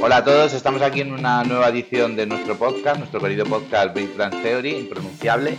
Hola 0.00 0.18
a 0.18 0.24
todos, 0.24 0.52
estamos 0.54 0.80
aquí 0.82 1.00
en 1.00 1.12
una 1.12 1.42
nueva 1.44 1.68
edición 1.68 2.16
de 2.16 2.26
nuestro 2.26 2.56
podcast, 2.56 2.98
nuestro 2.98 3.20
querido 3.20 3.44
podcast 3.44 3.94
Big 3.94 4.16
Bang 4.16 4.42
Theory, 4.42 4.76
impronunciable. 4.76 5.56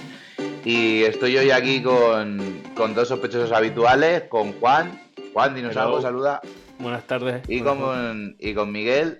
Y 0.66 1.04
estoy 1.04 1.38
hoy 1.38 1.52
aquí 1.52 1.82
con, 1.82 2.62
con 2.76 2.94
dos 2.96 3.08
sospechosos 3.10 3.52
habituales, 3.52 4.24
con 4.24 4.54
Juan. 4.60 5.00
Juan, 5.34 5.56
dinos 5.56 5.72
Hello. 5.74 5.82
algo, 5.84 6.02
saluda. 6.02 6.42
Buenas 6.80 7.06
tardes. 7.06 7.48
Y 7.50 7.60
Buenas 7.62 7.80
tardes. 7.80 8.08
con, 8.08 8.36
y 8.40 8.54
con 8.54 8.72
Miguel. 8.72 9.20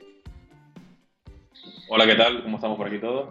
Hola, 1.90 2.06
¿qué 2.06 2.16
tal? 2.16 2.44
¿Cómo 2.44 2.58
estamos 2.58 2.78
por 2.78 2.88
aquí 2.88 3.00
todos? 3.00 3.30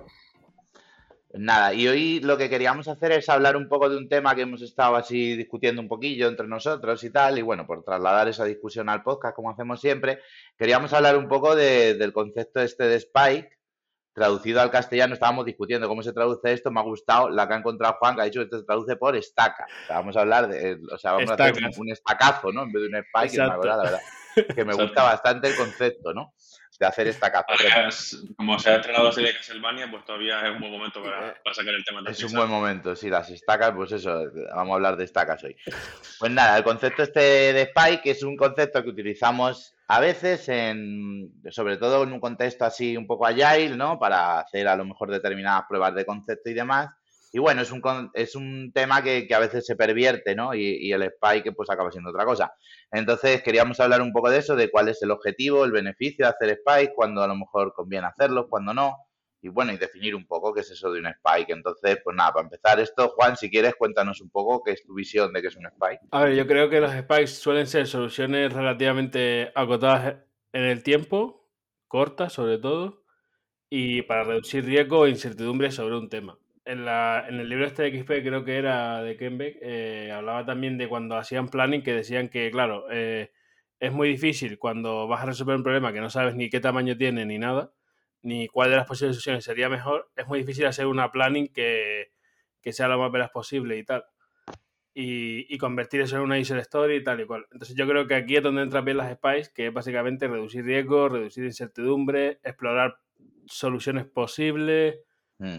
Nada, 1.34 1.74
y 1.74 1.86
hoy 1.86 2.20
lo 2.20 2.38
que 2.38 2.48
queríamos 2.48 2.88
hacer 2.88 3.12
es 3.12 3.28
hablar 3.28 3.54
un 3.56 3.68
poco 3.68 3.90
de 3.90 3.98
un 3.98 4.08
tema 4.08 4.34
que 4.34 4.42
hemos 4.42 4.62
estado 4.62 4.96
así 4.96 5.36
discutiendo 5.36 5.82
un 5.82 5.88
poquillo 5.88 6.27
entre 6.27 6.48
nosotros 6.48 7.04
y 7.04 7.10
tal, 7.10 7.38
y 7.38 7.42
bueno, 7.42 7.66
por 7.66 7.84
trasladar 7.84 8.28
esa 8.28 8.45
discusión 8.46 8.88
al 8.88 9.02
podcast, 9.02 9.36
como 9.36 9.50
hacemos 9.50 9.78
siempre, 9.78 10.20
queríamos 10.56 10.91
hablar 10.95 11.18
un 11.18 11.28
poco 11.28 11.54
de- 11.54 11.95
del 11.95 12.14
concepto 12.14 12.60
este 12.62 12.84
de 12.84 12.96
Spike, 12.96 13.59
traducido 14.14 14.60
al 14.62 14.70
castellano, 14.70 15.14
estábamos 15.14 15.45
discutiendo 15.45 15.87
cómo 15.87 16.02
se 16.02 16.12
traduce 16.14 16.51
esto, 16.52 16.70
me 16.70 16.80
ha 16.80 16.82
gustado 16.82 17.29
la 17.29 17.46
que 17.46 17.54
ha 17.54 17.59
encontrado 17.59 17.96
Juan, 18.01 18.16
que 18.16 18.23
ha 18.23 18.24
dicho 18.24 18.40
que 18.40 18.45
esto 18.45 18.59
se 18.60 18.65
traduce 18.65 18.96
por 18.96 19.15
estaca. 19.15 19.66
O 19.82 19.87
sea, 19.87 19.96
vamos 19.96 20.16
a 20.16 20.20
hablar 20.23 20.48
de, 20.48 20.79
o 20.90 20.98
sea, 20.98 21.12
vamos 21.12 21.30
a 21.30 21.34
hacer 21.34 21.62
un, 21.62 21.70
un 21.82 21.90
estacazo, 21.92 22.51
¿no? 22.52 22.62
En 22.65 22.73
vez 22.73 22.82
de 22.82 22.88
un 22.88 22.95
Spike, 22.96 23.29
que 23.30 23.37
Exacto. 23.37 23.60
cosa, 23.60 23.76
la 23.76 23.82
verdad, 23.84 24.01
que 24.56 24.65
me 24.65 24.74
gusta 24.74 25.02
bastante 25.04 25.48
el 25.48 25.56
concepto, 25.56 26.15
¿no? 26.15 26.32
De 26.78 26.87
hacer. 26.87 27.12
Además, 27.20 28.16
como 28.37 28.59
se 28.59 28.70
ha 28.70 28.77
estrenado 28.77 29.06
la 29.06 29.12
serie 29.12 29.32
de 29.32 29.37
Castlevania, 29.37 29.91
pues 29.91 30.05
todavía 30.05 30.46
es 30.46 30.50
un 30.52 30.60
buen 30.60 30.70
momento 30.70 31.02
para, 31.02 31.34
para 31.42 31.54
sacar 31.54 31.74
el 31.74 31.84
tema 31.84 32.02
de 32.02 32.12
Es 32.12 32.23
un 32.23 32.32
buen 32.32 32.48
momento, 32.48 32.95
sí, 32.95 33.10
las 33.10 33.28
estacas, 33.30 33.73
pues 33.74 33.91
eso, 33.91 34.30
vamos 34.54 34.73
a 34.73 34.74
hablar 34.74 34.96
de 34.96 35.04
estacas 35.04 35.42
hoy. 35.42 35.56
Pues 36.20 36.30
nada, 36.30 36.56
el 36.56 36.62
concepto 36.62 37.02
este 37.02 37.20
de 37.20 37.62
Spike 37.62 38.10
es 38.10 38.23
un 38.23 38.37
concepto 38.37 38.82
que 38.84 38.91
utilizamos 38.91 39.74
a 39.91 40.01
veces, 40.01 40.48
en, 40.51 41.32
sobre 41.51 41.78
todo 41.78 42.04
en 42.04 42.12
un 42.12 42.20
contexto 42.20 42.66
así 42.66 42.95
un 42.95 43.06
poco 43.06 43.26
agile, 43.26 43.74
¿no? 43.74 43.99
Para 43.99 44.40
hacer 44.40 44.68
a 44.68 44.76
lo 44.76 44.84
mejor 44.84 45.10
determinadas 45.10 45.65
pruebas 45.66 45.95
de 45.95 46.04
concepto 46.04 46.51
y 46.51 46.54
demás. 46.54 46.90
Y 47.32 47.38
bueno, 47.38 47.62
es 47.62 47.71
un, 47.71 47.82
es 48.15 48.34
un 48.34 48.73
tema 48.73 49.02
que, 49.02 49.26
que 49.26 49.34
a 49.34 49.38
veces 49.38 49.66
se 49.66 49.76
pervierte, 49.76 50.34
¿no? 50.34 50.54
Y, 50.54 50.79
y 50.80 50.93
el 50.93 51.02
Spike 51.02 51.52
pues 51.52 51.68
acaba 51.71 51.90
siendo 51.90 52.10
otra 52.10 52.24
cosa. 52.24 52.52
Entonces 52.90 53.43
queríamos 53.43 53.79
hablar 53.80 54.01
un 54.01 54.12
poco 54.12 54.30
de 54.30 54.38
eso, 54.38 54.57
de 54.57 54.71
cuál 54.71 54.88
es 54.88 55.02
el 55.02 55.10
objetivo, 55.10 55.65
el 55.65 55.73
beneficio 55.73 56.24
de 56.24 56.30
hacer 56.30 56.59
Spike, 56.60 56.95
cuándo 56.95 57.23
a 57.23 57.29
lo 57.29 57.37
mejor 57.37 57.73
conviene 57.74 58.06
hacerlo, 58.06 58.49
cuándo 58.49 58.73
no 58.73 58.96
y 59.40 59.49
bueno, 59.49 59.73
y 59.73 59.79
definir 59.79 60.15
un 60.15 60.26
poco 60.26 60.52
qué 60.52 60.60
es 60.60 60.71
eso 60.71 60.90
de 60.93 61.01
un 61.01 61.06
spike. 61.06 61.51
Entonces, 61.51 61.99
pues 62.02 62.16
nada, 62.16 62.32
para 62.32 62.45
empezar 62.45 62.80
esto, 62.80 63.10
Juan, 63.10 63.37
si 63.37 63.51
quieres, 63.51 63.74
cuéntanos 63.76 64.21
un 64.21 64.31
poco 64.31 64.62
qué 64.62 64.72
es 64.72 64.84
tu 64.84 64.94
visión 64.94 65.32
de 65.32 65.43
qué 65.43 65.49
es 65.49 65.56
un 65.56 65.66
spike. 65.66 66.00
A 66.10 66.25
ver, 66.25 66.34
yo 66.34 66.47
creo 66.47 66.69
que 66.69 66.81
los 66.81 66.93
spikes 66.93 67.28
suelen 67.28 67.66
ser 67.66 67.87
soluciones 67.87 68.53
relativamente 68.53 69.53
acotadas 69.54 70.16
en 70.53 70.65
el 70.65 70.82
tiempo, 70.82 71.49
cortas 71.87 72.32
sobre 72.32 72.59
todo, 72.59 73.04
y 73.71 74.03
para 74.03 74.25
reducir 74.25 74.65
riesgo 74.65 75.06
e 75.06 75.10
incertidumbre 75.10 75.71
sobre 75.71 75.97
un 75.97 76.09
tema. 76.09 76.38
En, 76.69 76.84
la, 76.84 77.25
en 77.27 77.41
el 77.41 77.49
libro 77.49 77.65
este 77.65 77.83
de 77.84 77.99
XP, 77.99 78.22
creo 78.22 78.44
que 78.44 78.59
era 78.59 79.03
de 79.03 79.16
Kenbeck, 79.16 79.56
eh, 79.62 80.12
hablaba 80.12 80.44
también 80.44 80.77
de 80.77 80.87
cuando 80.87 81.16
hacían 81.16 81.49
planning, 81.49 81.83
que 81.83 81.94
decían 81.94 82.28
que, 82.28 82.50
claro, 82.50 82.84
eh, 82.91 83.33
es 83.81 83.91
muy 83.91 84.06
difícil 84.11 84.59
cuando 84.59 85.09
vas 85.09 85.22
a 85.22 85.27
resolver 85.27 85.56
un 85.56 85.62
problema 85.62 85.94
que 85.94 86.03
no 86.03 86.11
sabes 86.11 86.34
ni 86.34 86.50
qué 86.50 86.61
tamaño 86.61 86.94
tiene 86.99 87.25
ni 87.25 87.39
nada, 87.39 87.72
ni 88.21 88.49
cuál 88.49 88.69
de 88.69 88.77
las 88.77 88.87
posibles 88.87 89.16
soluciones 89.16 89.44
sería 89.44 89.71
mejor, 89.71 90.11
es 90.15 90.27
muy 90.27 90.41
difícil 90.41 90.66
hacer 90.66 90.84
una 90.87 91.11
planning 91.11 91.49
que, 91.49 92.12
que 92.61 92.75
sea 92.75 92.89
lo 92.89 92.99
más 92.99 93.11
veraz 93.12 93.31
posible 93.31 93.78
y 93.78 93.84
tal. 93.84 94.05
Y, 94.93 95.47
y 95.49 95.56
convertir 95.56 96.03
eso 96.03 96.16
en 96.16 96.22
una 96.22 96.39
user 96.39 96.59
story 96.59 96.97
y 96.97 97.03
tal 97.03 97.21
y 97.21 97.25
cual. 97.27 97.47
Entonces 97.50 97.77
yo 97.77 97.89
creo 97.89 98.06
que 98.06 98.15
aquí 98.15 98.37
es 98.37 98.43
donde 98.43 98.61
entran 98.61 98.84
bien 98.84 98.99
las 98.99 99.11
spies, 99.15 99.49
que 99.49 99.69
es 99.69 99.72
básicamente 99.72 100.28
reducir 100.28 100.66
riesgo, 100.66 101.09
reducir 101.09 101.44
incertidumbre, 101.44 102.41
explorar 102.43 102.99
soluciones 103.47 104.05
posibles. 104.05 104.99
Mm. 105.38 105.58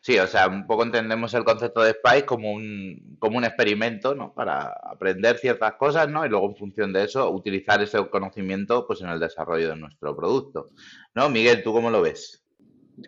Sí, 0.00 0.18
o 0.18 0.26
sea, 0.28 0.46
un 0.46 0.66
poco 0.66 0.84
entendemos 0.84 1.34
el 1.34 1.42
concepto 1.42 1.82
de 1.82 1.90
spike 1.90 2.26
como 2.26 2.52
un, 2.52 3.16
como 3.18 3.38
un 3.38 3.44
experimento, 3.44 4.14
¿no? 4.14 4.32
Para 4.32 4.72
aprender 4.84 5.36
ciertas 5.38 5.74
cosas, 5.74 6.08
¿no? 6.08 6.24
Y 6.24 6.28
luego, 6.28 6.48
en 6.48 6.56
función 6.56 6.92
de 6.92 7.04
eso, 7.04 7.28
utilizar 7.30 7.82
ese 7.82 8.08
conocimiento, 8.08 8.86
pues, 8.86 9.00
en 9.00 9.08
el 9.08 9.18
desarrollo 9.18 9.68
de 9.68 9.76
nuestro 9.76 10.16
producto. 10.16 10.70
¿No? 11.14 11.28
Miguel, 11.28 11.62
¿tú 11.64 11.72
cómo 11.72 11.90
lo 11.90 12.02
ves? 12.02 12.44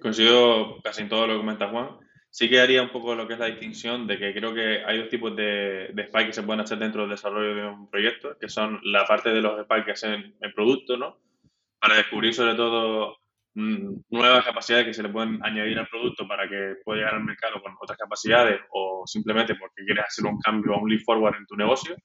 Coincido 0.02 0.82
casi 0.82 1.02
en 1.02 1.08
todo 1.08 1.26
lo 1.26 1.34
que 1.34 1.40
comenta 1.40 1.70
Juan. 1.70 1.98
Sí 2.30 2.50
que 2.50 2.60
haría 2.60 2.82
un 2.82 2.90
poco 2.90 3.14
lo 3.14 3.26
que 3.26 3.34
es 3.34 3.40
la 3.40 3.46
distinción 3.46 4.06
de 4.06 4.18
que 4.18 4.34
creo 4.34 4.52
que 4.52 4.84
hay 4.84 4.98
dos 4.98 5.08
tipos 5.08 5.34
de, 5.34 5.90
de 5.94 6.02
spike 6.02 6.26
que 6.26 6.32
se 6.34 6.42
pueden 6.42 6.60
hacer 6.60 6.78
dentro 6.78 7.02
del 7.02 7.10
desarrollo 7.10 7.54
de 7.54 7.66
un 7.66 7.88
proyecto, 7.88 8.36
que 8.38 8.50
son 8.50 8.80
la 8.82 9.06
parte 9.06 9.30
de 9.30 9.40
los 9.40 9.64
spikes 9.64 9.84
que 9.84 9.92
hacen 9.92 10.36
el 10.40 10.52
producto, 10.52 10.96
¿no? 10.98 11.18
Para 11.80 11.96
descubrir 11.96 12.34
sobre 12.34 12.54
todo 12.54 13.16
nuevas 14.10 14.44
capacidades 14.44 14.86
que 14.86 14.94
se 14.94 15.02
le 15.02 15.08
pueden 15.08 15.40
añadir 15.42 15.78
al 15.78 15.88
producto 15.88 16.26
para 16.28 16.48
que 16.48 16.76
pueda 16.84 16.98
llegar 16.98 17.14
al 17.14 17.24
mercado 17.24 17.60
con 17.60 17.74
otras 17.80 17.98
capacidades 17.98 18.60
o 18.70 19.02
simplemente 19.06 19.56
porque 19.56 19.84
quieres 19.84 20.04
hacer 20.04 20.26
un 20.26 20.38
cambio 20.38 20.74
a 20.74 20.80
un 20.80 20.88
leap 20.88 21.02
forward 21.04 21.36
en 21.36 21.46
tu 21.46 21.56
negocio. 21.56 21.96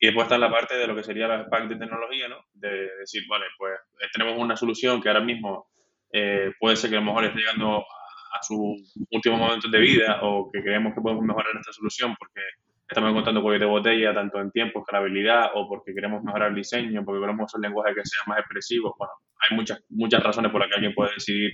Y 0.00 0.06
después 0.06 0.26
está 0.26 0.38
la 0.38 0.50
parte 0.50 0.76
de 0.76 0.86
lo 0.86 0.94
que 0.94 1.02
sería 1.02 1.26
la 1.26 1.42
spike 1.42 1.68
de 1.68 1.76
tecnología, 1.76 2.28
¿no? 2.28 2.36
De 2.52 2.88
decir, 3.00 3.22
vale, 3.28 3.46
pues 3.56 3.74
eh, 4.00 4.06
tenemos 4.12 4.38
una 4.38 4.56
solución 4.56 5.00
que 5.00 5.08
ahora 5.08 5.22
mismo 5.22 5.68
eh, 6.12 6.52
puede 6.60 6.76
ser 6.76 6.90
que 6.90 6.96
a 6.96 7.00
lo 7.00 7.06
mejor 7.06 7.24
esté 7.24 7.40
llegando 7.40 7.78
a, 7.78 7.80
a 7.80 8.42
sus 8.42 8.94
últimos 9.10 9.40
momentos 9.40 9.70
de 9.70 9.78
vida 9.78 10.20
o 10.22 10.50
que 10.52 10.62
creemos 10.62 10.94
que 10.94 11.00
podemos 11.00 11.24
mejorar 11.24 11.52
esta 11.58 11.72
solución 11.72 12.14
porque 12.18 12.40
estamos 12.88 13.10
encontrando 13.10 13.42
cuellos 13.42 13.60
de 13.60 13.66
botella 13.66 14.14
tanto 14.14 14.40
en 14.40 14.50
tiempo, 14.50 14.80
escalabilidad 14.80 15.50
o 15.54 15.68
porque 15.68 15.92
queremos 15.94 16.22
mejorar 16.22 16.48
el 16.48 16.54
diseño, 16.54 17.04
porque 17.04 17.20
queremos 17.20 17.54
un 17.54 17.60
lenguaje 17.60 17.94
que 17.94 18.04
sea 18.04 18.20
más 18.26 18.38
expresivo. 18.38 18.94
Bueno, 18.98 19.12
hay 19.38 19.56
muchas, 19.56 19.84
muchas 19.90 20.22
razones 20.22 20.50
por 20.50 20.60
las 20.60 20.70
que 20.70 20.76
alguien 20.76 20.94
puede 20.94 21.12
decidir 21.14 21.50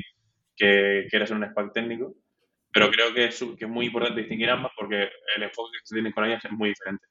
que 0.56 1.06
quiere 1.10 1.26
ser 1.26 1.36
un 1.36 1.44
SPAC 1.50 1.72
técnico, 1.72 2.14
pero 2.72 2.90
creo 2.90 3.12
que 3.12 3.26
es, 3.26 3.42
muy 3.68 3.86
importante 3.86 4.20
distinguir 4.20 4.50
ambas 4.50 4.72
porque 4.76 5.08
el 5.36 5.42
enfoque 5.42 5.72
que 5.72 5.86
se 5.86 5.96
tiene 5.96 6.12
con 6.12 6.24
ellas 6.24 6.44
es 6.44 6.52
muy 6.52 6.68
diferente. 6.68 7.06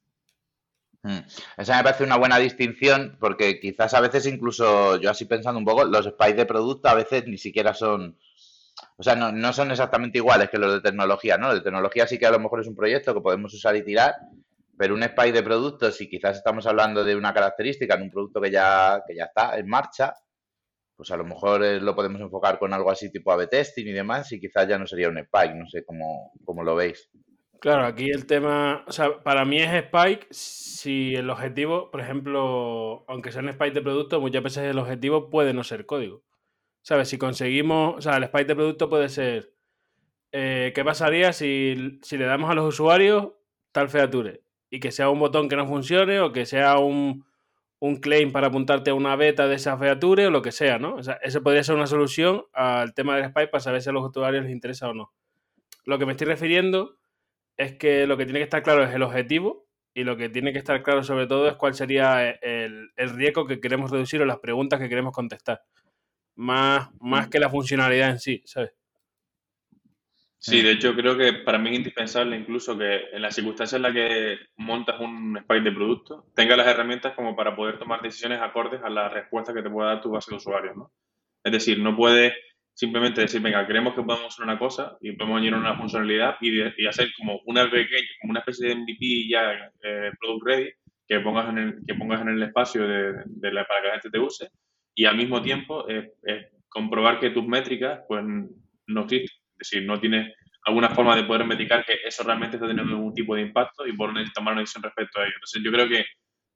Mm. 1.03 1.19
Esa 1.57 1.77
me 1.77 1.83
parece 1.83 2.05
una 2.05 2.15
buena 2.15 2.37
distinción 2.37 3.17
porque 3.19 3.59
quizás 3.59 3.93
a 3.93 3.99
veces 3.99 4.25
incluso, 4.25 5.01
yo 5.01 5.09
así 5.09 5.25
pensando 5.25 5.59
un 5.59 5.65
poco, 5.65 5.83
los 5.83 6.05
spikes 6.05 6.35
de 6.35 6.45
producto 6.45 6.87
a 6.87 6.93
veces 6.93 7.27
ni 7.27 7.37
siquiera 7.37 7.73
son, 7.73 8.17
o 8.97 9.03
sea, 9.03 9.15
no, 9.15 9.31
no 9.31 9.53
son 9.53 9.71
exactamente 9.71 10.17
iguales 10.17 10.49
que 10.49 10.57
los 10.57 10.73
de 10.73 10.81
tecnología, 10.81 11.37
¿no? 11.37 11.53
De 11.53 11.61
tecnología 11.61 12.07
sí 12.07 12.17
que 12.17 12.25
a 12.25 12.31
lo 12.31 12.39
mejor 12.39 12.61
es 12.61 12.67
un 12.67 12.75
proyecto 12.75 13.13
que 13.13 13.21
podemos 13.21 13.53
usar 13.53 13.75
y 13.75 13.83
tirar, 13.83 14.15
pero 14.77 14.95
un 14.95 15.03
spike 15.03 15.33
de 15.33 15.43
producto, 15.43 15.91
si 15.91 16.09
quizás 16.09 16.37
estamos 16.37 16.65
hablando 16.65 17.03
de 17.03 17.15
una 17.15 17.33
característica 17.33 17.95
en 17.95 18.03
un 18.03 18.11
producto 18.11 18.41
que 18.41 18.51
ya, 18.51 19.03
que 19.07 19.15
ya 19.15 19.25
está 19.25 19.57
en 19.57 19.67
marcha, 19.67 20.13
pues 20.95 21.11
a 21.11 21.17
lo 21.17 21.25
mejor 21.25 21.63
eh, 21.63 21.79
lo 21.79 21.95
podemos 21.95 22.21
enfocar 22.21 22.59
con 22.59 22.73
algo 22.73 22.91
así 22.91 23.11
tipo 23.11 23.31
A-B 23.31 23.47
testing 23.47 23.87
y 23.87 23.93
demás 23.93 24.31
y 24.31 24.39
quizás 24.39 24.67
ya 24.67 24.77
no 24.77 24.87
sería 24.87 25.09
un 25.09 25.17
spike, 25.17 25.55
no 25.55 25.67
sé 25.67 25.83
cómo, 25.83 26.31
cómo 26.45 26.63
lo 26.63 26.75
veis. 26.75 27.09
Claro, 27.59 27.85
aquí 27.85 28.09
el 28.09 28.25
tema, 28.25 28.83
o 28.87 28.91
sea, 28.91 29.23
para 29.23 29.45
mí 29.45 29.57
es 29.57 29.71
Spike 29.71 30.27
si 30.31 31.15
el 31.15 31.29
objetivo, 31.29 31.91
por 31.91 32.01
ejemplo, 32.01 33.05
aunque 33.07 33.31
sea 33.31 33.41
un 33.41 33.47
Spike 33.47 33.75
de 33.75 33.81
producto, 33.81 34.19
muchas 34.19 34.43
veces 34.43 34.63
el 34.65 34.79
objetivo 34.79 35.29
puede 35.29 35.53
no 35.53 35.63
ser 35.63 35.85
código. 35.85 36.23
¿Sabes? 36.83 37.09
Si 37.09 37.17
conseguimos, 37.17 37.95
o 37.97 38.01
sea, 38.01 38.17
el 38.17 38.23
Spike 38.25 38.45
de 38.45 38.55
producto 38.55 38.89
puede 38.89 39.09
ser, 39.09 39.53
eh, 40.31 40.73
¿qué 40.75 40.83
pasaría 40.83 41.33
si, 41.33 41.99
si 42.03 42.17
le 42.17 42.25
damos 42.25 42.51
a 42.51 42.53
los 42.53 42.67
usuarios 42.67 43.29
tal 43.71 43.89
feature? 43.89 44.43
Y 44.69 44.79
que 44.79 44.91
sea 44.91 45.09
un 45.09 45.19
botón 45.19 45.49
que 45.49 45.55
no 45.55 45.65
funcione 45.65 46.19
o 46.19 46.31
que 46.33 46.45
sea 46.45 46.77
un, 46.79 47.25
un 47.79 47.97
claim 47.97 48.31
para 48.31 48.47
apuntarte 48.47 48.91
a 48.91 48.93
una 48.93 49.15
beta 49.15 49.47
de 49.47 49.55
esa 49.55 49.77
feature 49.77 50.27
o 50.27 50.31
lo 50.31 50.41
que 50.41 50.51
sea, 50.51 50.77
¿no? 50.77 50.95
O 50.95 51.03
sea, 51.03 51.19
eso 51.21 51.41
podría 51.41 51.63
ser 51.63 51.75
una 51.75 51.87
solución 51.87 52.45
al 52.53 52.93
tema 52.93 53.15
del 53.15 53.25
Spike 53.25 53.49
para 53.49 53.61
saber 53.61 53.81
si 53.81 53.89
a 53.89 53.93
los 53.93 54.09
usuarios 54.09 54.43
les 54.43 54.51
interesa 54.51 54.89
o 54.89 54.93
no. 54.93 55.13
Lo 55.85 55.99
que 55.99 56.05
me 56.05 56.13
estoy 56.13 56.27
refiriendo 56.27 56.97
es 57.57 57.73
que 57.73 58.07
lo 58.07 58.17
que 58.17 58.25
tiene 58.25 58.39
que 58.39 58.45
estar 58.45 58.63
claro 58.63 58.83
es 58.83 58.93
el 58.93 59.03
objetivo 59.03 59.67
y 59.93 60.03
lo 60.03 60.17
que 60.17 60.29
tiene 60.29 60.53
que 60.53 60.59
estar 60.59 60.81
claro 60.81 61.03
sobre 61.03 61.27
todo 61.27 61.47
es 61.47 61.55
cuál 61.55 61.75
sería 61.75 62.29
el, 62.29 62.91
el 62.95 63.09
riesgo 63.09 63.45
que 63.45 63.59
queremos 63.59 63.91
reducir 63.91 64.21
o 64.21 64.25
las 64.25 64.39
preguntas 64.39 64.79
que 64.79 64.89
queremos 64.89 65.13
contestar. 65.13 65.61
Más, 66.35 66.89
más 66.99 67.27
que 67.27 67.39
la 67.39 67.49
funcionalidad 67.49 68.09
en 68.09 68.19
sí, 68.19 68.41
¿sabes? 68.45 68.71
Sí, 70.45 70.61
de 70.61 70.71
hecho 70.71 70.93
creo 70.93 71.17
que 71.17 71.31
para 71.31 71.57
mí 71.57 71.69
es 71.69 71.77
indispensable 71.77 72.35
incluso 72.35 72.77
que 72.77 73.03
en 73.13 73.21
las 73.21 73.33
circunstancias 73.33 73.77
en 73.77 73.83
las 73.83 73.93
que 73.93 74.39
montas 74.57 74.99
un 74.99 75.37
spike 75.37 75.63
de 75.63 75.71
producto, 75.71 76.25
tengas 76.35 76.57
las 76.57 76.67
herramientas 76.67 77.13
como 77.15 77.33
para 77.33 77.55
poder 77.55 77.79
tomar 77.79 78.01
decisiones 78.01 78.41
acordes 78.41 78.81
a 78.83 78.89
la 78.89 79.07
respuesta 79.07 79.53
que 79.53 79.61
te 79.61 79.69
pueda 79.69 79.93
dar 79.93 80.01
tu 80.01 80.09
base 80.11 80.31
de 80.31 80.35
usuarios, 80.35 80.75
¿no? 80.75 80.91
Es 81.45 81.51
decir, 81.53 81.79
no 81.79 81.95
puedes 81.95 82.33
simplemente 82.73 83.21
decir, 83.21 83.39
venga, 83.39 83.65
creemos 83.65 83.95
que 83.95 84.01
podemos 84.03 84.33
hacer 84.33 84.43
una 84.43 84.59
cosa 84.59 84.97
y 84.99 85.13
podemos 85.13 85.37
añadir 85.37 85.55
una 85.55 85.77
funcionalidad 85.77 86.35
y, 86.41 86.87
hacer 86.87 87.07
como 87.17 87.39
una 87.45 87.71
pequeña, 87.71 88.07
como 88.19 88.31
una 88.31 88.41
especie 88.41 88.67
de 88.67 88.75
MVP 88.75 89.29
ya 89.29 89.71
eh, 89.81 90.11
product 90.19 90.45
ready 90.45 90.71
que 91.07 91.21
pongas 91.21 91.49
en 91.51 91.57
el, 91.57 91.79
que 91.87 91.95
pongas 91.95 92.19
en 92.19 92.27
el 92.27 92.43
espacio 92.43 92.85
de, 92.85 93.13
de 93.27 93.53
la, 93.53 93.63
para 93.63 93.81
que 93.81 93.87
la 93.87 93.93
gente 93.93 94.09
te 94.09 94.19
use 94.19 94.49
y 94.95 95.05
al 95.05 95.17
mismo 95.17 95.41
tiempo 95.41 95.87
eh, 95.89 96.13
eh, 96.27 96.49
comprobar 96.69 97.19
que 97.19 97.31
tus 97.31 97.45
métricas 97.45 98.01
pues 98.07 98.23
no 98.87 99.01
existen. 99.01 99.37
Es 99.59 99.69
decir, 99.69 99.87
no 99.87 99.99
tienes 99.99 100.33
alguna 100.65 100.89
forma 100.89 101.15
de 101.15 101.23
poder 101.23 101.45
metricar 101.45 101.85
que 101.85 101.97
eso 102.05 102.23
realmente 102.23 102.57
está 102.57 102.67
teniendo 102.67 102.95
algún 102.95 103.13
tipo 103.13 103.35
de 103.35 103.41
impacto 103.41 103.85
y 103.85 103.95
dónde 103.95 104.25
tomar 104.33 104.53
una 104.53 104.61
decisión 104.61 104.83
respecto 104.83 105.19
a 105.19 105.23
ello. 105.23 105.33
Entonces 105.35 105.61
yo 105.63 105.71
creo 105.71 105.87
que 105.87 106.05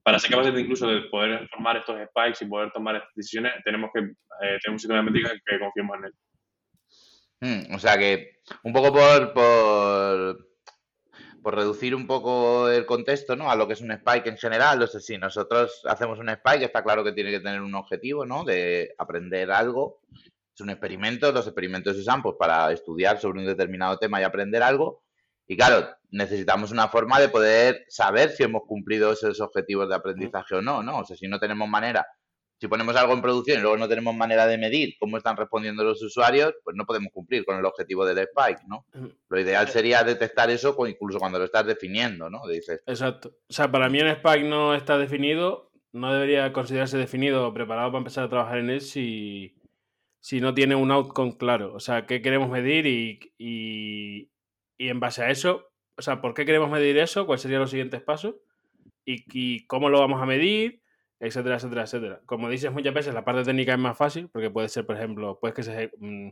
para 0.04 0.20
ser 0.20 0.32
capaces 0.32 0.54
de 0.54 0.62
incluso 0.62 0.88
de 0.88 1.02
poder 1.10 1.48
formar 1.50 1.78
estos 1.78 1.98
spikes 2.10 2.46
y 2.46 2.48
poder 2.48 2.72
tomar 2.72 2.96
estas 2.96 3.14
decisiones, 3.14 3.54
tenemos 3.66 3.90
que 3.94 4.00
eh, 4.00 4.58
tener 4.64 4.72
un 4.72 4.80
sistema 4.80 5.00
de 5.00 5.12
métrica 5.12 5.34
que 5.46 5.60
confiemos 5.60 5.98
en 5.98 6.06
él. 6.06 6.14
Hmm, 7.40 7.76
o 7.76 7.80
sea 7.80 7.98
que, 7.98 8.40
un 8.64 8.74
poco 8.74 8.94
por, 8.94 9.34
por, 9.34 10.47
por, 11.48 11.56
reducir 11.56 11.96
un 11.96 12.08
poco 12.08 12.68
el 12.68 12.86
contexto, 12.86 13.38
¿no? 13.38 13.50
A 13.50 13.56
lo 13.56 13.68
que 13.68 13.74
es 13.74 13.82
un 13.82 13.92
spike 13.92 14.28
en 14.28 14.38
general, 14.38 14.80
no 14.80 14.88
sé 14.88 15.00
si 15.00 15.18
nosotros 15.18 15.82
hacemos 15.86 16.20
un 16.20 16.28
spike, 16.28 16.66
está 16.66 16.84
claro 16.84 17.06
que 17.06 17.14
tiene 17.14 17.32
que 17.32 17.40
tener 17.40 17.62
un 17.62 17.74
objetivo, 17.74 18.26
¿no? 18.26 18.44
De 18.44 18.94
aprender 18.98 19.50
algo. 19.50 20.02
Es 20.54 20.60
un 20.60 20.70
experimento, 20.70 21.32
los 21.32 21.48
experimentos 21.48 21.96
se 21.96 22.02
usan 22.02 22.22
pues, 22.22 22.36
para 22.38 22.70
estudiar 22.74 23.18
sobre 23.22 23.40
un 23.40 23.46
determinado 23.46 23.98
tema 23.98 24.20
y 24.20 24.26
aprender 24.26 24.62
algo. 24.62 25.04
Y 25.48 25.56
claro, 25.56 25.88
necesitamos 26.12 26.74
una 26.74 26.90
forma 26.90 27.18
de 27.18 27.30
poder 27.30 27.86
saber 27.88 28.32
si 28.32 28.44
hemos 28.44 28.64
cumplido 28.68 29.14
esos 29.14 29.40
objetivos 29.40 29.88
de 29.88 29.96
aprendizaje 29.96 30.56
o 30.56 30.62
no, 30.62 30.84
¿no? 30.84 31.00
O 31.00 31.06
sea, 31.06 31.16
si 31.16 31.30
no 31.30 31.40
tenemos 31.40 31.70
manera 31.70 32.06
si 32.60 32.68
ponemos 32.68 32.96
algo 32.96 33.14
en 33.14 33.22
producción 33.22 33.60
y 33.60 33.62
luego 33.62 33.78
no 33.78 33.88
tenemos 33.88 34.16
manera 34.16 34.48
de 34.48 34.58
medir 34.58 34.96
cómo 35.00 35.18
están 35.18 35.38
respondiendo 35.38 35.84
los 35.84 36.02
usuarios, 36.02 36.56
pues 36.64 36.76
no 36.76 36.86
podemos 36.86 37.14
cumplir 37.14 37.46
con 37.46 37.58
el 37.58 37.66
objetivo 37.66 38.04
del 38.06 38.18
spike, 38.20 38.62
¿no? 38.68 38.86
Lo 39.30 39.40
ideal 39.40 39.68
sería 39.68 40.04
detectar 40.04 40.50
eso 40.50 40.76
incluso 40.88 41.20
cuando 41.20 41.38
lo 41.38 41.46
estás 41.46 41.68
definiendo, 41.68 42.30
¿no? 42.30 42.42
Dices. 42.48 42.82
Exacto. 42.88 43.36
O 43.48 43.54
sea, 43.54 43.72
para 43.72 43.90
mí 43.90 44.02
un 44.02 44.08
spike 44.08 44.46
no 44.46 44.74
está 44.74 44.98
definido, 44.98 45.72
no 45.92 46.12
debería 46.12 46.52
considerarse 46.52 46.98
definido 46.98 47.48
o 47.48 47.54
preparado 47.54 47.92
para 47.92 48.00
empezar 48.00 48.24
a 48.24 48.30
trabajar 48.30 48.58
en 48.58 48.72
él 48.72 48.82
si, 48.82 49.56
si 50.20 50.42
no 50.42 50.56
tiene 50.56 50.74
un 50.74 50.92
outcome 50.92 51.38
claro. 51.38 51.74
O 51.76 51.80
sea, 51.80 52.08
qué 52.08 52.24
queremos 52.24 52.50
medir 52.50 52.88
y, 52.88 53.20
y, 53.38 54.32
y 54.80 54.90
en 54.90 55.00
base 55.00 55.24
a 55.24 55.30
eso, 55.30 55.70
o 55.96 56.02
sea, 56.02 56.22
¿por 56.22 56.34
qué 56.34 56.46
queremos 56.46 56.72
medir 56.72 56.98
eso? 56.98 57.28
¿Cuáles 57.28 57.44
serían 57.44 57.62
los 57.62 57.70
siguientes 57.70 58.02
pasos? 58.02 58.36
Y, 59.06 59.24
y 59.32 59.68
cómo 59.68 59.90
lo 59.90 60.00
vamos 60.00 60.22
a 60.22 60.26
medir 60.26 60.82
etcétera, 61.20 61.56
etcétera, 61.56 61.84
etcétera. 61.84 62.22
Como 62.26 62.50
dices 62.50 62.72
muchas 62.72 62.94
veces, 62.94 63.14
la 63.14 63.26
parte 63.26 63.44
técnica 63.44 63.74
es 63.74 63.80
más 63.80 63.98
fácil, 63.98 64.30
porque 64.30 64.50
puede 64.50 64.70
ser, 64.70 64.86
por 64.86 64.98
ejemplo, 64.98 65.38
pues 65.40 65.54
que, 65.54 65.64
se, 65.64 65.92
mm, 66.00 66.30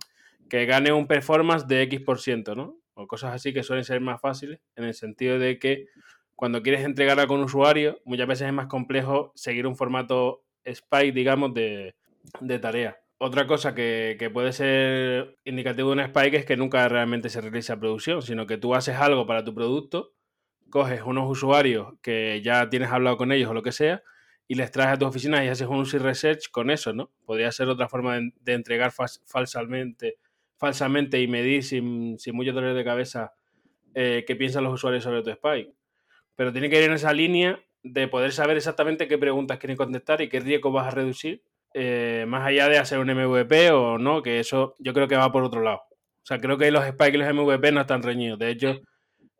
que 0.49 0.65
gane 0.65 0.91
un 0.91 1.07
performance 1.07 1.67
de 1.67 1.81
X%, 1.83 2.55
¿no? 2.55 2.77
O 2.93 3.07
cosas 3.07 3.33
así 3.33 3.53
que 3.53 3.63
suelen 3.63 3.83
ser 3.83 3.99
más 4.01 4.21
fáciles, 4.21 4.59
en 4.75 4.85
el 4.85 4.93
sentido 4.93 5.39
de 5.39 5.59
que 5.59 5.87
cuando 6.35 6.61
quieres 6.61 6.83
entregar 6.83 7.19
a 7.19 7.25
un 7.31 7.43
usuario, 7.43 7.99
muchas 8.05 8.27
veces 8.27 8.47
es 8.47 8.53
más 8.53 8.67
complejo 8.67 9.31
seguir 9.35 9.67
un 9.67 9.75
formato 9.75 10.43
Spike, 10.63 11.13
digamos, 11.13 11.53
de, 11.53 11.95
de 12.41 12.59
tarea. 12.59 12.97
Otra 13.17 13.47
cosa 13.47 13.73
que, 13.73 14.17
que, 14.19 14.29
puede 14.29 14.51
ser 14.51 15.37
indicativo 15.45 15.89
de 15.89 15.93
un 15.93 15.99
Spike 16.01 16.37
es 16.37 16.45
que 16.45 16.57
nunca 16.57 16.87
realmente 16.89 17.29
se 17.29 17.39
realiza 17.39 17.79
producción, 17.79 18.21
sino 18.21 18.45
que 18.45 18.57
tú 18.57 18.75
haces 18.75 18.95
algo 18.97 19.25
para 19.25 19.45
tu 19.45 19.55
producto, 19.55 20.11
coges 20.69 21.01
unos 21.03 21.29
usuarios 21.29 21.93
que 22.01 22.41
ya 22.43 22.69
tienes 22.69 22.91
hablado 22.91 23.15
con 23.15 23.31
ellos 23.31 23.49
o 23.49 23.53
lo 23.53 23.63
que 23.63 23.71
sea, 23.71 24.03
y 24.47 24.55
les 24.55 24.71
traes 24.71 24.91
a 24.91 24.97
tu 24.97 25.05
oficina 25.05 25.43
y 25.43 25.47
haces 25.47 25.67
un 25.67 25.77
user 25.77 26.01
research 26.01 26.49
con 26.51 26.69
eso, 26.69 26.93
¿no? 26.93 27.11
Podría 27.25 27.51
ser 27.51 27.67
otra 27.69 27.89
forma 27.89 28.19
de, 28.19 28.53
entregar 28.53 28.91
falsamente, 28.91 30.17
falsamente 30.57 31.21
y 31.21 31.27
medir 31.27 31.63
sin, 31.63 32.19
sin 32.19 32.35
mucho 32.35 32.53
dolor 32.53 32.75
de 32.75 32.83
cabeza 32.83 33.33
eh, 33.95 34.25
qué 34.27 34.35
piensan 34.35 34.63
los 34.65 34.73
usuarios 34.73 35.03
sobre 35.03 35.23
tu 35.23 35.29
Spike. 35.29 35.73
Pero 36.35 36.51
tiene 36.51 36.69
que 36.69 36.77
ir 36.77 36.89
en 36.89 36.93
esa 36.93 37.13
línea 37.13 37.59
de 37.81 38.07
poder 38.07 38.33
saber 38.33 38.57
exactamente 38.57 39.07
qué 39.07 39.17
preguntas 39.17 39.57
quieren 39.57 39.77
contestar 39.77 40.21
y 40.21 40.27
qué 40.27 40.39
riesgo 40.39 40.71
vas 40.71 40.87
a 40.87 40.91
reducir, 40.91 41.43
eh, 41.73 42.25
más 42.27 42.45
allá 42.45 42.67
de 42.67 42.77
hacer 42.77 42.99
un 42.99 43.07
MVP 43.07 43.71
o 43.71 43.97
no, 43.97 44.21
que 44.21 44.39
eso 44.39 44.75
yo 44.79 44.93
creo 44.93 45.07
que 45.07 45.15
va 45.15 45.31
por 45.31 45.43
otro 45.43 45.61
lado. 45.61 45.83
O 45.87 46.27
sea, 46.27 46.39
creo 46.39 46.57
que 46.57 46.71
los 46.71 46.83
Spike 46.85 47.17
y 47.17 47.19
los 47.19 47.33
MVP 47.33 47.71
no 47.71 47.81
están 47.81 48.03
reñidos. 48.03 48.39
De 48.39 48.49
hecho, 48.49 48.81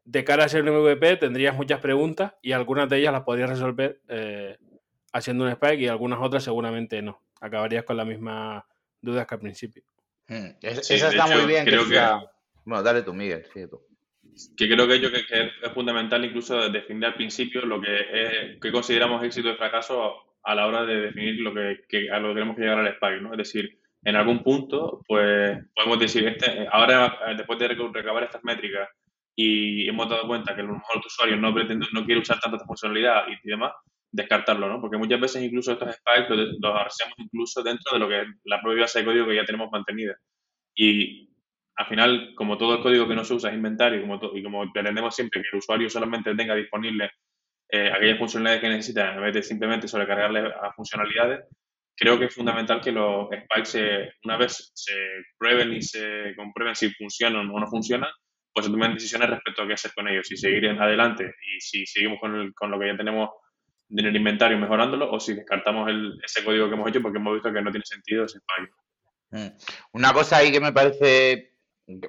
de 0.05 0.23
cara 0.23 0.45
a 0.45 0.49
ser 0.49 0.61
un 0.61 0.69
MVP 0.69 1.17
tendrías 1.17 1.55
muchas 1.55 1.79
preguntas 1.81 2.33
y 2.41 2.51
algunas 2.51 2.87
de 2.87 2.99
ellas 2.99 3.11
las 3.11 3.23
podrías 3.23 3.49
resolver 3.49 3.99
eh, 4.07 4.55
haciendo 5.15 5.45
un 5.45 5.51
spike 5.51 5.81
y 5.81 5.87
algunas 5.87 6.19
otras 6.21 6.43
seguramente 6.43 7.01
no. 7.01 7.21
Acabarías 7.39 7.85
con 7.85 7.95
las 7.95 8.05
mismas 8.05 8.63
dudas 9.01 9.25
que 9.25 9.35
al 9.35 9.41
principio. 9.41 9.83
Hmm, 10.27 10.49
esa 10.61 11.09
está 11.09 11.27
muy 11.27 11.45
bien. 11.45 11.65
que, 11.65 11.77
Bueno, 12.65 12.83
dale 12.83 13.01
tú, 13.01 13.13
Miguel. 13.13 13.45
Que 14.57 14.67
creo 14.67 14.87
que, 14.87 14.99
yo 14.99 15.11
que, 15.11 15.19
es 15.19 15.71
fundamental 15.73 16.25
incluso 16.25 16.69
definir 16.69 17.05
al 17.05 17.15
principio 17.15 17.61
lo 17.65 17.79
que, 17.79 17.95
es, 17.95 18.59
que 18.59 18.71
consideramos 18.71 19.23
éxito 19.23 19.49
y 19.49 19.55
fracaso 19.55 20.15
a 20.43 20.53
la 20.53 20.67
hora 20.67 20.85
de 20.85 20.95
definir 21.01 21.39
lo 21.39 21.53
que, 21.53 22.09
a 22.11 22.19
lo 22.19 22.29
que 22.29 22.33
tenemos 22.33 22.55
que 22.57 22.63
llegar 22.63 22.79
al 22.79 22.87
spike, 22.87 23.21
¿no? 23.21 23.31
Es 23.31 23.37
decir, 23.37 23.79
en 24.03 24.15
algún 24.17 24.43
punto, 24.43 25.01
pues 25.07 25.57
podemos 25.73 25.99
decir, 25.99 26.27
este, 26.27 26.67
ahora 26.69 27.17
después 27.37 27.57
de 27.57 27.69
recabar 27.69 28.23
estas 28.23 28.43
métricas 28.43 28.89
y 29.33 29.87
hemos 29.87 30.09
dado 30.09 30.27
cuenta 30.27 30.53
que 30.53 30.61
a 30.61 30.65
lo 30.65 30.73
mejor 30.73 30.97
el 30.97 31.05
usuario 31.05 31.37
no, 31.37 31.53
pretende, 31.53 31.87
no 31.93 32.05
quiere 32.05 32.21
usar 32.21 32.39
tanta 32.39 32.59
funcionalidad 32.65 33.23
y 33.27 33.47
demás, 33.47 33.71
descartarlo, 34.15 34.69
¿no? 34.69 34.79
Porque 34.81 34.97
muchas 34.97 35.19
veces 35.19 35.43
incluso 35.43 35.73
estos 35.73 35.93
spikes 35.93 36.33
los, 36.33 36.75
hacemos 36.85 37.15
incluso 37.17 37.61
dentro 37.61 37.93
de 37.93 37.99
lo 37.99 38.07
que 38.07 38.21
es 38.21 38.27
la 38.45 38.61
propia 38.61 38.81
base 38.81 38.99
de 38.99 39.05
código 39.05 39.27
que 39.27 39.35
ya 39.35 39.45
tenemos 39.45 39.69
mantenida. 39.71 40.15
Y 40.73 41.29
al 41.75 41.85
final, 41.87 42.33
como 42.35 42.57
todo 42.57 42.75
el 42.75 42.81
código 42.81 43.07
que 43.07 43.15
no 43.15 43.25
se 43.25 43.33
usa 43.33 43.49
es 43.49 43.55
inventario 43.55 44.01
como 44.01 44.19
y 44.33 44.43
como 44.43 44.71
pretendemos 44.71 45.13
siempre 45.13 45.41
que 45.41 45.49
el 45.51 45.57
usuario 45.57 45.89
solamente 45.89 46.33
tenga 46.35 46.55
disponible 46.55 47.11
eh, 47.69 47.91
aquellas 47.93 48.17
funcionalidades 48.17 48.61
que 48.61 48.69
necesita 48.69 49.13
en 49.13 49.21
vez 49.21 49.33
de 49.33 49.43
simplemente 49.43 49.87
sobrecargarle 49.87 50.53
a 50.61 50.71
funcionalidades, 50.73 51.45
creo 51.97 52.17
que 52.17 52.25
es 52.25 52.33
fundamental 52.33 52.79
que 52.79 52.91
los 52.91 53.27
spikes, 53.27 54.13
una 54.23 54.37
vez 54.37 54.71
se 54.73 54.93
prueben 55.37 55.73
y 55.73 55.81
se 55.81 56.33
comprueben 56.37 56.75
si 56.75 56.91
funcionan 56.91 57.49
o 57.49 57.59
no 57.59 57.67
funcionan, 57.67 58.09
pues 58.53 58.67
se 58.67 58.71
tomen 58.71 58.93
decisiones 58.93 59.29
respecto 59.29 59.63
a 59.63 59.67
qué 59.67 59.73
hacer 59.73 59.91
con 59.93 60.07
ellos, 60.07 60.27
si 60.27 60.37
seguir 60.37 60.65
adelante 60.69 61.25
y 61.25 61.59
si 61.59 61.85
seguimos 61.85 62.19
con, 62.21 62.53
con 62.53 62.71
lo 62.71 62.79
que 62.79 62.87
ya 62.87 62.95
tenemos 62.95 63.29
en 63.89 64.05
el 64.05 64.15
inventario 64.15 64.57
mejorándolo 64.57 65.11
o 65.11 65.19
si 65.19 65.33
descartamos 65.33 65.89
el, 65.89 66.19
ese 66.23 66.43
código 66.43 66.67
que 66.67 66.73
hemos 66.75 66.89
hecho 66.89 67.01
porque 67.01 67.17
hemos 67.17 67.33
visto 67.33 67.53
que 67.53 67.61
no 67.61 67.71
tiene 67.71 67.85
sentido 67.85 68.25
ese 68.25 68.39
fallo. 68.39 68.69
Mm. 69.31 69.55
Una 69.93 70.13
cosa 70.13 70.37
ahí 70.37 70.51
que 70.51 70.59
me 70.59 70.71
parece 70.71 71.55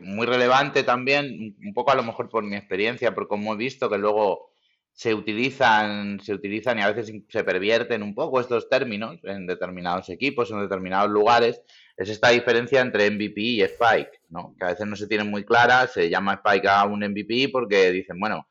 muy 0.01 0.27
relevante 0.27 0.83
también, 0.83 1.57
un 1.63 1.75
poco 1.75 1.91
a 1.91 1.97
lo 1.97 2.03
mejor 2.03 2.29
por 2.29 2.45
mi 2.45 2.57
experiencia, 2.57 3.15
por 3.15 3.29
cómo 3.29 3.53
he 3.53 3.57
visto 3.57 3.91
que 3.91 3.99
luego 3.99 4.53
se 4.93 5.13
utilizan, 5.13 6.21
se 6.21 6.33
utilizan 6.33 6.79
y 6.79 6.83
a 6.83 6.91
veces 6.91 7.15
se 7.29 7.45
pervierten 7.45 8.03
un 8.03 8.15
poco 8.15 8.41
estos 8.41 8.71
términos 8.71 9.19
en 9.25 9.47
determinados 9.47 10.09
equipos, 10.09 10.51
en 10.51 10.63
determinados 10.63 11.11
lugares, 11.11 11.61
es 11.99 12.09
esta 12.09 12.31
diferencia 12.31 12.81
entre 12.81 13.11
MVP 13.11 13.41
y 13.41 13.63
Spike, 13.63 14.23
¿no? 14.31 14.55
que 14.59 14.65
a 14.65 14.69
veces 14.69 14.87
no 14.87 14.97
se 14.97 15.07
tiene 15.07 15.25
muy 15.25 15.45
clara, 15.45 15.87
se 15.87 16.09
llama 16.09 16.41
Spike 16.43 16.69
a 16.69 16.85
un 16.87 17.01
MVP 17.01 17.51
porque 17.53 17.93
dicen, 17.93 18.19
bueno, 18.19 18.49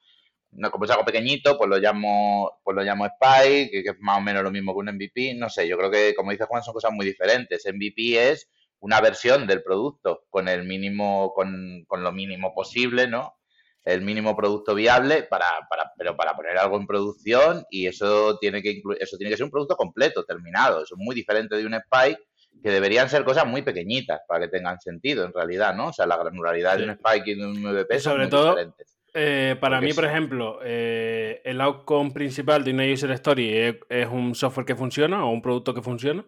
no, 0.58 0.72
como 0.72 0.86
es 0.86 0.92
algo 0.92 1.06
pequeñito, 1.06 1.58
pues 1.58 1.70
lo 1.70 1.78
llamo, 1.78 2.60
pues 2.64 2.76
lo 2.76 2.84
llamo 2.84 3.06
Spike, 3.06 3.84
que, 3.84 3.90
es 3.90 4.00
más 4.00 4.18
o 4.20 4.22
menos 4.22 4.44
lo 4.44 4.52
mismo 4.52 4.74
que 4.74 4.80
un 4.80 4.96
MVP. 4.96 5.36
No 5.36 5.50
sé, 5.50 5.68
yo 5.68 5.78
creo 5.78 5.92
que, 5.92 6.16
como 6.16 6.32
dice 6.32 6.46
Juan, 6.46 6.64
son 6.64 6.74
cosas 6.74 6.92
muy 6.94 7.06
diferentes. 7.06 7.66
MVP 7.66 8.32
es 8.32 8.50
una 8.80 9.02
versión 9.02 9.48
del 9.48 9.64
producto 9.64 10.24
con 10.30 10.48
el 10.48 10.64
mínimo, 10.64 11.34
con, 11.34 11.84
con 11.88 12.04
lo 12.04 12.12
mínimo 12.12 12.54
posible, 12.54 13.08
¿no? 13.08 13.36
El 13.84 14.02
mínimo 14.02 14.36
producto 14.36 14.74
viable 14.74 15.24
para, 15.24 15.48
para, 15.70 15.92
pero 15.98 16.16
para 16.16 16.36
poner 16.36 16.58
algo 16.58 16.78
en 16.78 16.88
producción 16.88 17.66
y 17.70 17.86
eso 17.86 18.38
tiene 18.40 18.62
que 18.62 18.72
incluir, 18.72 18.98
eso 19.02 19.18
tiene 19.18 19.30
que 19.30 19.38
ser 19.38 19.46
un 19.46 19.52
producto 19.52 19.76
completo, 19.76 20.24
terminado. 20.24 20.84
Eso 20.84 20.96
es 20.96 21.02
muy 21.04 21.16
diferente 21.16 21.56
de 21.56 21.66
un 21.66 21.76
Spike 21.76 22.20
que 22.64 22.72
deberían 22.72 23.10
ser 23.10 23.24
cosas 23.26 23.46
muy 23.46 23.62
pequeñitas 23.62 24.22
para 24.28 24.46
que 24.46 24.48
tengan 24.48 24.80
sentido 24.80 25.26
en 25.26 25.34
realidad, 25.34 25.76
¿no? 25.76 25.90
O 25.90 25.94
sea, 25.94 26.08
la 26.08 26.18
granularidad 26.18 26.78
de 26.78 26.86
un 26.86 26.90
Spike 26.92 27.32
y 27.32 27.36
de 27.36 27.46
un 27.46 27.62
MVP 27.62 28.00
son 28.00 28.18
muy 28.18 28.26
diferentes 28.28 28.95
eh, 29.18 29.56
para 29.62 29.80
mí, 29.80 29.94
por 29.94 30.04
ejemplo, 30.04 30.60
eh, 30.62 31.42
el 31.46 31.62
outcome 31.62 32.12
principal 32.12 32.66
de 32.66 32.72
una 32.72 32.84
user 32.86 33.10
story 33.12 33.76
es, 33.90 34.08
un 34.12 34.36
software 34.36 34.66
que 34.66 34.76
funciona 34.76 35.24
o 35.24 35.32
un 35.32 35.42
producto 35.42 35.74
que 35.74 35.82
funciona. 35.82 36.26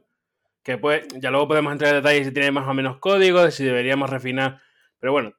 Que 0.64 0.78
pues, 0.78 1.06
ya 1.20 1.30
luego 1.30 1.50
podemos 1.50 1.74
entrar 1.74 1.90
en 1.90 2.02
detalles 2.02 2.28
si 2.28 2.34
tiene 2.34 2.52
más 2.52 2.66
o 2.66 2.74
menos 2.74 2.98
código, 3.00 3.44
de 3.44 3.52
si 3.52 3.66
deberíamos 3.66 4.10
refinar. 4.10 4.62
Pero 5.00 5.12
bueno, 5.12 5.34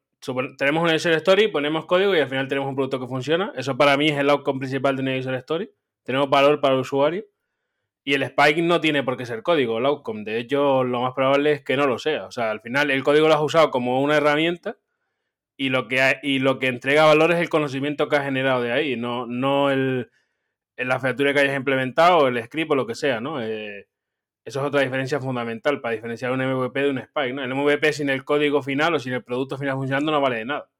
tenemos 0.59 0.83
una 0.83 0.95
user 0.95 1.15
story, 1.15 1.49
ponemos 1.49 1.87
código 1.87 2.15
y 2.15 2.21
al 2.21 2.29
final 2.29 2.49
tenemos 2.49 2.69
un 2.69 2.77
producto 2.77 3.01
que 3.01 3.07
funciona. 3.07 3.53
Eso 3.57 3.79
para 3.79 3.97
mí 3.97 4.09
es 4.09 4.19
el 4.19 4.29
outcome 4.29 4.59
principal 4.59 4.97
de 4.97 5.03
una 5.03 5.17
user 5.17 5.35
story. 5.35 5.71
Tenemos 6.03 6.29
valor 6.29 6.61
para 6.61 6.75
el 6.75 6.81
usuario. 6.81 7.25
Y 8.05 8.15
el 8.15 8.23
spike 8.25 8.63
no 8.63 8.81
tiene 8.81 9.03
por 9.03 9.17
qué 9.17 9.25
ser 9.25 9.43
código, 9.43 9.79
el 9.79 9.87
outcome. 9.87 10.25
De 10.25 10.39
hecho, 10.39 10.85
lo 10.85 11.01
más 11.01 11.15
probable 11.15 11.53
es 11.53 11.65
que 11.65 11.77
no 11.77 11.87
lo 11.87 11.99
sea. 11.99 12.27
O 12.27 12.31
sea, 12.31 12.51
al 12.51 12.61
final 12.61 12.91
el 12.91 13.03
código 13.03 13.27
lo 13.27 13.35
has 13.35 13.41
usado 13.41 13.71
como 13.71 14.03
una 14.03 14.17
herramienta 14.17 14.77
y 15.59 15.71
lo 15.71 15.89
que, 15.89 16.21
y 16.23 16.39
lo 16.39 16.61
que 16.61 16.69
entrega 16.69 17.05
valor 17.05 17.33
es 17.33 17.41
el 17.41 17.49
conocimiento 17.49 18.09
que 18.09 18.17
has 18.17 18.25
generado 18.25 18.63
de 18.63 18.73
ahí, 18.73 18.97
no, 18.97 19.27
no 19.27 19.71
el, 19.71 20.09
la 20.77 21.01
feature 21.01 21.35
que 21.35 21.41
hayas 21.41 21.57
implementado, 21.57 22.29
el 22.29 22.43
script 22.45 22.71
o 22.71 22.75
lo 22.77 22.87
que 22.87 22.95
sea, 22.95 23.21
¿no? 23.21 23.43
Eh, 23.43 23.89
eso 24.45 24.61
es 24.61 24.67
otra 24.67 24.83
diferencia 24.83 25.21
fundamental 25.21 25.81
para 25.81 25.97
diferenciar 25.97 26.31
un 26.31 26.39
MVP 26.39 26.81
de 26.81 26.91
un 26.91 26.99
Spike, 26.99 27.33
¿no? 27.33 27.43
El 27.43 27.55
MVP 27.55 27.93
sin 27.93 28.09
el 28.09 28.25
código 28.25 28.63
final 28.63 28.95
o 28.95 29.01
sin 29.01 29.13
el 29.13 29.25
producto 29.25 29.59
final 29.59 29.75
funcionando 29.75 30.13
no 30.13 30.21
vale 30.21 30.37
de 30.37 30.45
nada. 30.45 30.71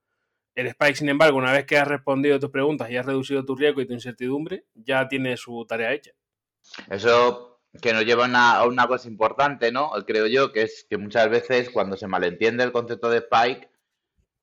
El 0.55 0.69
Spike, 0.69 0.95
sin 0.95 1.09
embargo, 1.09 1.37
una 1.37 1.53
vez 1.53 1.67
que 1.67 1.77
has 1.77 1.89
respondido 1.89 2.37
a 2.37 2.39
tus 2.39 2.51
preguntas 2.51 2.89
y 2.89 2.97
has 2.97 3.05
reducido 3.05 3.45
tu 3.45 3.57
riesgo 3.57 3.81
y 3.81 3.87
tu 3.87 3.95
incertidumbre, 3.95 4.65
ya 4.75 5.09
tiene 5.09 5.37
su 5.37 5.67
tarea 5.67 5.93
hecha. 5.93 6.13
Eso 6.89 7.61
que 7.83 7.93
nos 7.93 8.05
lleva 8.05 8.27
a 8.27 8.65
una 8.65 8.87
cosa 8.87 9.09
importante, 9.09 9.73
¿no? 9.73 9.91
Creo 10.07 10.29
yo, 10.29 10.53
que 10.53 10.63
es 10.63 10.87
que 10.89 10.97
muchas 10.97 11.29
veces 11.29 11.69
cuando 11.71 11.97
se 11.97 12.07
malentiende 12.07 12.63
el 12.63 12.73
concepto 12.73 13.11
de 13.11 13.19
Spike, 13.19 13.69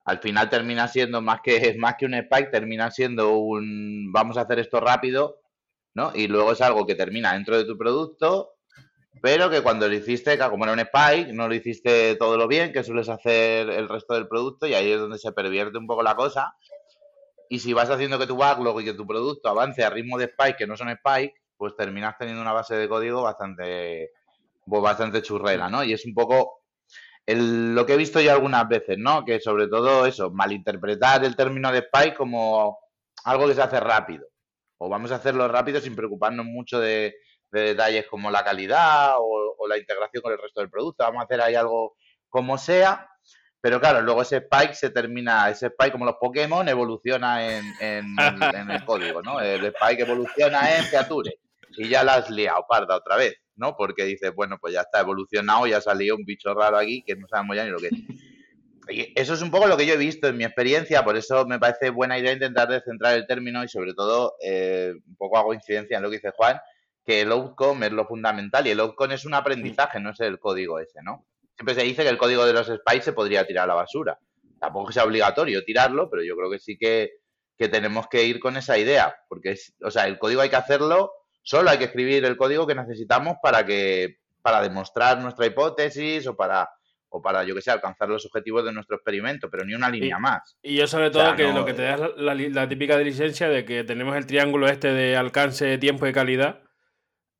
al 0.06 0.20
final 0.20 0.50
termina 0.50 0.88
siendo 0.88 1.22
más 1.22 1.42
que, 1.44 1.76
más 1.80 1.96
que 1.98 2.06
un 2.06 2.14
spike, 2.14 2.52
termina 2.52 2.90
siendo 2.92 3.38
un 3.38 4.12
vamos 4.12 4.38
a 4.38 4.42
hacer 4.42 4.60
esto 4.60 4.80
rápido 4.80 5.42
¿no? 5.96 6.12
Y 6.14 6.28
luego 6.28 6.52
es 6.52 6.62
algo 6.62 6.86
que 6.86 6.94
termina 6.94 7.34
dentro 7.34 7.58
de 7.58 7.64
tu 7.64 7.78
producto, 7.78 8.52
pero 9.22 9.50
que 9.50 9.62
cuando 9.62 9.88
lo 9.88 9.96
hiciste, 9.96 10.38
como 10.38 10.66
era 10.66 10.74
un 10.74 10.80
spike, 10.80 11.34
no 11.34 11.48
lo 11.48 11.56
hiciste 11.56 12.16
todo 12.18 12.38
lo 12.38 12.48
bien 12.48 12.74
que 12.74 12.84
sueles 12.84 13.10
hacer 13.10 13.70
el 13.70 13.90
resto 13.90 14.14
del 14.14 14.28
producto 14.28 14.68
y 14.68 14.74
ahí 14.74 14.92
es 14.92 15.00
donde 15.00 15.18
se 15.18 15.32
pervierte 15.32 15.78
un 15.78 15.88
poco 15.88 16.04
la 16.04 16.16
cosa. 16.16 16.54
Y 17.50 17.60
si 17.60 17.74
vas 17.74 17.90
haciendo 17.90 18.20
que 18.20 18.28
tu 18.28 18.36
backlog 18.36 18.82
y 18.82 18.86
que 18.86 18.94
tu 18.94 19.08
producto 19.08 19.50
avance 19.50 19.84
a 19.84 19.90
ritmo 19.90 20.18
de 20.18 20.26
spike 20.26 20.58
que 20.58 20.68
no 20.68 20.76
son 20.76 20.90
spike, 20.90 21.34
pues 21.56 21.76
terminas 21.78 22.18
teniendo 22.20 22.42
una 22.42 22.52
base 22.52 22.76
de 22.76 22.90
código 22.90 23.22
bastante, 23.24 24.12
pues 24.66 24.82
bastante 24.82 25.22
churrera, 25.22 25.70
¿no? 25.70 25.84
Y 25.84 25.94
es 25.94 26.06
un 26.06 26.14
poco 26.14 26.65
lo 27.28 27.86
que 27.86 27.94
he 27.94 27.98
visto 27.98 28.22
yo 28.22 28.32
algunas 28.32 28.68
veces, 28.68 28.98
¿no? 28.98 29.26
Que 29.26 29.40
sobre 29.40 29.68
todo 29.68 30.06
eso, 30.06 30.30
malinterpretar 30.32 31.26
el 31.26 31.36
término 31.36 31.72
de 31.72 31.80
spike 31.80 32.16
como 32.16 32.78
algo 33.24 33.48
que 33.48 33.56
se 33.56 33.62
hace 33.62 33.80
rápido. 33.80 34.28
O 34.78 34.90
vamos 34.90 35.12
a 35.12 35.16
hacerlo 35.16 35.48
rápido 35.48 35.80
sin 35.82 35.96
preocuparnos 35.96 36.46
mucho 36.46 36.80
de, 36.80 37.16
detalles 37.52 38.06
como 38.08 38.30
la 38.30 38.44
calidad 38.44 39.16
o, 39.18 39.68
la 39.68 39.78
integración 39.78 40.22
con 40.22 40.34
el 40.34 40.40
resto 40.40 40.60
del 40.60 40.70
producto. 40.70 41.04
Vamos 41.04 41.22
a 41.22 41.26
hacer 41.26 41.42
ahí 41.42 41.56
algo 41.56 41.96
como 42.30 42.58
sea. 42.58 43.10
Pero 43.60 43.80
claro, 43.80 44.02
luego 44.02 44.22
ese 44.22 44.38
spike 44.38 44.76
se 44.76 44.92
termina, 44.92 45.50
ese 45.50 45.68
spike 45.68 45.94
como 45.94 46.06
los 46.06 46.18
Pokémon 46.20 46.70
evoluciona 46.70 47.48
en, 47.48 47.66
en, 47.80 48.16
el 48.70 48.86
código, 48.86 49.24
¿no? 49.24 49.42
El 49.42 49.66
spike 49.66 50.04
evoluciona 50.04 50.78
en 50.78 50.84
feature 50.84 51.40
y 51.78 51.90
ya 51.90 52.04
la 52.04 52.16
has 52.16 52.30
liado 52.30 52.64
parda 52.70 52.96
otra 52.96 53.16
vez, 53.16 53.36
¿no? 53.56 53.76
Porque 53.76 54.06
dices, 54.06 54.34
bueno, 54.34 54.58
pues 54.60 54.74
ya 54.74 54.82
está 54.82 55.02
evolucionado, 55.02 55.68
ya 55.68 55.78
ha 55.78 55.82
salido 55.82 56.16
un 56.16 56.26
bicho 56.26 56.54
raro 56.54 56.78
aquí 56.78 57.04
que 57.04 57.16
no 57.16 57.28
sabemos 57.28 57.56
ya 57.56 57.66
ni 57.66 57.72
lo 57.72 57.80
que 57.80 57.88
es. 57.88 57.94
Y 58.88 59.12
eso 59.20 59.34
es 59.34 59.42
un 59.42 59.50
poco 59.50 59.66
lo 59.66 59.78
que 59.78 59.88
yo 59.88 59.96
he 59.96 59.98
visto 59.98 60.28
en 60.28 60.38
mi 60.38 60.44
experiencia, 60.44 61.04
por 61.04 61.18
eso 61.18 61.46
me 61.48 61.58
parece 61.58 61.90
buena 61.90 62.20
idea 62.20 62.34
intentar 62.34 62.68
descentrar 62.68 63.16
el 63.16 63.26
término 63.26 63.64
y 63.64 63.68
sobre 63.68 63.94
todo 63.94 64.36
eh, 64.44 64.94
un 65.08 65.16
poco 65.16 65.38
hago 65.38 65.54
incidencia 65.54 65.98
en 65.98 66.04
lo 66.04 66.10
que 66.10 66.18
dice 66.18 66.32
Juan, 66.36 66.60
que 67.04 67.22
el 67.22 67.32
outcome 67.32 67.88
es 67.88 67.92
lo 67.92 68.06
fundamental 68.06 68.66
y 68.68 68.72
el 68.72 68.80
outcome 68.80 69.16
es 69.16 69.26
un 69.26 69.34
aprendizaje, 69.34 70.00
no 70.00 70.12
es 70.12 70.20
el 70.20 70.40
código 70.40 70.80
ese, 70.80 71.02
¿no? 71.04 71.26
Siempre 71.56 71.76
se 71.76 71.84
dice 71.84 72.04
que 72.04 72.10
el 72.10 72.18
código 72.18 72.46
de 72.46 72.54
los 72.54 72.68
spies 72.68 73.04
se 73.04 73.14
podría 73.14 73.48
tirar 73.48 73.64
a 73.64 73.68
la 73.68 73.74
basura. 73.76 74.20
Tampoco 74.60 74.92
sea 74.92 75.06
obligatorio 75.06 75.64
tirarlo, 75.64 76.10
pero 76.10 76.24
yo 76.24 76.36
creo 76.36 76.50
que 76.50 76.60
sí 76.60 76.78
que, 76.78 77.12
que 77.58 77.70
tenemos 77.70 78.08
que 78.08 78.26
ir 78.26 78.40
con 78.40 78.58
esa 78.58 78.78
idea, 78.78 79.16
porque, 79.30 79.52
es, 79.52 79.74
o 79.82 79.90
sea, 79.90 80.08
el 80.08 80.20
código 80.20 80.42
hay 80.42 80.50
que 80.50 80.56
hacerlo 80.58 81.12
Solo 81.46 81.70
hay 81.70 81.78
que 81.78 81.86
escribir 81.86 82.26
el 82.26 82.38
código 82.38 82.66
que 82.66 82.74
necesitamos 82.74 83.38
para 83.42 83.64
que 83.64 84.18
para 84.42 84.62
demostrar 84.62 85.20
nuestra 85.20 85.46
hipótesis 85.46 86.26
o 86.26 86.36
para 86.36 86.68
o 87.10 87.22
para 87.22 87.44
yo 87.44 87.54
que 87.54 87.62
sé 87.62 87.70
alcanzar 87.70 88.10
los 88.10 88.26
objetivos 88.26 88.66
de 88.66 88.74
nuestro 88.74 88.96
experimento, 88.96 89.50
pero 89.50 89.64
ni 89.64 89.76
una 89.76 89.90
línea 89.90 90.18
más. 90.18 90.58
Y 90.64 90.76
yo 90.76 90.88
sobre 90.88 91.12
todo 91.12 91.36
que 91.36 91.54
lo 91.54 91.64
que 91.64 91.74
te 91.74 91.84
da 91.84 91.94
es 91.94 92.02
la, 92.18 92.34
la, 92.34 92.68
típica 92.68 92.98
licencia 92.98 93.48
de 93.48 93.64
que 93.64 93.84
tenemos 93.84 94.18
el 94.18 94.26
triángulo 94.26 94.68
este 94.68 94.92
de 94.92 95.16
alcance, 95.16 95.78
tiempo 95.78 96.08
y 96.08 96.14
calidad 96.14 96.64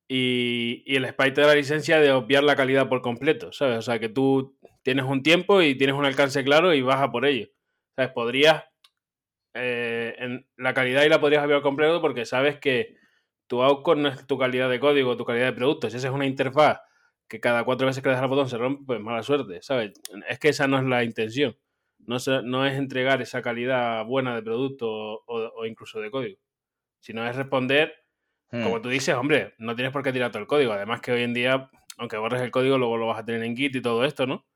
y, 0.08 0.84
y 0.86 0.96
el 0.96 1.04
spike 1.06 1.34
te 1.34 1.40
da 1.40 1.48
la 1.48 1.54
licencia 1.56 1.98
de 1.98 2.12
obviar 2.12 2.44
la 2.44 2.54
calidad 2.54 2.88
por 2.88 3.02
completo, 3.02 3.52
¿sabes? 3.52 3.78
O 3.78 3.82
sea, 3.82 3.98
que 3.98 4.08
tú 4.08 4.56
tienes 4.82 5.04
un 5.04 5.24
tiempo 5.24 5.62
y 5.62 5.76
tienes 5.76 5.96
un 5.96 6.04
alcance 6.04 6.44
claro 6.44 6.72
y 6.72 6.80
vas 6.80 7.02
a 7.02 7.10
por 7.10 7.26
ello. 7.26 7.48
¿Sabes? 7.96 8.12
Podrías 8.12 8.62
eh, 9.52 10.14
en 10.18 10.48
la 10.56 10.74
calidad 10.74 11.04
y 11.04 11.08
la 11.08 11.20
podrías 11.20 11.44
obviar 11.44 11.60
completo 11.60 12.00
porque 12.00 12.24
sabes 12.24 12.58
que 12.60 12.94
tu 13.46 13.62
outcome 13.62 14.02
no 14.02 14.08
es 14.08 14.26
tu 14.26 14.38
calidad 14.38 14.68
de 14.68 14.80
código, 14.80 15.16
tu 15.16 15.24
calidad 15.24 15.46
de 15.46 15.52
producto. 15.52 15.90
Si 15.90 15.96
esa 15.96 16.08
es 16.08 16.14
una 16.14 16.26
interfaz 16.26 16.80
que 17.28 17.40
cada 17.40 17.64
cuatro 17.64 17.86
veces 17.86 18.02
que 18.02 18.08
le 18.08 18.14
das 18.14 18.22
al 18.22 18.28
botón 18.28 18.48
se 18.48 18.58
rompe, 18.58 18.84
pues 18.86 19.00
mala 19.00 19.22
suerte, 19.22 19.60
¿sabes? 19.62 19.92
Es 20.28 20.38
que 20.38 20.48
esa 20.48 20.68
no 20.68 20.78
es 20.78 20.84
la 20.84 21.04
intención. 21.04 21.56
No, 21.98 22.18
no 22.44 22.66
es 22.66 22.74
entregar 22.74 23.20
esa 23.20 23.42
calidad 23.42 24.04
buena 24.04 24.34
de 24.36 24.42
producto 24.42 24.88
o, 24.88 25.66
incluso 25.66 26.00
de 26.00 26.10
código, 26.10 26.38
sino 27.00 27.26
es 27.26 27.34
responder, 27.34 27.94
como 28.50 28.78
hmm. 28.78 28.82
tú 28.82 28.88
dices, 28.90 29.14
hombre, 29.16 29.54
no 29.58 29.74
tienes 29.74 29.92
por 29.92 30.04
qué 30.04 30.12
tirar 30.12 30.30
todo 30.30 30.40
el 30.40 30.46
código. 30.46 30.72
Además 30.72 31.00
que 31.00 31.10
hoy 31.10 31.22
en 31.22 31.34
día, 31.34 31.68
aunque 31.98 32.16
borres 32.16 32.42
el 32.42 32.52
código, 32.52 32.78
luego 32.78 32.96
lo 32.96 33.08
vas 33.08 33.18
a 33.18 33.24
tener 33.24 33.42
en 33.42 33.56
Git 33.56 33.74
y 33.74 33.82
todo 33.82 34.04
esto, 34.04 34.26
¿no? 34.26 34.46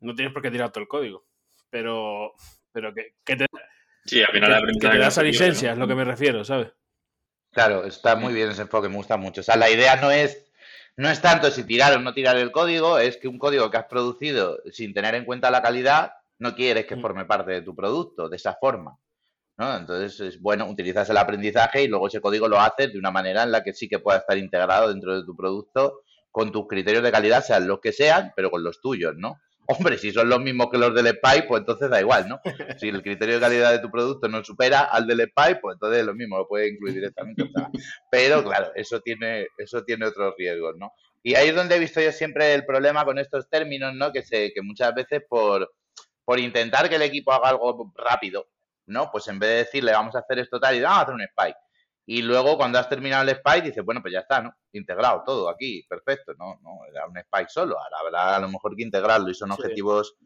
No 0.00 0.14
tienes 0.14 0.32
por 0.32 0.42
qué 0.42 0.50
tirar 0.50 0.72
todo 0.72 0.82
el 0.82 0.88
código. 0.88 1.24
Pero, 1.70 2.32
pero 2.72 2.92
que, 2.92 3.36
te, 3.36 3.46
sí, 4.04 4.22
al 4.22 4.32
final 4.32 4.66
que, 4.66 4.88
te 4.88 4.98
da 4.98 5.08
esa 5.08 5.22
licencia, 5.22 5.72
es 5.72 5.78
lo 5.78 5.86
que 5.86 5.94
me 5.94 6.04
refiero, 6.04 6.44
¿sabes? 6.44 6.72
Claro, 7.56 7.86
está 7.86 8.16
muy 8.16 8.34
bien 8.34 8.50
ese 8.50 8.60
enfoque, 8.60 8.90
me 8.90 8.96
gusta 8.96 9.16
mucho. 9.16 9.40
O 9.40 9.44
sea, 9.44 9.56
la 9.56 9.70
idea 9.70 9.96
no 9.96 10.10
es, 10.10 10.44
no 10.98 11.08
es 11.08 11.22
tanto 11.22 11.50
si 11.50 11.64
tirar 11.64 11.96
o 11.96 12.00
no 12.00 12.12
tirar 12.12 12.36
el 12.36 12.52
código, 12.52 12.98
es 12.98 13.16
que 13.16 13.28
un 13.28 13.38
código 13.38 13.70
que 13.70 13.78
has 13.78 13.86
producido 13.86 14.58
sin 14.70 14.92
tener 14.92 15.14
en 15.14 15.24
cuenta 15.24 15.50
la 15.50 15.62
calidad, 15.62 16.12
no 16.38 16.54
quieres 16.54 16.84
que 16.84 16.96
mm. 16.96 17.00
forme 17.00 17.24
parte 17.24 17.52
de 17.52 17.62
tu 17.62 17.74
producto 17.74 18.28
de 18.28 18.36
esa 18.36 18.58
forma. 18.60 18.98
¿no? 19.56 19.74
Entonces 19.74 20.20
es 20.20 20.38
bueno, 20.38 20.66
utilizas 20.68 21.08
el 21.08 21.16
aprendizaje 21.16 21.82
y 21.82 21.88
luego 21.88 22.08
ese 22.08 22.20
código 22.20 22.46
lo 22.46 22.60
haces 22.60 22.92
de 22.92 22.98
una 22.98 23.10
manera 23.10 23.44
en 23.44 23.52
la 23.52 23.64
que 23.64 23.72
sí 23.72 23.88
que 23.88 24.00
pueda 24.00 24.18
estar 24.18 24.36
integrado 24.36 24.90
dentro 24.90 25.18
de 25.18 25.24
tu 25.24 25.34
producto 25.34 26.02
con 26.30 26.52
tus 26.52 26.66
criterios 26.66 27.02
de 27.02 27.10
calidad, 27.10 27.42
sean 27.42 27.66
los 27.66 27.80
que 27.80 27.92
sean, 27.92 28.34
pero 28.36 28.50
con 28.50 28.62
los 28.62 28.82
tuyos, 28.82 29.14
¿no? 29.16 29.40
Hombre, 29.68 29.98
si 29.98 30.12
son 30.12 30.28
los 30.28 30.40
mismos 30.40 30.68
que 30.70 30.78
los 30.78 30.94
del 30.94 31.08
SPY, 31.08 31.42
pues 31.48 31.60
entonces 31.60 31.90
da 31.90 32.00
igual, 32.00 32.28
¿no? 32.28 32.40
Si 32.78 32.88
el 32.88 33.02
criterio 33.02 33.36
de 33.36 33.40
calidad 33.40 33.72
de 33.72 33.78
tu 33.80 33.90
producto 33.90 34.28
no 34.28 34.44
supera 34.44 34.80
al 34.80 35.06
del 35.06 35.20
SPY, 35.20 35.58
pues 35.60 35.74
entonces 35.74 36.00
es 36.00 36.06
lo 36.06 36.14
mismo, 36.14 36.38
lo 36.38 36.48
puedes 36.48 36.72
incluir 36.72 36.94
directamente. 36.94 37.44
Pero 38.10 38.44
claro, 38.44 38.72
eso 38.74 39.00
tiene, 39.00 39.48
eso 39.58 39.84
tiene 39.84 40.06
otros 40.06 40.34
riesgos, 40.36 40.76
¿no? 40.76 40.92
Y 41.22 41.34
ahí 41.34 41.48
es 41.48 41.54
donde 41.54 41.76
he 41.76 41.78
visto 41.78 42.00
yo 42.00 42.12
siempre 42.12 42.54
el 42.54 42.64
problema 42.64 43.04
con 43.04 43.18
estos 43.18 43.48
términos, 43.48 43.94
¿no? 43.94 44.12
Que, 44.12 44.22
se, 44.22 44.52
que 44.52 44.62
muchas 44.62 44.94
veces 44.94 45.22
por, 45.28 45.72
por 46.24 46.38
intentar 46.38 46.88
que 46.88 46.96
el 46.96 47.02
equipo 47.02 47.32
haga 47.32 47.48
algo 47.48 47.92
rápido, 47.96 48.48
¿no? 48.86 49.10
Pues 49.10 49.26
en 49.28 49.38
vez 49.38 49.50
de 49.50 49.56
decirle 49.56 49.92
vamos 49.92 50.14
a 50.14 50.20
hacer 50.20 50.38
esto 50.38 50.60
tal 50.60 50.76
y 50.76 50.80
vamos 50.80 50.98
a 50.98 51.02
hacer 51.02 51.14
un 51.14 51.22
spike 51.22 51.65
y 52.08 52.22
luego 52.22 52.56
cuando 52.56 52.78
has 52.78 52.88
terminado 52.88 53.24
el 53.24 53.30
spike 53.30 53.66
dices, 53.66 53.84
bueno, 53.84 54.00
pues 54.00 54.14
ya 54.14 54.20
está, 54.20 54.40
¿no? 54.40 54.54
Integrado 54.72 55.24
todo 55.26 55.48
aquí, 55.48 55.84
perfecto, 55.88 56.34
¿no? 56.38 56.58
no 56.62 56.86
era 56.88 57.06
un 57.06 57.18
spike 57.18 57.50
solo, 57.50 57.76
ahora 57.78 57.96
habrá 58.00 58.36
a 58.36 58.40
lo 58.40 58.48
mejor 58.48 58.76
que 58.76 58.84
integrarlo 58.84 59.28
y 59.28 59.34
son 59.34 59.50
objetivos 59.50 60.16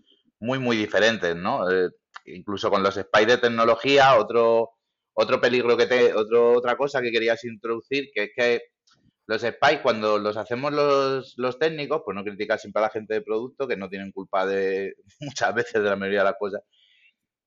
muy, 0.41 0.59
muy 0.59 0.77
diferentes, 0.77 1.35
¿no? 1.35 1.71
Eh, 1.71 1.89
incluso 2.27 2.71
con 2.71 2.83
los 2.83 2.95
spikes 2.95 3.33
de 3.33 3.39
tecnología, 3.39 4.19
otro, 4.19 4.73
otro 5.15 5.41
peligro 5.41 5.77
que 5.77 5.87
te, 5.87 6.15
otro, 6.15 6.53
otra 6.53 6.77
cosa 6.77 7.01
que 7.01 7.11
querías 7.11 7.43
introducir, 7.45 8.11
que 8.15 8.25
es 8.25 8.31
que 8.37 8.63
los 9.27 9.41
spikes 9.41 9.83
cuando 9.83 10.19
los 10.19 10.37
hacemos 10.37 10.73
los, 10.73 11.35
los 11.39 11.59
técnicos, 11.59 12.03
pues 12.05 12.15
no 12.15 12.25
criticar 12.25 12.59
siempre 12.59 12.81
a 12.81 12.87
la 12.87 12.91
gente 12.91 13.15
de 13.15 13.23
producto, 13.23 13.67
que 13.67 13.77
no 13.77 13.89
tienen 13.89 14.13
culpa 14.13 14.45
de 14.45 14.97
muchas 15.21 15.55
veces 15.55 15.83
de 15.83 15.89
la 15.89 15.97
mayoría 15.97 16.21
de 16.21 16.25
las 16.27 16.39
cosas, 16.39 16.63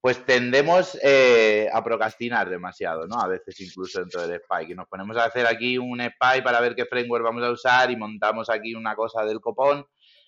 pues 0.03 0.25
tendemos 0.25 0.99
eh, 1.01 1.69
a 1.71 1.81
procrastinar 1.81 2.49
demasiado, 2.49 3.07
¿no? 3.07 3.21
A 3.21 3.27
veces 3.29 3.57
incluso 3.61 4.01
dentro 4.01 4.27
del 4.27 4.41
Spike. 4.41 4.73
Y 4.73 4.75
nos 4.75 4.89
ponemos 4.89 5.15
a 5.15 5.23
hacer 5.23 5.47
aquí 5.47 5.77
un 5.77 6.01
Spike 6.01 6.43
para 6.43 6.59
ver 6.59 6.75
qué 6.75 6.85
framework 6.85 7.23
vamos 7.23 7.41
a 7.41 7.49
usar 7.49 7.89
y 7.89 7.95
montamos 7.95 8.49
aquí 8.49 8.75
una 8.75 8.97
cosa 8.97 9.23
del 9.23 9.39
copón. 9.39 9.87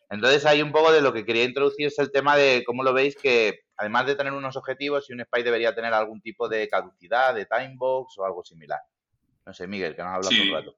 Entonces 0.10 0.46
hay 0.46 0.62
un 0.62 0.72
poco 0.72 0.94
de 0.94 1.01
lo 1.01 1.12
que 1.12 1.25
quería 1.25 1.44
introducir 1.44 1.88
es 1.88 2.00
el 2.00 2.10
tema 2.10 2.38
de 2.38 2.63
cómo 2.65 2.84
lo 2.84 2.94
veis 2.94 3.17
que 3.17 3.65
además 3.75 4.05
de 4.05 4.15
tener 4.15 4.32
unos 4.32 4.55
objetivos, 4.55 5.08
si 5.08 5.13
un 5.13 5.20
Spike 5.20 5.44
debería 5.44 5.75
tener 5.75 5.94
algún 5.94 6.22
tipo 6.22 6.48
de 6.48 6.70
caducidad, 6.70 7.36
de 7.36 7.46
timebox 7.46 8.17
o 8.17 8.24
algo 8.24 8.46
similar. 8.46 8.79
No 9.46 9.53
sé, 9.53 9.67
Miguel, 9.67 9.94
que 9.94 10.03
nos 10.03 10.12
ha 10.12 10.15
hablado 10.15 10.36
un 10.41 10.53
rato. 10.53 10.77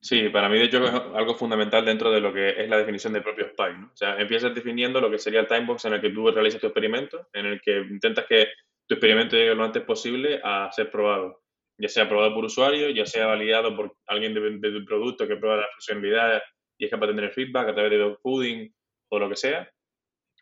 Sí, 0.00 0.28
para 0.28 0.48
mí 0.48 0.58
de 0.58 0.64
hecho 0.64 0.84
es 0.84 0.92
algo 0.92 1.34
fundamental 1.34 1.84
dentro 1.84 2.10
de 2.10 2.20
lo 2.20 2.32
que 2.32 2.50
es 2.50 2.68
la 2.68 2.78
definición 2.78 3.12
del 3.12 3.22
propio 3.22 3.48
SPY. 3.48 3.78
¿no? 3.80 3.86
O 3.92 3.96
sea, 3.96 4.16
empiezas 4.18 4.54
definiendo 4.54 5.00
lo 5.00 5.10
que 5.10 5.18
sería 5.18 5.40
el 5.40 5.48
timebox 5.48 5.86
en 5.86 5.94
el 5.94 6.00
que 6.00 6.10
tú 6.10 6.30
realizas 6.30 6.60
tu 6.60 6.68
experimento, 6.68 7.28
en 7.32 7.46
el 7.46 7.60
que 7.60 7.78
intentas 7.78 8.26
que 8.26 8.48
tu 8.86 8.94
experimento 8.94 9.36
llegue 9.36 9.54
lo 9.54 9.64
antes 9.64 9.82
posible 9.82 10.40
a 10.42 10.70
ser 10.72 10.90
probado. 10.90 11.42
Ya 11.78 11.88
sea 11.88 12.08
probado 12.08 12.34
por 12.34 12.44
usuario, 12.44 12.90
ya 12.90 13.06
sea 13.06 13.26
validado 13.26 13.74
por 13.76 13.96
alguien 14.06 14.34
de, 14.34 14.70
tu 14.70 14.84
producto 14.84 15.26
que 15.26 15.36
prueba 15.36 15.58
la 15.58 15.68
funcionalidad 15.74 16.42
y 16.76 16.84
es 16.84 16.90
capaz 16.90 17.08
de 17.08 17.14
tener 17.14 17.32
feedback 17.32 17.68
a 17.68 17.74
través 17.74 17.90
de 17.90 17.98
dogfooding 17.98 18.74
o 19.10 19.18
lo 19.18 19.28
que 19.28 19.36
sea. 19.36 19.68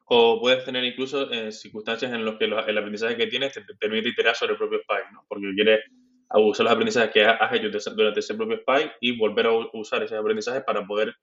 O 0.07 0.41
puedes 0.41 0.65
tener 0.65 0.85
incluso 0.85 1.31
eh, 1.33 1.51
circunstancias 1.51 2.13
en 2.13 2.25
las 2.25 2.37
que 2.37 2.45
el 2.45 2.79
aprendizaje 2.79 3.17
que 3.17 3.27
tienes 3.27 3.53
te, 3.53 3.63
permite 3.81 4.11
iterar 4.11 4.37
sobre 4.37 4.53
el 4.53 4.59
propio 4.59 4.81
SPY, 4.81 5.13
¿no? 5.13 5.25
porque 5.29 5.53
quieres 5.55 5.81
a 6.29 6.39
usar 6.39 6.65
los 6.65 6.73
aprendizajes 6.73 7.13
que 7.13 7.25
has 7.25 7.53
hecho 7.53 7.71
durante 7.95 8.21
ese 8.21 8.35
propio 8.35 8.59
SPY 8.59 8.93
y 9.01 9.17
volver 9.17 9.47
a 9.47 9.53
usar 9.73 10.03
esos 10.03 10.19
aprendizajes 10.19 10.65
para 10.65 10.87
poder 10.87 11.15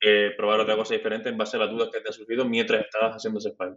eh, 0.00 0.32
probar 0.36 0.60
otra 0.60 0.76
cosa 0.76 0.94
diferente 0.94 1.28
en 1.28 1.36
base 1.36 1.56
a 1.56 1.60
las 1.60 1.70
dudas 1.70 1.90
que 1.92 2.00
te 2.00 2.08
han 2.08 2.14
surgido 2.14 2.44
mientras 2.44 2.84
estabas 2.84 3.16
haciendo 3.16 3.38
ese 3.38 3.50
SPY. 3.50 3.76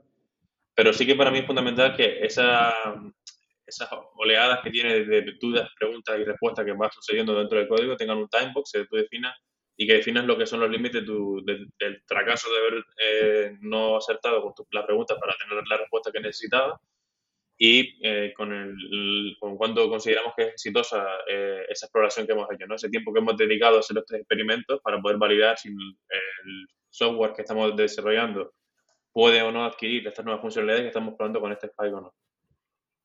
Pero 0.75 0.93
sí 0.93 1.05
que 1.05 1.15
para 1.15 1.31
mí 1.31 1.39
es 1.39 1.45
fundamental 1.45 1.95
que 1.95 2.25
esa, 2.25 2.73
esas 3.65 3.89
oleadas 4.15 4.61
que 4.63 4.71
tiene 4.71 5.05
de 5.05 5.33
dudas, 5.39 5.69
preguntas 5.77 6.17
y 6.19 6.23
respuestas 6.23 6.65
que 6.65 6.71
van 6.71 6.91
sucediendo 6.91 7.37
dentro 7.37 7.59
del 7.59 7.67
código 7.67 7.95
tengan 7.95 8.17
un 8.17 8.29
timebox 8.29 8.71
que 8.71 8.85
tú 8.85 8.95
definas 8.95 9.35
y 9.75 9.87
que 9.87 9.93
definas 9.93 10.25
lo 10.25 10.37
que 10.37 10.45
son 10.45 10.59
los 10.59 10.69
límites 10.69 11.03
del 11.05 12.03
fracaso 12.05 12.47
de 12.51 12.59
haber 12.59 12.85
eh, 12.97 13.57
no 13.61 13.97
acertado 13.97 14.41
con 14.41 14.53
las 14.71 14.85
preguntas 14.85 15.17
para 15.19 15.35
tener 15.35 15.63
la 15.67 15.77
respuesta 15.77 16.11
que 16.11 16.19
necesitabas 16.19 16.79
y 17.65 17.98
eh, 18.01 18.34
con, 18.36 18.51
el, 18.51 19.38
con 19.39 19.55
cuánto 19.55 19.88
consideramos 19.88 20.34
que 20.36 20.43
es 20.43 20.50
exitosa 20.50 21.08
eh, 21.29 21.62
esa 21.70 21.86
exploración 21.86 22.27
que 22.27 22.34
hemos 22.34 22.51
hecho, 22.51 22.67
¿no? 22.67 22.75
ese 22.75 22.89
tiempo 22.89 23.13
que 23.13 23.20
hemos 23.20 23.38
dedicado 23.38 23.77
a 23.77 23.79
hacer 23.79 23.98
estos 23.98 24.17
experimentos 24.17 24.82
para 24.84 25.00
poder 25.00 25.17
validar 25.17 25.58
si 25.58 25.70
el 25.70 26.67
software 26.89 27.32
que 27.32 27.43
estamos 27.43 27.74
desarrollando 27.77 28.51
puede 29.13 29.41
o 29.43 29.50
no 29.53 29.63
adquirir 29.63 30.05
estas 30.05 30.25
nuevas 30.25 30.41
funcionalidades 30.41 30.82
que 30.82 30.88
estamos 30.89 31.13
probando 31.15 31.39
con 31.39 31.53
este 31.53 31.67
Spike 31.67 31.93
o 31.93 32.01
no. 32.01 32.13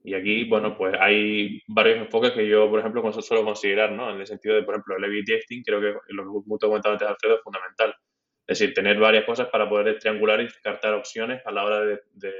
Y 0.03 0.15
aquí, 0.15 0.43
bueno, 0.43 0.77
pues 0.77 0.93
hay 0.99 1.63
varios 1.69 1.99
enfoques 1.99 2.33
que 2.33 2.49
yo, 2.49 2.69
por 2.69 2.81
ejemplo, 2.81 3.13
suelo 3.13 3.45
considerar, 3.45 3.93
¿no? 3.93 4.11
En 4.11 4.19
el 4.19 4.27
sentido 4.27 4.57
de, 4.57 4.65
por 4.65 4.75
ejemplo, 4.75 4.97
el 4.97 5.05
A-B 5.05 5.23
testing, 5.25 5.63
creo 5.63 5.81
que 5.81 5.95
lo 6.09 6.25
que 6.25 6.59
te 6.59 6.67
comentado 6.67 6.95
antes, 6.95 7.07
Alfredo, 7.07 7.37
es 7.37 7.43
fundamental. 7.45 7.95
Es 8.45 8.59
decir, 8.59 8.75
tener 8.75 8.99
varias 8.99 9.25
cosas 9.25 9.49
para 9.51 9.69
poder 9.69 10.01
triangular 10.01 10.41
y 10.41 10.45
descartar 10.45 10.95
opciones 10.95 11.43
a 11.47 11.53
la 11.53 11.65
hora 11.65 11.81
de, 11.83 12.01
de, 12.15 12.33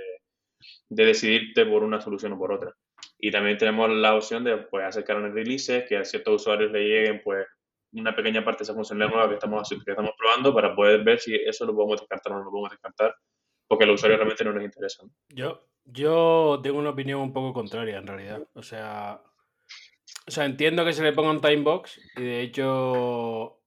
decidirte 0.89 1.67
por 1.67 1.83
una 1.83 2.01
solución 2.01 2.33
o 2.33 2.39
por 2.39 2.53
otra. 2.53 2.75
Y 3.19 3.31
también 3.31 3.59
tenemos 3.59 3.91
la 3.91 4.15
opción 4.15 4.45
de 4.45 4.57
pues, 4.59 4.85
hacer 4.85 5.05
canales 5.05 5.35
releases, 5.35 5.85
que 5.89 5.97
a 5.97 6.05
ciertos 6.05 6.43
usuarios 6.43 6.71
le 6.71 6.81
lleguen 6.81 7.21
pues, 7.25 7.47
una 7.93 8.15
pequeña 8.15 8.45
parte 8.45 8.59
de 8.59 8.65
esa 8.65 8.75
funcionalidad 8.75 9.15
nueva 9.15 9.29
que 9.29 9.35
estamos, 9.35 9.69
que 9.69 9.91
estamos 9.91 10.13
probando 10.17 10.55
para 10.55 10.75
poder 10.75 11.03
ver 11.03 11.19
si 11.19 11.35
eso 11.35 11.67
lo 11.67 11.75
podemos 11.75 12.01
descartar 12.01 12.33
o 12.33 12.39
no 12.39 12.45
lo 12.45 12.51
podemos 12.51 12.71
descartar, 12.71 13.15
porque 13.67 13.85
a 13.85 13.87
los 13.87 13.97
usuarios 13.97 14.19
realmente 14.19 14.45
no 14.45 14.53
les 14.53 14.65
interesa. 14.65 15.05
Yo, 15.29 15.67
yo 15.85 16.61
tengo 16.63 16.79
una 16.79 16.91
opinión 16.91 17.21
un 17.21 17.33
poco 17.33 17.53
contraria 17.53 17.99
en 17.99 18.07
realidad. 18.07 18.47
O 18.55 18.63
sea, 18.63 19.23
o 20.29 20.31
sea, 20.31 20.45
entiendo 20.45 20.85
que 20.85 20.93
se 20.93 21.03
le 21.03 21.15
ponga 21.15 21.31
un 21.31 21.41
timebox 21.41 21.99
y 22.17 22.23
de 22.23 22.43
hecho, 22.43 23.63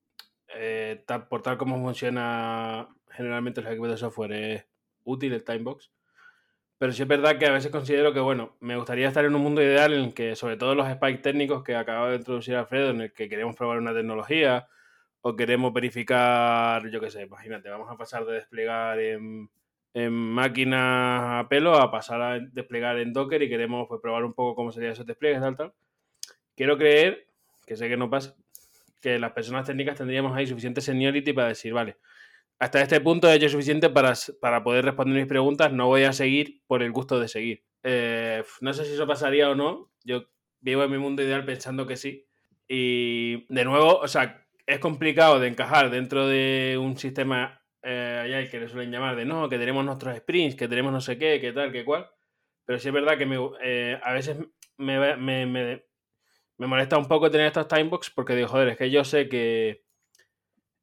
eh, 0.54 1.04
por 1.28 1.42
tal 1.42 1.58
como 1.58 1.82
funciona 1.82 2.88
generalmente 3.10 3.62
el 3.62 3.68
equipos 3.68 3.90
de 3.90 3.98
software 3.98 4.32
es 4.32 4.66
útil 5.04 5.34
el 5.34 5.44
timebox. 5.44 5.92
Pero 6.82 6.94
sí 6.94 7.04
es 7.04 7.08
verdad 7.08 7.38
que 7.38 7.46
a 7.46 7.52
veces 7.52 7.70
considero 7.70 8.12
que, 8.12 8.20
bueno, 8.20 8.56
me 8.60 8.76
gustaría 8.76 9.08
estar 9.08 9.24
en 9.24 9.36
un 9.36 9.44
mundo 9.44 9.62
ideal 9.62 9.94
en 9.94 10.00
el 10.06 10.14
que, 10.16 10.36
sobre 10.36 10.58
todo 10.58 10.74
los 10.74 10.90
spikes 10.92 11.22
técnicos 11.22 11.64
que 11.64 11.76
acaba 11.76 12.10
de 12.10 12.16
introducir 12.16 12.56
Alfredo, 12.56 12.90
en 12.90 13.02
el 13.02 13.14
que 13.14 13.30
queremos 13.30 13.56
probar 13.56 13.78
una 13.78 13.94
tecnología 13.94 14.68
o 15.22 15.36
queremos 15.36 15.72
verificar, 15.74 16.90
yo 16.90 17.00
qué 17.00 17.12
sé, 17.12 17.22
imagínate, 17.22 17.70
vamos 17.70 17.88
a 17.92 17.98
pasar 17.98 18.26
de 18.26 18.34
desplegar 18.34 19.00
en, 19.00 19.48
máquinas 20.12 21.44
a 21.44 21.48
pelo 21.48 21.76
a 21.76 21.92
pasar 21.92 22.20
a 22.20 22.40
desplegar 22.40 22.98
en 22.98 23.14
Docker 23.14 23.44
y 23.44 23.48
queremos 23.48 23.88
pues, 23.88 24.02
probar 24.02 24.26
un 24.26 24.34
poco 24.34 24.56
cómo 24.56 24.72
serían 24.72 24.94
esos 24.94 25.06
despliegues, 25.06 25.40
tal, 25.40 25.56
tal. 25.56 25.74
Quiero 26.56 26.80
creer, 26.80 27.28
que 27.68 27.78
sé 27.78 27.90
que 27.90 27.98
no 27.98 28.10
pasa, 28.10 28.34
que 29.00 29.20
las 29.20 29.34
personas 29.34 29.68
técnicas 29.68 30.00
tendríamos 30.00 30.36
ahí 30.36 30.48
suficiente 30.48 30.82
seniority 30.82 31.32
para 31.32 31.50
decir, 31.50 31.74
vale, 31.74 31.98
hasta 32.62 32.80
este 32.80 33.02
punto 33.02 33.28
he 33.28 33.34
hecho 33.34 33.50
suficiente 33.50 33.90
para, 33.90 34.14
para, 34.40 34.64
poder 34.64 34.86
responder 34.86 35.18
mis 35.18 35.26
preguntas. 35.26 35.74
No 35.74 35.88
voy 35.88 36.04
a 36.04 36.14
seguir 36.14 36.62
por 36.68 36.84
el 36.84 36.92
gusto 36.92 37.20
de 37.20 37.28
seguir. 37.28 37.64
Eh, 37.82 38.44
no 38.62 38.72
sé 38.72 38.86
si 38.86 38.94
eso 38.94 39.08
pasaría 39.08 39.50
o 39.50 39.56
no. 39.56 39.92
Yo 40.04 40.26
vivo 40.60 40.84
en 40.84 40.92
mi 40.92 41.00
mundo 41.00 41.24
ideal 41.24 41.44
pensando 41.44 41.88
que 41.88 41.98
sí. 41.98 42.28
Y 42.68 43.52
de 43.52 43.66
nuevo, 43.66 43.98
o 43.98 44.08
sea, 44.08 44.46
es 44.68 44.78
complicado 44.78 45.40
de 45.40 45.48
encajar 45.48 45.90
dentro 45.90 46.28
de 46.28 46.78
un 46.80 47.00
sistema 47.00 47.64
eh, 47.82 48.48
que 48.52 48.60
le 48.60 48.70
suelen 48.70 48.92
llamar 48.92 49.16
de 49.16 49.26
no, 49.26 49.50
que 49.50 49.58
tenemos 49.58 49.84
nuestros 49.84 50.16
sprints, 50.18 50.56
que 50.56 50.68
tenemos 50.68 50.94
no 50.94 51.02
sé 51.02 51.18
qué, 51.18 51.42
qué 51.42 51.54
tal, 51.54 51.72
qué 51.72 51.84
cual. 51.84 52.12
Pero 52.66 52.78
sí 52.78 52.90
es 52.90 52.94
verdad 52.94 53.18
que 53.18 53.28
eh, 53.64 54.00
a 54.04 54.14
veces 54.14 54.38
me, 54.78 55.18
me, 55.18 55.48
me, 55.48 55.84
me 56.60 56.68
molesta 56.68 56.96
un 57.00 57.08
poco 57.08 57.32
tener 57.32 57.48
estos 57.48 57.68
timebox 57.68 58.12
porque 58.12 58.36
digo, 58.36 58.50
joder, 58.50 58.68
es 58.68 58.78
que 58.78 58.92
yo 58.92 59.04
sé 59.04 59.28
que 59.28 59.84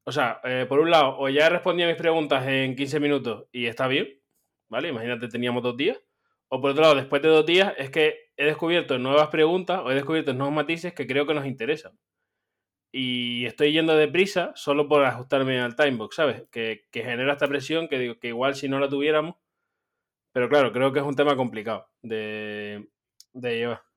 o 0.09 0.13
sea, 0.13 0.41
eh, 0.45 0.65
por 0.67 0.81
un 0.81 0.91
lado, 0.91 1.19
o 1.19 1.29
ya 1.29 1.47
he 1.47 1.51
respondido 1.51 1.87
a 1.87 1.93
mis 1.93 2.01
preguntas 2.01 2.47
en 2.49 2.75
15 2.75 2.99
minutos 2.99 3.47
y 3.53 3.67
está 3.67 3.87
bien, 3.89 4.09
¿vale? 4.71 4.89
Imagínate, 4.89 5.29
teníamos 5.29 5.63
dos 5.63 5.77
días. 5.77 6.01
O 6.49 6.63
por 6.63 6.71
otro 6.71 6.83
lado, 6.83 6.95
después 6.95 7.21
de 7.21 7.29
dos 7.29 7.45
días, 7.45 7.75
es 7.77 7.91
que 7.91 8.31
he 8.39 8.47
descubierto 8.47 8.99
nuevas 8.99 9.29
preguntas 9.29 9.83
o 9.85 9.91
he 9.91 9.95
descubierto 9.95 10.33
nuevos 10.33 10.55
matices 10.55 10.95
que 10.95 11.07
creo 11.07 11.27
que 11.27 11.35
nos 11.35 11.45
interesan. 11.45 11.93
Y 12.91 13.45
estoy 13.45 13.73
yendo 13.73 13.95
deprisa 13.97 14.53
solo 14.55 14.89
por 14.89 15.05
ajustarme 15.05 15.61
al 15.61 15.77
timebox, 15.77 16.17
¿sabes? 16.17 16.45
Que, 16.51 16.87
genera 16.91 17.33
esta 17.33 17.47
presión 17.47 17.87
que 17.87 17.99
digo 17.99 18.19
que 18.19 18.29
igual 18.29 18.55
si 18.55 18.67
no 18.67 18.81
la 18.81 18.89
tuviéramos. 18.89 19.37
Pero 20.33 20.49
claro, 20.49 20.73
creo 20.73 20.91
que 20.91 21.01
es 21.01 21.05
un 21.05 21.17
tema 21.17 21.37
complicado 21.37 21.91
de, 22.01 22.89
de 23.35 23.57
llevar 23.59 23.88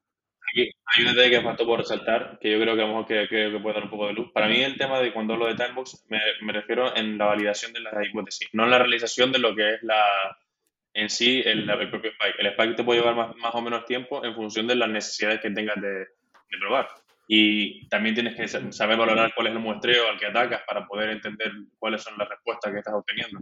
hay 0.53 1.03
un 1.03 1.15
detalle 1.15 1.29
que 1.29 1.41
faltó 1.41 1.65
por 1.65 1.79
resaltar, 1.79 2.38
que 2.39 2.51
yo 2.51 2.60
creo 2.60 2.75
que, 2.75 2.81
vamos, 2.81 3.08
que, 3.08 3.27
que, 3.29 3.60
puede 3.62 3.75
dar 3.75 3.84
un 3.84 3.89
poco 3.89 4.08
de 4.08 4.13
luz. 4.13 4.31
Para 4.34 4.48
mí 4.48 4.62
el 4.62 4.77
tema 4.77 5.00
de 5.00 5.13
cuando 5.13 5.34
hablo 5.34 5.48
de 5.48 5.55
timebox 5.55 6.05
me, 6.10 6.20
me 6.41 6.53
refiero 6.53 6.96
en 6.96 7.17
la 7.17 7.25
validación 7.25 7.74
de 7.74 7.79
la 7.79 7.91
hipótesis, 8.05 8.50
no 8.53 8.65
en 8.65 8.72
la 8.72 8.79
realización 8.79 9.31
de 9.31 9.39
lo 9.39 9.55
que 9.55 9.75
es 9.75 9.84
la 9.84 10.03
en 10.94 11.09
sí 11.09 11.42
el, 11.46 11.70
el 11.70 11.90
propio 11.90 12.11
spike. 12.11 12.40
El 12.40 12.48
spike 12.48 12.75
te 12.75 12.83
puede 12.83 13.00
llevar 13.00 13.16
más, 13.16 13.35
más, 13.37 13.55
o 13.55 13.61
menos 13.61 13.85
tiempo 13.85 14.24
en 14.25 14.35
función 14.35 14.68
de 14.68 14.75
las 14.75 14.90
necesidades 14.90 15.40
que 15.40 15.51
tengas 15.51 15.79
de, 15.81 15.90
de 15.90 16.57
probar. 16.59 16.90
Y 17.27 17.87
también 17.87 18.14
tienes 18.14 18.35
que 18.35 18.48
saber 18.74 18.98
valorar 18.98 19.33
cuál 19.33 19.48
es 19.48 19.53
el 19.53 19.59
muestreo 19.59 20.09
al 20.09 20.20
que 20.20 20.25
atacas 20.25 20.64
para 20.68 20.85
poder 20.85 21.11
entender 21.11 21.51
cuáles 21.79 22.03
son 22.03 22.18
las 22.18 22.27
respuestas 22.27 22.74
que 22.74 22.79
estás 22.79 22.94
obteniendo. 22.94 23.40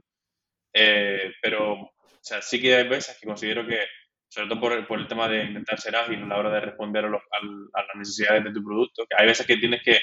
Eh, 0.73 1.33
pero 1.41 1.91
o 2.19 2.21
sea, 2.21 2.41
sí 2.41 2.61
que 2.61 2.75
hay 2.75 2.87
veces 2.87 3.17
que 3.19 3.25
considero 3.25 3.65
que 3.65 3.79
sobre 4.29 4.47
todo 4.47 4.59
por, 4.59 4.87
por, 4.87 4.99
el 4.99 5.07
tema 5.07 5.27
de 5.27 5.43
intentar 5.43 5.79
ser 5.79 5.95
ágil 5.95 6.23
a 6.23 6.27
la 6.27 6.37
hora 6.37 6.51
de 6.51 6.61
responder 6.61 7.05
a, 7.05 7.09
los, 7.09 7.21
a, 7.21 7.81
las 7.81 7.95
necesidades 7.95 8.43
de 8.43 8.53
tu 8.53 8.63
producto, 8.63 9.05
que 9.09 9.15
hay 9.17 9.27
veces 9.27 9.45
que 9.45 9.57
tienes 9.57 9.81
que, 9.83 9.99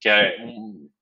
que 0.00 0.36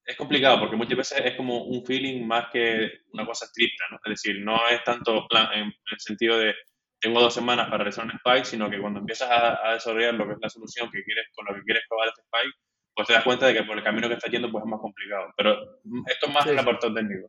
es 0.04 0.16
complicado 0.16 0.58
porque 0.58 0.76
muchas 0.76 0.96
veces 0.96 1.22
es 1.24 1.36
como 1.36 1.64
un 1.64 1.84
feeling 1.84 2.26
más 2.26 2.46
que 2.50 2.90
una 3.12 3.26
cosa 3.26 3.44
estricta, 3.44 3.84
¿no? 3.90 3.98
Es 4.04 4.22
decir, 4.22 4.40
no 4.42 4.66
es 4.68 4.82
tanto 4.82 5.26
en, 5.54 5.66
el 5.66 5.98
sentido 6.00 6.38
de 6.38 6.54
tengo 7.00 7.20
dos 7.20 7.34
semanas 7.34 7.66
para 7.66 7.78
realizar 7.78 8.04
un 8.04 8.12
spike, 8.12 8.44
sino 8.44 8.70
que 8.70 8.80
cuando 8.80 9.00
empiezas 9.00 9.28
a, 9.30 9.72
desarrollar 9.72 10.14
lo 10.14 10.26
que 10.26 10.34
es 10.34 10.38
la 10.40 10.48
solución 10.48 10.90
que 10.90 11.02
quieres, 11.02 11.26
con 11.34 11.46
lo 11.46 11.54
que 11.54 11.62
quieres 11.62 11.82
probar 11.88 12.08
este 12.08 12.22
spike, 12.22 12.54
pues 12.94 13.08
te 13.08 13.14
das 13.14 13.24
cuenta 13.24 13.46
de 13.46 13.54
que 13.54 13.64
por 13.64 13.76
el 13.76 13.82
camino 13.82 14.08
que 14.08 14.14
estás 14.14 14.30
yendo 14.30 14.50
pues 14.50 14.62
es 14.64 14.70
más 14.70 14.80
complicado. 14.80 15.32
Pero 15.36 15.80
esto 16.06 16.26
es 16.26 16.32
más 16.32 16.46
en 16.46 16.52
el 16.52 16.58
apartado 16.60 16.94
técnico. 16.94 17.28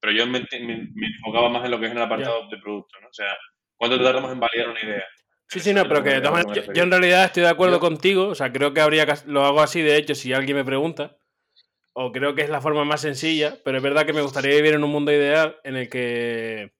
Pero 0.00 0.12
yo 0.14 0.26
me, 0.26 0.40
me, 0.40 1.06
enfocaba 1.06 1.50
más 1.50 1.64
en 1.66 1.70
lo 1.70 1.78
que 1.78 1.86
es 1.86 1.92
en 1.92 1.98
el 1.98 2.04
apartado 2.04 2.48
de 2.48 2.56
producto, 2.56 2.98
¿no? 3.00 3.08
O 3.08 3.12
sea, 3.12 3.36
¿Cuánto 3.80 4.04
tardamos 4.04 4.30
en 4.30 4.40
validar 4.40 4.68
una 4.68 4.82
idea? 4.82 5.04
Sí, 5.48 5.58
sí, 5.58 5.72
no, 5.72 5.88
pero 5.88 6.04
que 6.04 6.20
yo, 6.74 6.82
en 6.82 6.90
realidad 6.90 7.24
estoy 7.24 7.44
de 7.44 7.48
acuerdo 7.48 7.80
contigo, 7.80 8.28
o 8.28 8.34
sea, 8.34 8.52
creo 8.52 8.74
que 8.74 8.82
habría 8.82 9.06
que, 9.06 9.14
lo 9.24 9.42
hago 9.42 9.62
así, 9.62 9.80
de 9.80 9.96
hecho, 9.96 10.14
si 10.14 10.34
alguien 10.34 10.58
me 10.58 10.66
pregunta, 10.66 11.16
o 11.94 12.12
creo 12.12 12.34
que 12.34 12.42
es 12.42 12.50
la 12.50 12.60
forma 12.60 12.84
más 12.84 13.00
sencilla, 13.00 13.56
pero 13.64 13.78
es 13.78 13.82
verdad 13.82 14.04
que 14.04 14.12
me 14.12 14.20
gustaría 14.20 14.54
vivir 14.54 14.74
en 14.74 14.84
un 14.84 14.90
mundo 14.90 15.10
ideal 15.12 15.56
en 15.64 15.76
el 15.76 15.88
que 15.88 16.72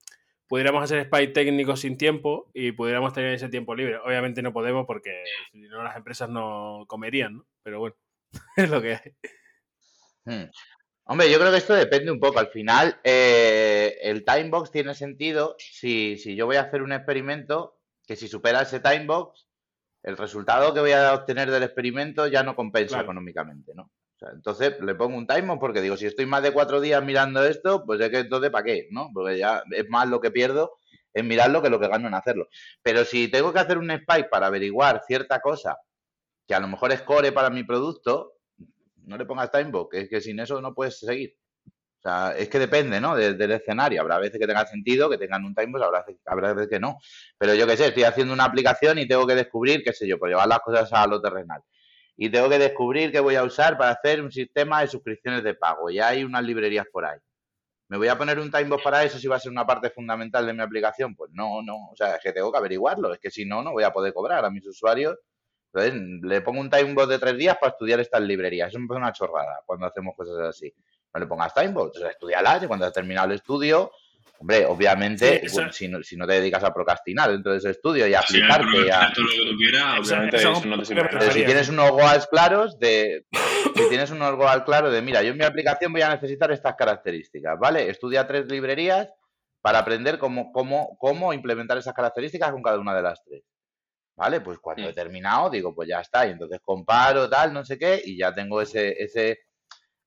pudiéramos 0.46 0.84
hacer 0.84 1.02
spy 1.06 1.32
técnico 1.32 1.74
sin 1.74 1.96
tiempo 1.96 2.50
y 2.52 2.72
pudiéramos 2.72 3.14
tener 3.14 3.32
ese 3.32 3.48
tiempo 3.48 3.74
libre. 3.74 3.96
Obviamente 4.04 4.42
no 4.42 4.52
podemos 4.52 4.84
porque 4.86 5.24
si 5.52 5.58
no 5.60 5.82
las 5.82 5.96
empresas 5.96 6.28
no 6.28 6.84
comerían, 6.86 7.38
¿no? 7.38 7.46
Pero 7.62 7.78
bueno, 7.78 7.96
es 8.56 8.68
lo 8.68 8.82
que 8.82 8.92
hay. 8.92 9.12
Hmm. 10.26 10.50
Hombre, 11.12 11.28
yo 11.28 11.40
creo 11.40 11.50
que 11.50 11.58
esto 11.58 11.74
depende 11.74 12.12
un 12.12 12.20
poco. 12.20 12.38
Al 12.38 12.50
final, 12.50 13.00
eh, 13.02 13.98
el 14.00 14.24
timebox 14.24 14.70
tiene 14.70 14.94
sentido 14.94 15.56
si, 15.58 16.16
si 16.16 16.36
yo 16.36 16.46
voy 16.46 16.54
a 16.54 16.60
hacer 16.60 16.82
un 16.82 16.92
experimento 16.92 17.80
que 18.06 18.14
si 18.14 18.28
supera 18.28 18.62
ese 18.62 18.78
timebox, 18.78 19.48
el 20.04 20.16
resultado 20.16 20.72
que 20.72 20.78
voy 20.78 20.92
a 20.92 21.12
obtener 21.12 21.50
del 21.50 21.64
experimento 21.64 22.28
ya 22.28 22.44
no 22.44 22.54
compensa 22.54 23.00
económicamente, 23.00 23.72
¿no? 23.74 23.82
O 23.82 24.18
sea, 24.20 24.28
entonces 24.32 24.80
le 24.80 24.94
pongo 24.94 25.18
un 25.18 25.26
timebox 25.26 25.58
porque 25.58 25.80
digo, 25.80 25.96
si 25.96 26.06
estoy 26.06 26.26
más 26.26 26.44
de 26.44 26.52
cuatro 26.52 26.80
días 26.80 27.04
mirando 27.04 27.44
esto, 27.44 27.84
pues 27.84 28.00
es 28.00 28.08
que 28.08 28.18
entonces 28.20 28.50
¿para 28.50 28.64
qué? 28.66 28.86
¿no? 28.92 29.10
Porque 29.12 29.36
ya 29.36 29.64
es 29.72 29.88
más 29.88 30.08
lo 30.08 30.20
que 30.20 30.30
pierdo 30.30 30.78
en 31.12 31.26
mirarlo 31.26 31.60
que 31.60 31.70
lo 31.70 31.80
que 31.80 31.88
gano 31.88 32.06
en 32.06 32.14
hacerlo. 32.14 32.46
Pero 32.84 33.04
si 33.04 33.26
tengo 33.26 33.52
que 33.52 33.58
hacer 33.58 33.78
un 33.78 33.90
spike 33.90 34.28
para 34.30 34.46
averiguar 34.46 35.02
cierta 35.08 35.40
cosa 35.40 35.76
que 36.46 36.54
a 36.54 36.60
lo 36.60 36.68
mejor 36.68 36.92
es 36.92 37.02
core 37.02 37.32
para 37.32 37.50
mi 37.50 37.64
producto, 37.64 38.34
no 39.06 39.16
le 39.16 39.24
pongas 39.24 39.50
timebox, 39.50 39.96
es 39.96 40.08
que 40.08 40.20
sin 40.20 40.40
eso 40.40 40.60
no 40.60 40.74
puedes 40.74 40.98
seguir. 40.98 41.36
O 42.00 42.02
sea, 42.02 42.34
es 42.36 42.48
que 42.48 42.58
depende, 42.58 42.98
¿no? 42.98 43.14
del 43.14 43.50
escenario. 43.52 44.00
Habrá 44.00 44.18
veces 44.18 44.40
que 44.40 44.46
tenga 44.46 44.64
sentido, 44.66 45.10
que 45.10 45.18
tengan 45.18 45.44
un 45.44 45.54
timebox, 45.54 45.84
habrá, 45.84 46.04
habrá 46.24 46.54
veces 46.54 46.70
que 46.70 46.80
no. 46.80 46.98
Pero 47.36 47.54
yo 47.54 47.66
qué 47.66 47.76
sé, 47.76 47.88
estoy 47.88 48.04
haciendo 48.04 48.32
una 48.32 48.44
aplicación 48.44 48.98
y 48.98 49.06
tengo 49.06 49.26
que 49.26 49.34
descubrir, 49.34 49.82
qué 49.84 49.92
sé 49.92 50.08
yo, 50.08 50.18
por 50.18 50.30
llevar 50.30 50.48
las 50.48 50.60
cosas 50.60 50.90
a 50.92 51.06
lo 51.06 51.20
terrenal. 51.20 51.62
Y 52.16 52.30
tengo 52.30 52.48
que 52.48 52.58
descubrir 52.58 53.12
qué 53.12 53.20
voy 53.20 53.34
a 53.34 53.44
usar 53.44 53.76
para 53.76 53.90
hacer 53.90 54.22
un 54.22 54.32
sistema 54.32 54.80
de 54.80 54.88
suscripciones 54.88 55.42
de 55.42 55.54
pago. 55.54 55.90
Ya 55.90 56.08
hay 56.08 56.24
unas 56.24 56.42
librerías 56.42 56.86
por 56.90 57.04
ahí. 57.04 57.18
¿Me 57.88 57.98
voy 57.98 58.08
a 58.08 58.16
poner 58.16 58.38
un 58.38 58.50
timebox 58.50 58.82
para 58.82 59.04
eso 59.04 59.18
si 59.18 59.26
va 59.28 59.36
a 59.36 59.40
ser 59.40 59.52
una 59.52 59.66
parte 59.66 59.90
fundamental 59.90 60.46
de 60.46 60.54
mi 60.54 60.62
aplicación? 60.62 61.14
Pues 61.14 61.32
no, 61.34 61.60
no. 61.60 61.90
O 61.90 61.96
sea, 61.96 62.14
es 62.14 62.22
que 62.22 62.32
tengo 62.32 62.50
que 62.50 62.58
averiguarlo. 62.58 63.12
Es 63.12 63.20
que 63.20 63.30
si 63.30 63.44
no, 63.44 63.62
no 63.62 63.72
voy 63.72 63.84
a 63.84 63.92
poder 63.92 64.14
cobrar 64.14 64.44
a 64.44 64.50
mis 64.50 64.66
usuarios 64.66 65.18
entonces, 65.72 66.20
le 66.22 66.40
pongo 66.40 66.60
un 66.60 66.70
timebox 66.70 67.08
de 67.08 67.18
tres 67.18 67.36
días 67.36 67.56
para 67.58 67.70
estudiar 67.70 68.00
estas 68.00 68.20
librerías. 68.22 68.68
Eso 68.68 68.80
me 68.80 68.88
parece 68.88 69.02
una 69.02 69.12
chorrada 69.12 69.62
cuando 69.64 69.86
hacemos 69.86 70.16
cosas 70.16 70.38
así. 70.40 70.72
No 71.14 71.20
le 71.20 71.26
pongas 71.26 71.54
timebox, 71.54 71.96
o 71.96 72.00
sea, 72.00 72.10
estudialas 72.10 72.62
y 72.62 72.66
cuando 72.66 72.86
has 72.86 72.92
terminado 72.92 73.28
el 73.28 73.36
estudio, 73.36 73.92
hombre, 74.38 74.66
obviamente, 74.66 75.48
si, 75.48 75.88
no, 75.88 76.02
si, 76.02 76.16
no, 76.16 76.26
te 76.26 76.34
dedicas 76.34 76.64
a 76.64 76.74
procrastinar 76.74 77.30
dentro 77.30 77.52
de 77.52 77.58
ese 77.58 77.70
estudio 77.70 78.06
y 78.06 78.14
a 78.14 78.20
aplicarte 78.20 78.92
a... 78.92 79.12
Pero 81.18 81.32
si 81.32 81.44
tienes 81.44 81.68
unos 81.68 81.90
goals 81.90 82.26
claros 82.26 82.78
de... 82.78 83.26
si 83.76 83.88
tienes 83.88 84.10
unos 84.10 84.34
goals 84.34 84.64
claros 84.64 84.92
de, 84.92 85.02
mira, 85.02 85.22
yo 85.22 85.30
en 85.30 85.38
mi 85.38 85.44
aplicación 85.44 85.92
voy 85.92 86.02
a 86.02 86.10
necesitar 86.10 86.50
estas 86.50 86.74
características, 86.74 87.58
¿vale? 87.58 87.90
Estudia 87.90 88.26
tres 88.26 88.46
librerías 88.50 89.08
para 89.62 89.80
aprender 89.80 90.18
cómo, 90.18 90.52
cómo, 90.52 90.96
cómo 90.98 91.32
implementar 91.32 91.78
esas 91.78 91.94
características 91.94 92.50
con 92.50 92.62
cada 92.62 92.78
una 92.78 92.94
de 92.94 93.02
las 93.02 93.22
tres. 93.22 93.42
¿Vale? 94.20 94.42
Pues 94.42 94.58
cuando 94.58 94.86
he 94.86 94.92
terminado, 94.92 95.48
digo, 95.48 95.74
pues 95.74 95.88
ya 95.88 96.00
está. 96.00 96.26
Y 96.26 96.32
entonces 96.32 96.60
comparo, 96.62 97.30
tal, 97.30 97.54
no 97.54 97.64
sé 97.64 97.78
qué, 97.78 98.02
y 98.04 98.18
ya 98.18 98.34
tengo 98.34 98.60
ese, 98.60 99.02
ese, 99.02 99.38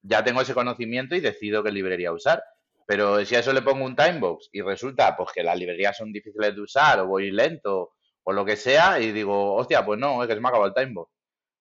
ya 0.03 0.23
tengo 0.23 0.41
ese 0.41 0.53
conocimiento 0.53 1.15
y 1.15 1.19
decido 1.19 1.63
qué 1.63 1.71
librería 1.71 2.11
usar. 2.11 2.43
Pero 2.85 3.25
si 3.25 3.35
a 3.35 3.39
eso 3.39 3.51
le 3.53 3.63
pongo 3.63 3.85
un 3.85 3.95
timebox 3.95 4.49
y 4.51 4.61
resulta 4.61 5.17
pues 5.17 5.31
que 5.33 5.41
las 5.41 5.57
librerías 5.57 5.97
son 5.97 6.11
difíciles 6.13 6.53
de 6.53 6.61
usar, 6.61 6.99
o 6.99 7.07
voy 7.07 7.31
lento, 7.31 7.93
o 8.23 8.31
lo 8.33 8.45
que 8.45 8.55
sea, 8.55 8.99
y 8.99 9.11
digo, 9.11 9.55
hostia, 9.55 9.83
pues 9.83 9.99
no, 9.99 10.21
es 10.21 10.27
que 10.27 10.35
se 10.35 10.39
me 10.41 10.47
ha 10.47 10.49
acabado 10.49 10.67
el 10.67 10.75
timebot. 10.75 11.09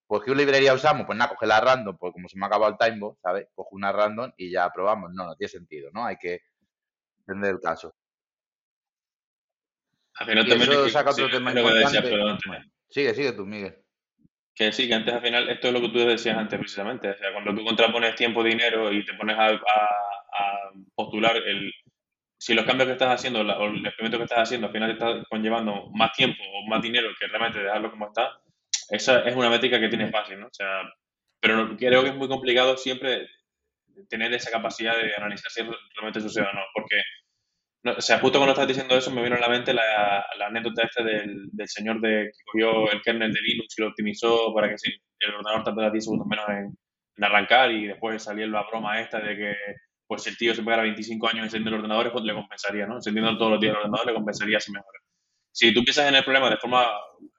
Pues 0.07 0.23
¿qué 0.23 0.35
librería 0.35 0.75
usamos? 0.75 1.07
Pues 1.07 1.17
nada, 1.17 1.31
coge 1.31 1.47
la 1.47 1.59
random, 1.59 1.97
pues 1.97 2.13
como 2.13 2.29
se 2.29 2.39
me 2.39 2.45
ha 2.45 2.49
acabado 2.49 2.73
el 2.73 2.79
timebot, 2.79 3.19
¿sabes? 3.23 3.47
Coge 3.55 3.71
una 3.73 3.93
random 3.93 4.31
y 4.37 4.51
ya 4.51 4.69
probamos. 4.71 5.11
No, 5.15 5.25
no 5.25 5.37
tiene 5.37 5.49
sentido, 5.49 5.91
¿no? 5.95 6.05
Hay 6.05 6.17
que 6.19 6.43
entender 7.21 7.53
el 7.53 7.61
caso. 7.61 7.95
Al 10.15 10.27
final 10.27 10.47
también 10.49 10.71
eso 10.73 10.87
es 10.87 10.93
saca 10.93 11.11
otro 11.11 11.31
tema 11.31 11.53
lo 11.55 11.63
que 11.69 11.75
decía, 11.75 12.01
importante. 12.01 12.11
perdón, 12.11 12.39
Bueno, 12.47 12.65
sigue, 12.91 13.15
sigue 13.15 13.33
tú, 13.33 13.47
Miguel. 13.47 13.77
Que 14.55 14.71
sí, 14.73 14.87
que 14.87 14.95
antes 14.95 15.15
al 15.15 15.23
final, 15.23 15.49
esto 15.49 15.69
es 15.69 15.73
lo 15.73 15.81
que 15.81 15.89
tú 15.89 15.99
decías 16.01 16.37
antes 16.37 16.59
precisamente, 16.59 17.09
o 17.11 17.17
sea, 17.17 17.33
cuando 17.33 17.55
tú 17.55 17.65
contrapones 17.65 18.15
tiempo, 18.15 18.45
dinero 18.45 18.93
y 18.93 19.05
te 19.05 19.15
pones 19.15 19.37
a, 19.39 19.47
a- 19.47 19.59
a 20.35 20.71
postular 20.95 21.37
el, 21.37 21.73
si 22.39 22.53
los 22.55 22.67
cambios 22.67 22.87
que 22.89 22.93
estás 22.93 23.15
haciendo 23.15 23.43
la- 23.45 23.59
o 23.59 23.67
el 23.67 23.85
experimento 23.87 24.19
que 24.19 24.25
estás 24.25 24.41
haciendo 24.41 24.67
al 24.67 24.73
final 24.75 24.89
te 24.91 24.93
está 25.05 25.25
conllevando 25.31 25.89
más 25.95 26.13
tiempo 26.13 26.43
o 26.45 26.69
más 26.69 26.83
dinero 26.83 27.09
que 27.19 27.27
realmente 27.29 27.61
dejarlo 27.63 27.91
como 27.91 28.09
está, 28.09 28.31
esa 28.91 29.21
es 29.21 29.35
una 29.35 29.49
métrica 29.49 29.81
que 29.81 29.89
tienes 29.89 30.11
fácil, 30.11 30.39
¿no? 30.41 30.47
O 30.49 30.53
sea, 30.53 30.83
pero 31.41 31.75
creo 31.79 32.03
que 32.03 32.11
es 32.11 32.15
muy 32.15 32.29
complicado 32.29 32.77
siempre 32.77 33.27
tener 34.11 34.33
esa 34.35 34.51
capacidad 34.51 34.97
de 34.97 35.15
analizar 35.15 35.51
si 35.51 35.63
realmente 35.95 36.21
sucede 36.21 36.45
o 36.47 36.53
no, 36.53 36.61
porque 36.75 37.01
no, 37.85 37.93
o 37.95 38.01
sea, 38.01 38.19
justo 38.21 38.39
cuando 38.39 38.53
estás 38.53 38.69
diciendo 38.69 38.97
eso 38.97 39.11
me 39.11 39.23
vino 39.23 39.37
a 39.37 39.41
la 39.41 39.49
mente 39.49 39.75
la, 39.75 40.25
la 40.39 40.47
anécdota 40.47 40.85
esta 40.85 41.03
del, 41.03 41.49
del 41.53 41.69
señor 41.69 42.01
de, 42.01 42.31
que 42.33 42.45
cogió 42.45 42.91
el 42.93 43.03
kernel 43.03 43.33
de 43.33 43.41
Linux 43.41 43.75
y 43.79 43.83
lo 43.83 43.89
optimizó 43.89 44.55
para 44.55 44.69
que 44.69 44.77
el 45.21 45.35
ordenador 45.35 45.65
tardara 45.65 45.91
10 45.91 46.05
segundos 46.05 46.27
menos 46.29 46.49
en, 46.49 46.77
en 47.17 47.25
arrancar 47.25 47.73
y 47.73 47.89
después 47.89 48.23
salió 48.23 48.47
la 48.47 48.63
broma 48.71 49.01
esta 49.01 49.19
de 49.21 49.37
que 49.37 49.55
pues 50.07 50.23
si 50.23 50.31
el 50.31 50.37
tío 50.37 50.55
se 50.55 50.63
pegara 50.63 50.83
25 50.83 51.27
años 51.29 51.45
encendiendo 51.45 51.71
el 51.77 51.83
ordenador 51.85 52.13
pues 52.13 52.25
le 52.25 52.35
compensaría, 52.35 52.87
¿no? 52.87 52.97
Encendiendo 52.97 53.37
todos 53.39 53.53
los 53.53 53.61
días 53.61 53.73
el 53.73 53.79
ordenador 53.79 54.07
le 54.07 54.15
compensaría 54.15 54.61
si 54.61 54.71
mejora. 54.73 54.99
Si 55.53 55.75
tú 55.75 55.83
piensas 55.85 56.09
en 56.09 56.15
el 56.17 56.25
problema 56.25 56.51
de 56.51 56.57
forma 56.59 56.87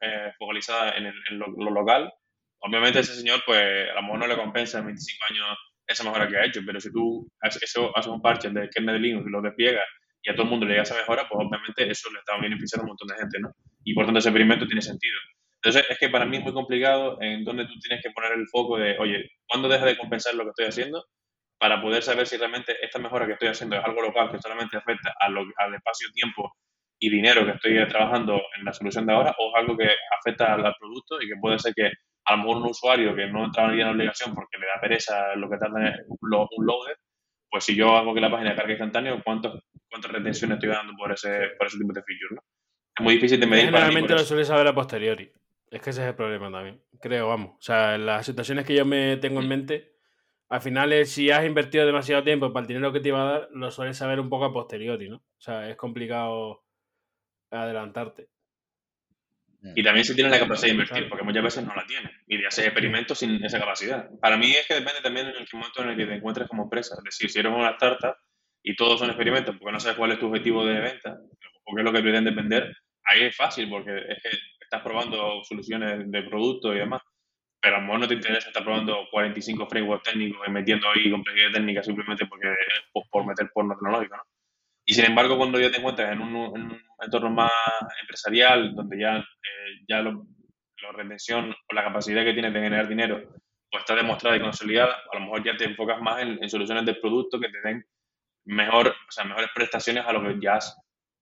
eh, 0.01 0.31
focalizada 0.37 0.91
en, 0.97 1.05
el- 1.07 1.21
en 1.31 1.39
lo, 1.39 1.47
lo 1.47 1.71
local, 1.71 2.11
obviamente 2.59 2.99
ese 2.99 3.15
señor 3.15 3.41
pues 3.45 3.89
a 3.91 3.95
lo 3.95 4.01
mejor 4.03 4.19
no 4.19 4.27
le 4.27 4.37
compensa 4.37 4.79
en 4.79 4.85
25 4.87 5.25
años 5.31 5.57
esa 5.87 6.03
mejora 6.03 6.27
que 6.27 6.37
ha 6.37 6.45
hecho, 6.45 6.61
pero 6.65 6.79
si 6.79 6.91
tú 6.91 7.27
haces, 7.41 7.63
eso, 7.63 7.95
haces 7.97 8.11
un 8.11 8.21
parche 8.21 8.49
del 8.49 8.69
kernel 8.69 8.95
de 8.95 9.01
Linux 9.01 9.27
y 9.27 9.31
lo 9.31 9.41
despliegas 9.41 9.83
y 10.23 10.29
a 10.29 10.33
todo 10.35 10.43
el 10.43 10.49
mundo 10.49 10.65
le 10.65 10.71
llega 10.73 10.83
esa 10.83 10.95
mejora, 10.95 11.27
pues 11.29 11.45
obviamente 11.45 11.89
eso 11.91 12.09
le 12.11 12.19
está 12.19 12.37
beneficiando 12.39 12.83
a 12.83 12.85
un 12.85 12.89
montón 12.91 13.07
de 13.09 13.15
gente, 13.15 13.39
¿no? 13.41 13.51
Y 13.83 13.93
por 13.93 14.05
tanto 14.05 14.19
ese 14.19 14.29
experimento 14.29 14.65
tiene 14.67 14.81
sentido. 14.81 15.17
Entonces 15.61 15.85
es 15.89 15.97
que 15.99 16.09
para 16.09 16.25
mí 16.25 16.37
es 16.37 16.43
muy 16.43 16.53
complicado 16.53 17.17
en 17.21 17.43
donde 17.45 17.65
tú 17.65 17.73
tienes 17.79 18.03
que 18.03 18.11
poner 18.11 18.33
el 18.33 18.47
foco 18.47 18.77
de, 18.77 18.97
oye, 18.99 19.29
¿cuándo 19.47 19.67
deja 19.69 19.85
de 19.85 19.97
compensar 19.97 20.35
lo 20.35 20.43
que 20.45 20.49
estoy 20.51 20.65
haciendo? 20.67 21.05
Para 21.59 21.81
poder 21.81 22.03
saber 22.03 22.27
si 22.27 22.37
realmente 22.37 22.75
esta 22.83 22.99
mejora 22.99 23.25
que 23.25 23.33
estoy 23.33 23.49
haciendo 23.49 23.77
es 23.77 23.85
algo 23.85 24.01
local 24.01 24.31
que 24.31 24.39
solamente 24.39 24.77
afecta 24.77 25.13
a 25.19 25.29
lo- 25.29 25.45
al 25.57 25.73
espacio-tiempo 25.75 26.53
y 26.99 27.09
dinero 27.09 27.45
que 27.45 27.51
estoy 27.53 27.87
trabajando 27.87 28.41
en 28.57 28.65
la 28.65 28.73
solución 28.73 29.05
de 29.05 29.13
ahora 29.13 29.35
o 29.39 29.49
es 29.55 29.61
algo 29.61 29.77
que 29.77 29.89
afecta 30.19 30.53
al, 30.53 30.75
producto 30.79 31.21
y 31.21 31.27
que 31.27 31.35
puede 31.41 31.59
ser 31.59 31.73
que 31.73 31.91
a 32.25 32.33
lo 32.35 32.37
mejor 32.43 32.57
un 32.57 32.69
usuario 32.69 33.15
que 33.15 33.27
no 33.27 33.45
entraría 33.45 33.83
en 33.83 33.89
obligación 33.91 34.33
porque 34.35 34.57
le 34.57 34.67
da 34.67 34.81
pereza 34.81 35.35
lo 35.35 35.49
que 35.49 35.57
tarda 35.57 35.79
en 35.89 36.05
un 36.07 36.65
loader, 36.65 36.97
pues 37.49 37.65
si 37.65 37.75
yo 37.75 37.95
hago 37.95 38.13
que 38.13 38.21
la 38.21 38.31
página 38.31 38.55
cargue 38.55 38.73
instantáneo, 38.73 39.21
¿cuántos, 39.23 39.61
¿cuántas 39.93 40.11
retenciones 40.11 40.55
estoy 40.55 40.69
dando 40.69 40.93
por 40.97 41.11
ese, 41.11 41.51
por 41.55 41.67
ese 41.67 41.77
tipo 41.77 41.93
de 41.93 42.01
feature? 42.01 42.35
¿no? 42.35 42.43
Es 42.97 43.03
muy 43.03 43.13
difícil 43.13 43.39
de 43.39 43.45
medir 43.45 43.65
Generalmente 43.65 44.13
lo 44.13 44.19
eso. 44.19 44.29
suele 44.29 44.43
saber 44.43 44.65
a 44.65 44.73
posteriori. 44.73 45.31
Es 45.69 45.81
que 45.81 45.91
ese 45.91 46.01
es 46.01 46.07
el 46.07 46.15
problema 46.15 46.51
también. 46.51 46.81
Creo, 46.99 47.27
vamos. 47.27 47.51
O 47.51 47.61
sea, 47.61 47.93
en 47.93 48.07
las 48.07 48.25
situaciones 48.25 48.65
que 48.65 48.75
yo 48.75 48.85
me 48.85 49.17
tengo 49.17 49.39
en 49.39 49.47
mente, 49.47 49.93
al 50.49 50.61
final, 50.61 50.91
es, 50.93 51.11
si 51.11 51.29
has 51.29 51.45
invertido 51.45 51.85
demasiado 51.85 52.23
tiempo 52.23 52.51
para 52.51 52.63
el 52.63 52.67
dinero 52.67 52.91
que 52.91 53.01
te 53.01 53.09
iba 53.09 53.21
a 53.21 53.31
dar, 53.31 53.49
lo 53.51 53.69
sueles 53.69 53.97
saber 53.97 54.19
un 54.19 54.29
poco 54.29 54.45
a 54.45 54.53
posteriori, 54.53 55.09
¿no? 55.09 55.17
O 55.17 55.41
sea, 55.41 55.69
es 55.69 55.75
complicado 55.75 56.63
adelantarte. 57.51 58.29
Y 59.75 59.83
también 59.83 60.05
si 60.05 60.15
tienes 60.15 60.31
la 60.31 60.39
capacidad 60.39 60.67
de 60.67 60.73
invertir, 60.73 61.07
porque 61.07 61.23
muchas 61.23 61.43
veces 61.43 61.65
no 61.65 61.73
la 61.75 61.85
tienes. 61.85 62.11
Y 62.27 62.37
de 62.37 62.47
hacer 62.47 62.65
experimentos 62.65 63.19
sin 63.19 63.43
esa 63.45 63.59
capacidad. 63.59 64.09
Para 64.19 64.37
mí 64.37 64.51
es 64.51 64.67
que 64.67 64.73
depende 64.73 65.01
también 65.01 65.27
en 65.27 65.35
el 65.35 65.47
momento 65.53 65.83
en 65.83 65.89
el 65.89 65.97
que 65.97 66.05
te 66.05 66.15
encuentres 66.15 66.47
como 66.49 66.63
empresa. 66.63 66.95
Es 66.97 67.03
decir, 67.03 67.29
si 67.29 67.39
eres 67.39 67.53
una 67.53 67.69
startup 67.71 68.15
y 68.63 68.75
todos 68.75 68.99
son 68.99 69.09
experimentos 69.09 69.55
porque 69.57 69.71
no 69.73 69.79
sabes 69.79 69.97
cuál 69.97 70.11
es 70.13 70.19
tu 70.19 70.27
objetivo 70.27 70.65
de 70.65 70.79
venta 70.79 71.17
o 71.65 71.75
qué 71.75 71.81
es 71.81 71.85
lo 71.85 71.93
que 71.93 72.01
pretendes 72.01 72.35
vender, 72.35 72.75
ahí 73.05 73.23
es 73.23 73.35
fácil 73.35 73.69
porque 73.69 73.95
es 73.97 74.21
que 74.23 74.29
estás 74.61 74.81
probando 74.81 75.43
soluciones 75.43 76.09
de 76.11 76.23
producto 76.23 76.73
y 76.73 76.79
demás. 76.79 77.01
Pero 77.61 77.77
a 77.77 77.79
lo 77.79 77.85
mejor 77.85 77.99
no 78.01 78.07
te 78.09 78.15
interesa 78.15 78.49
estar 78.49 78.63
probando 78.63 79.07
45 79.11 79.67
frameworks 79.67 80.11
técnicos 80.11 80.47
y 80.47 80.51
metiendo 80.51 80.89
ahí 80.89 81.09
complejidad 81.09 81.51
técnica 81.53 81.83
simplemente 81.83 82.25
porque 82.27 82.49
es 82.51 82.83
por, 82.91 83.03
por 83.09 83.25
meter 83.25 83.49
porno 83.53 83.73
tecnológico, 83.75 84.17
¿no? 84.17 84.23
Y 84.85 84.93
sin 84.93 85.05
embargo, 85.05 85.37
cuando 85.37 85.59
ya 85.59 85.71
te 85.71 85.77
encuentras 85.77 86.11
en 86.11 86.21
un, 86.21 86.35
en 86.57 86.63
un 86.71 86.81
entorno 87.01 87.29
más 87.29 87.51
empresarial, 88.01 88.75
donde 88.75 88.99
ya, 88.99 89.17
eh, 89.17 89.85
ya 89.87 90.01
lo- 90.01 90.25
la 90.81 90.91
retención 90.91 91.51
o 91.51 91.73
la 91.75 91.83
capacidad 91.83 92.23
que 92.25 92.33
tienes 92.33 92.53
de 92.53 92.59
generar 92.61 92.87
dinero 92.87 93.21
pues 93.71 93.81
está 93.83 93.95
demostrada 93.95 94.37
y 94.37 94.41
consolidada, 94.41 94.95
a 95.11 95.15
lo 95.15 95.21
mejor 95.21 95.43
ya 95.43 95.55
te 95.57 95.65
enfocas 95.65 95.99
más 96.01 96.21
en, 96.21 96.37
en 96.43 96.49
soluciones 96.49 96.85
de 96.85 96.95
producto 96.95 97.39
que 97.39 97.49
te 97.49 97.61
den 97.61 97.83
mejor, 98.45 98.89
o 98.89 99.11
sea, 99.11 99.25
mejores 99.25 99.49
prestaciones 99.53 100.05
a 100.05 100.13
lo 100.13 100.23
que 100.23 100.39
ya 100.41 100.55
haces. 100.55 100.75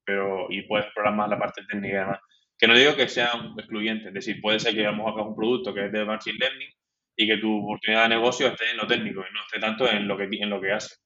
Pero, 0.03 0.47
y 0.49 0.63
puedes 0.63 0.87
más 1.13 1.29
la 1.29 1.39
parte 1.39 1.63
técnica 1.67 1.95
y 1.95 1.99
demás. 1.99 2.19
Que 2.57 2.67
no 2.67 2.75
digo 2.75 2.95
que 2.95 3.07
sean 3.07 3.53
excluyentes, 3.57 4.07
es 4.07 4.13
decir, 4.13 4.41
puede 4.41 4.59
ser 4.59 4.75
que 4.75 4.85
a 4.85 4.91
lo 4.91 4.97
mejor 4.97 5.13
hagas 5.13 5.27
un 5.27 5.35
producto 5.35 5.73
que 5.73 5.85
es 5.85 5.91
de 5.91 6.05
machine 6.05 6.37
learning 6.39 6.69
y 7.15 7.27
que 7.27 7.37
tu 7.37 7.63
oportunidad 7.63 8.03
de 8.03 8.09
negocio 8.09 8.47
esté 8.47 8.71
en 8.71 8.77
lo 8.77 8.87
técnico 8.87 9.21
y 9.21 9.33
no 9.33 9.41
esté 9.41 9.59
tanto 9.59 9.89
en 9.89 10.07
lo 10.07 10.17
que, 10.17 10.27
en 10.31 10.49
lo 10.49 10.61
que 10.61 10.71
haces. 10.71 11.03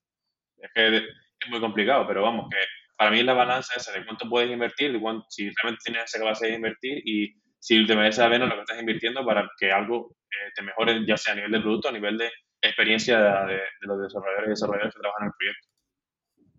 Es 0.58 0.72
que 0.74 0.98
es 0.98 1.50
muy 1.50 1.60
complicado, 1.60 2.08
pero 2.08 2.24
vamos, 2.24 2.48
que 2.50 2.58
para 2.98 3.12
mí 3.12 3.20
es 3.20 3.26
la 3.26 3.34
balanza 3.34 3.74
esa 3.76 3.92
de 3.92 4.06
cuánto 4.06 4.30
puedes 4.30 4.50
invertir, 4.50 4.94
de 4.94 5.00
cuánto, 5.00 5.26
si 5.30 5.50
realmente 5.50 5.82
tienes 5.86 6.04
esa 6.06 6.20
capacidad 6.20 6.50
de 6.50 6.56
invertir 6.56 7.02
y 7.06 7.36
si 7.60 7.86
te 7.86 7.96
merece 7.96 8.22
la 8.22 8.30
pena 8.30 8.46
lo 8.46 8.56
que 8.56 8.62
estás 8.62 8.80
invirtiendo 8.80 9.26
para 9.26 9.50
que 9.58 9.72
algo 9.72 10.16
eh, 10.32 10.52
te 10.56 10.62
mejore, 10.62 11.06
ya 11.06 11.18
sea 11.18 11.34
a 11.34 11.36
nivel 11.36 11.52
de 11.52 11.60
producto, 11.62 11.90
a 11.90 11.92
nivel 11.92 12.18
de 12.18 12.32
experiencia 12.62 13.20
de, 13.46 13.56
de 13.56 13.88
los 13.88 14.02
desarrolladores 14.02 14.48
y 14.48 14.50
desarrolladores 14.52 14.94
que 14.94 15.02
trabajan 15.02 15.24
en 15.24 15.28
el 15.28 15.34
proyecto. 15.38 15.75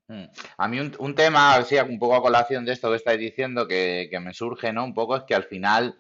Mm. 0.09 0.25
A 0.59 0.69
mí 0.69 0.79
un, 0.81 1.15
tema, 1.15 1.55
así 1.57 1.77
un 1.77 1.99
poco 1.99 2.15
a 2.15 2.23
colación 2.23 2.65
de 2.65 2.73
esto 2.73 2.91
que 2.91 2.97
estáis 2.97 3.19
diciendo, 3.19 3.67
que, 3.67 4.09
que 4.11 4.21
me 4.21 4.33
surge, 4.33 4.73
¿no? 4.73 4.85
Un 4.85 4.95
poco 4.95 5.17
es 5.17 5.25
que 5.25 5.35
al 5.35 5.45
final, 5.45 5.99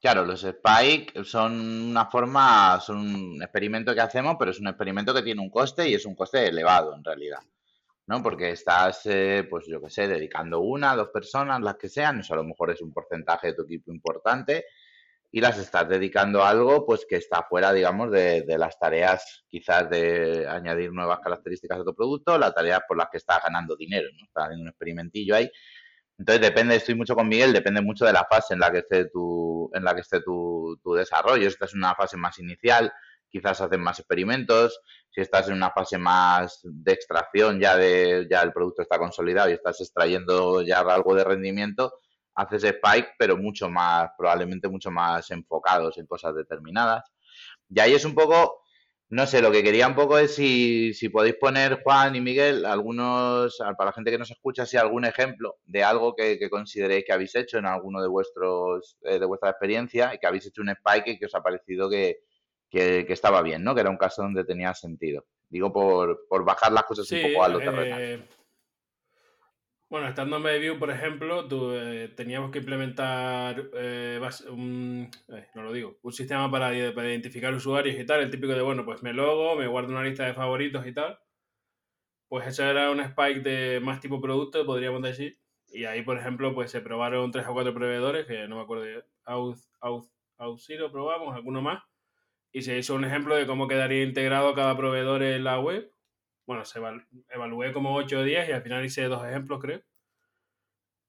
claro, 0.00 0.24
los 0.24 0.44
Spike 0.44 1.24
son 1.24 1.88
una 1.90 2.06
forma, 2.06 2.78
son 2.80 2.98
un 2.98 3.42
experimento 3.42 3.94
que 3.94 4.00
hacemos, 4.00 4.36
pero 4.38 4.52
es 4.52 4.60
un 4.60 4.68
experimento 4.68 5.12
que 5.12 5.22
tiene 5.22 5.40
un 5.40 5.50
coste 5.50 5.88
y 5.88 5.94
es 5.94 6.06
un 6.06 6.14
coste 6.14 6.46
elevado 6.46 6.94
en 6.94 7.02
realidad, 7.02 7.40
¿no? 8.06 8.22
Porque 8.22 8.50
estás, 8.50 9.02
eh, 9.06 9.46
pues 9.50 9.66
yo 9.66 9.82
qué 9.82 9.90
sé, 9.90 10.06
dedicando 10.06 10.60
una, 10.60 10.94
dos 10.94 11.08
personas, 11.08 11.60
las 11.60 11.76
que 11.76 11.88
sean, 11.88 12.20
eso 12.20 12.34
a 12.34 12.38
lo 12.38 12.44
mejor 12.44 12.70
es 12.70 12.80
un 12.80 12.92
porcentaje 12.92 13.48
de 13.48 13.54
tu 13.54 13.62
equipo 13.62 13.92
importante 13.92 14.66
y 15.34 15.40
las 15.40 15.58
estás 15.58 15.88
dedicando 15.88 16.42
a 16.42 16.50
algo 16.50 16.84
pues 16.84 17.06
que 17.08 17.16
está 17.16 17.42
fuera, 17.48 17.72
digamos, 17.72 18.12
de, 18.12 18.42
de 18.42 18.58
las 18.58 18.78
tareas 18.78 19.44
quizás 19.48 19.88
de 19.88 20.46
añadir 20.46 20.92
nuevas 20.92 21.20
características 21.20 21.80
a 21.80 21.84
tu 21.84 21.94
producto, 21.94 22.36
las 22.36 22.54
tareas 22.54 22.82
por 22.86 22.98
las 22.98 23.08
que 23.10 23.16
estás 23.16 23.42
ganando 23.42 23.74
dinero, 23.74 24.08
¿no? 24.18 24.26
Estás 24.26 24.44
haciendo 24.44 24.64
un 24.64 24.68
experimentillo 24.68 25.34
ahí. 25.34 25.50
Entonces 26.18 26.42
depende, 26.42 26.76
estoy 26.76 26.94
mucho 26.94 27.14
con 27.14 27.28
Miguel, 27.28 27.54
depende 27.54 27.80
mucho 27.80 28.04
de 28.04 28.12
la 28.12 28.26
fase 28.30 28.52
en 28.52 28.60
la 28.60 28.70
que 28.70 28.78
esté 28.80 29.06
tu, 29.06 29.70
en 29.72 29.82
la 29.82 29.94
que 29.94 30.02
esté 30.02 30.20
tu, 30.20 30.78
tu 30.82 30.92
desarrollo. 30.92 31.48
Estás 31.48 31.72
en 31.72 31.78
una 31.78 31.94
fase 31.94 32.18
más 32.18 32.38
inicial, 32.38 32.92
quizás 33.30 33.58
haces 33.62 33.78
más 33.78 33.98
experimentos. 33.98 34.80
Si 35.08 35.22
estás 35.22 35.48
en 35.48 35.54
una 35.54 35.70
fase 35.70 35.96
más 35.96 36.60
de 36.62 36.92
extracción, 36.92 37.58
ya 37.58 37.78
de, 37.78 38.28
ya 38.30 38.42
el 38.42 38.52
producto 38.52 38.82
está 38.82 38.98
consolidado 38.98 39.48
y 39.48 39.54
estás 39.54 39.80
extrayendo 39.80 40.60
ya 40.60 40.80
algo 40.80 41.14
de 41.14 41.24
rendimiento, 41.24 41.94
haces 42.34 42.64
Spike, 42.64 43.10
pero 43.18 43.36
mucho 43.36 43.68
más, 43.68 44.10
probablemente 44.16 44.68
mucho 44.68 44.90
más 44.90 45.30
enfocados 45.30 45.98
en 45.98 46.06
cosas 46.06 46.34
determinadas. 46.34 47.04
Y 47.68 47.80
ahí 47.80 47.94
es 47.94 48.04
un 48.04 48.14
poco, 48.14 48.62
no 49.08 49.26
sé, 49.26 49.42
lo 49.42 49.50
que 49.50 49.62
quería 49.62 49.88
un 49.88 49.94
poco 49.94 50.18
es 50.18 50.34
si, 50.34 50.94
si 50.94 51.08
podéis 51.08 51.36
poner, 51.36 51.82
Juan 51.82 52.16
y 52.16 52.20
Miguel, 52.20 52.64
algunos, 52.64 53.58
para 53.58 53.90
la 53.90 53.92
gente 53.92 54.10
que 54.10 54.18
nos 54.18 54.30
escucha, 54.30 54.66
si 54.66 54.76
algún 54.76 55.04
ejemplo 55.04 55.56
de 55.64 55.84
algo 55.84 56.14
que, 56.14 56.38
que 56.38 56.50
consideréis 56.50 57.04
que 57.04 57.12
habéis 57.12 57.34
hecho 57.34 57.58
en 57.58 57.66
alguno 57.66 58.00
de 58.00 58.08
vuestros, 58.08 58.96
eh, 59.02 59.18
de 59.18 59.26
vuestra 59.26 59.50
experiencia 59.50 60.14
y 60.14 60.18
que 60.18 60.26
habéis 60.26 60.46
hecho 60.46 60.62
un 60.62 60.70
Spike 60.70 61.12
y 61.12 61.18
que 61.18 61.26
os 61.26 61.34
ha 61.34 61.42
parecido 61.42 61.88
que, 61.90 62.20
que, 62.70 63.04
que 63.06 63.12
estaba 63.12 63.42
bien, 63.42 63.62
¿no? 63.62 63.74
Que 63.74 63.82
era 63.82 63.90
un 63.90 63.98
caso 63.98 64.22
donde 64.22 64.44
tenía 64.44 64.74
sentido. 64.74 65.26
Digo 65.48 65.70
por, 65.70 66.26
por 66.28 66.44
bajar 66.46 66.72
las 66.72 66.84
cosas 66.84 67.06
Sí, 67.06 67.22
un 67.22 67.32
poco 67.32 67.44
a 67.44 67.48
lo 67.48 67.58
terrenal. 67.58 68.26
Bueno, 69.92 70.08
estando 70.08 70.38
en 70.38 70.60
View, 70.60 70.78
por 70.78 70.90
ejemplo, 70.90 71.46
tú, 71.46 71.70
eh, 71.74 72.08
teníamos 72.16 72.50
que 72.50 72.60
implementar 72.60 73.62
eh, 73.74 74.18
un, 74.48 75.10
eh, 75.28 75.48
no 75.54 75.62
lo 75.64 75.70
digo, 75.70 75.98
un 76.00 76.12
sistema 76.14 76.50
para, 76.50 76.68
para 76.94 77.10
identificar 77.10 77.52
usuarios 77.52 78.00
y 78.00 78.06
tal, 78.06 78.22
el 78.22 78.30
típico 78.30 78.54
de, 78.54 78.62
bueno, 78.62 78.86
pues 78.86 79.02
me 79.02 79.12
logo, 79.12 79.54
me 79.54 79.66
guardo 79.66 79.90
una 79.90 80.02
lista 80.02 80.24
de 80.24 80.32
favoritos 80.32 80.86
y 80.86 80.94
tal. 80.94 81.18
Pues 82.26 82.46
eso 82.46 82.64
era 82.64 82.90
un 82.90 83.00
spike 83.00 83.42
de 83.42 83.80
más 83.80 84.00
tipo 84.00 84.18
producto, 84.18 84.64
podríamos 84.64 85.02
decir. 85.02 85.38
Y 85.68 85.84
ahí, 85.84 86.00
por 86.00 86.16
ejemplo, 86.16 86.54
pues 86.54 86.70
se 86.70 86.80
probaron 86.80 87.30
tres 87.30 87.46
o 87.46 87.52
cuatro 87.52 87.74
proveedores, 87.74 88.24
que 88.24 88.48
no 88.48 88.56
me 88.56 88.62
acuerdo, 88.62 88.86
Auth0 89.26 90.90
probamos, 90.90 91.34
alguno 91.34 91.60
más. 91.60 91.82
Y 92.50 92.62
se 92.62 92.78
hizo 92.78 92.94
un 92.94 93.04
ejemplo 93.04 93.34
de 93.34 93.46
cómo 93.46 93.68
quedaría 93.68 94.04
integrado 94.04 94.54
cada 94.54 94.74
proveedor 94.74 95.22
en 95.22 95.44
la 95.44 95.60
web 95.60 95.92
bueno, 96.46 96.64
se 96.64 96.78
evalu 96.78 97.02
evalué 97.28 97.72
como 97.72 97.94
8 97.94 98.20
o 98.20 98.22
10 98.24 98.48
y 98.48 98.52
al 98.52 98.62
final 98.62 98.84
hice 98.84 99.04
dos 99.04 99.24
ejemplos, 99.26 99.60
creo. 99.60 99.82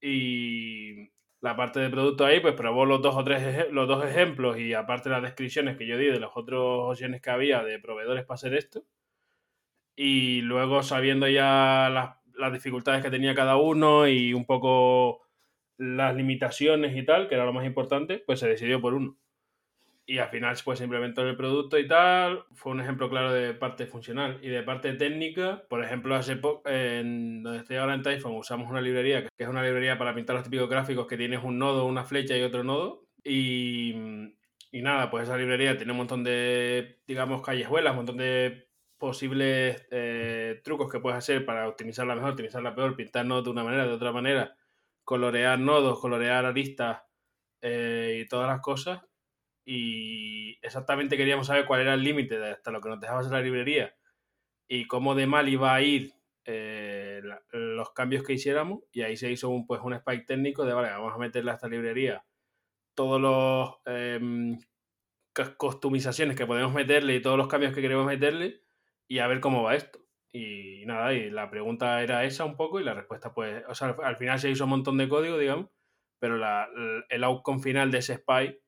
Y 0.02 1.10
la 1.42 1.56
parte 1.56 1.80
de 1.80 1.90
producto 1.90 2.26
ahí, 2.26 2.40
pues 2.40 2.54
probó 2.56 2.86
los 2.86 3.02
dos 3.02 3.16
o 3.16 3.24
tres 3.24 3.72
los 3.72 3.88
dos 3.88 4.06
ejemplos 4.06 4.58
y 4.60 4.74
aparte 4.74 5.10
las 5.10 5.22
descripciones 5.24 5.78
que 5.78 5.88
yo 5.88 5.98
di 5.98 6.06
de 6.08 6.20
las 6.20 6.32
otras 6.36 6.60
opciones 6.60 7.22
que 7.22 7.30
había 7.30 7.64
de 7.64 7.80
proveedores 7.80 8.26
para 8.26 8.36
hacer 8.36 8.54
esto. 8.54 8.84
Y 9.96 10.42
luego 10.42 10.84
sabiendo 10.84 11.28
ya 11.28 11.90
las, 11.92 12.18
las 12.36 12.54
dificultades 12.54 13.04
que 13.04 13.12
tenía 13.12 13.36
cada 13.36 13.58
uno 13.58 14.08
y 14.08 14.34
un 14.34 14.46
poco 14.46 15.22
las 15.78 16.16
limitaciones 16.16 16.96
y 16.98 17.04
tal, 17.06 17.28
que 17.28 17.36
era 17.36 17.46
lo 17.46 17.54
más 17.54 17.66
importante, 17.66 18.20
pues 18.26 18.40
se 18.40 18.48
decidió 18.48 18.82
por 18.82 18.94
uno 18.94 19.18
y 20.06 20.18
al 20.18 20.30
final 20.30 20.58
pues 20.66 20.80
se 20.80 20.84
implementó 20.84 21.22
en 21.22 21.30
el 21.30 21.38
producto 21.38 21.78
y 21.80 21.88
tal. 21.88 22.46
Fue 22.54 22.72
un 22.72 22.82
ejemplo 22.82 23.10
claro 23.10 23.32
de 23.34 23.54
parte 23.54 23.86
funcional. 23.86 24.38
Y 24.42 24.50
de 24.50 24.64
parte 24.64 24.94
técnica, 24.94 25.64
por 25.70 25.84
ejemplo, 25.84 26.16
hace 26.16 26.36
poco, 26.36 26.70
en 26.70 27.42
donde 27.44 27.60
estoy 27.60 27.78
ahora 27.78 27.94
en 27.94 28.04
Typhon, 28.04 28.36
usamos 28.36 28.70
una 28.70 28.82
librería, 28.82 29.24
que 29.24 29.30
es 29.38 29.48
una 29.48 29.64
librería 29.64 29.98
para 29.98 30.14
pintar 30.14 30.36
los 30.36 30.44
típicos 30.44 30.70
gráficos 30.70 31.08
que 31.08 31.18
tienes 31.18 31.44
un 31.44 31.58
nodo, 31.58 31.86
una 31.86 32.04
flecha 32.04 32.38
y 32.38 32.42
otro 32.42 32.64
nodo. 32.64 33.06
Y, 33.24 33.94
y 34.72 34.82
nada, 34.82 35.10
pues 35.10 35.24
esa 35.24 35.38
librería 35.38 35.78
tiene 35.78 35.94
un 35.94 36.00
montón 36.00 36.24
de, 36.24 37.00
digamos, 37.08 37.42
callejuelas, 37.42 37.92
un 37.92 37.98
montón 37.98 38.18
de 38.18 38.68
posibles 38.98 39.88
eh, 39.92 40.62
trucos 40.64 40.92
que 40.92 41.00
puedes 41.00 41.18
hacer 41.18 41.46
para 41.46 41.68
optimizarla 41.70 42.16
mejor, 42.16 42.32
optimizarla 42.32 42.76
peor, 42.76 42.96
pintar 42.96 43.26
nodos 43.26 43.46
de 43.46 43.50
una 43.52 43.64
manera, 43.64 43.86
de 43.88 43.94
otra 43.94 44.12
manera, 44.12 44.56
colorear 45.04 45.60
nodos, 45.60 46.00
colorear 46.00 46.46
aristas 46.46 47.04
eh, 47.62 48.22
y 48.22 48.28
todas 48.28 48.48
las 48.48 48.62
cosas 48.62 49.02
y 49.66 50.58
exactamente 50.62 51.18
queríamos 51.18 51.48
saber 51.48 51.66
cuál 51.66 51.82
era 51.82 51.94
el 51.94 52.04
límite 52.04 52.38
de 52.40 52.52
hasta 52.52 52.72
lo 52.72 52.82
que 52.82 52.90
nos 52.90 53.00
dejaba 53.00 53.22
hacer 53.22 53.32
la 53.32 53.42
librería 53.42 53.96
y 54.68 54.88
cómo 54.88 55.16
de 55.16 55.28
mal 55.28 55.48
iba 55.50 55.74
a 55.74 55.82
ir 55.82 56.14
eh, 56.46 57.22
los 57.52 57.92
cambios 57.92 58.24
que 58.24 58.34
hiciéramos 58.34 58.82
y 58.92 59.02
ahí 59.02 59.16
se 59.16 59.32
hizo 59.32 59.50
un, 59.50 59.66
pues, 59.66 59.82
un 59.82 59.94
spike 59.94 60.26
técnico 60.26 60.66
de, 60.66 60.74
vale, 60.74 60.90
vamos 60.90 61.14
a 61.14 61.18
meterle 61.18 61.52
a 61.52 61.54
esta 61.56 61.68
librería 61.68 62.26
todos 62.96 63.20
los 63.20 63.76
eh, 63.86 64.58
que 65.34 66.46
podemos 66.46 66.74
meterle 66.74 67.16
y 67.16 67.22
todos 67.22 67.38
los 67.38 67.48
cambios 67.48 67.74
que 67.74 67.82
queremos 67.82 68.06
meterle 68.06 68.62
y 69.08 69.20
a 69.20 69.28
ver 69.28 69.40
cómo 69.40 69.64
va 69.64 69.76
esto. 69.76 70.00
Y 70.32 70.84
nada, 70.86 71.14
y 71.14 71.30
la 71.30 71.50
pregunta 71.50 72.02
era 72.02 72.24
esa 72.26 72.46
un 72.46 72.56
poco 72.56 72.80
y 72.80 72.84
la 72.84 72.94
respuesta 72.94 73.34
pues, 73.34 73.64
o 73.68 73.76
sea, 73.76 73.96
al 74.04 74.18
final 74.18 74.40
se 74.40 74.50
hizo 74.50 74.64
un 74.64 74.72
montón 74.72 74.98
de 74.98 75.08
código, 75.08 75.38
digamos, 75.38 75.70
pero 76.20 76.38
la, 76.38 76.70
el 77.10 77.24
outcome 77.24 77.62
final 77.62 77.92
de 77.92 78.00
ese 78.00 78.14
spike 78.14 78.63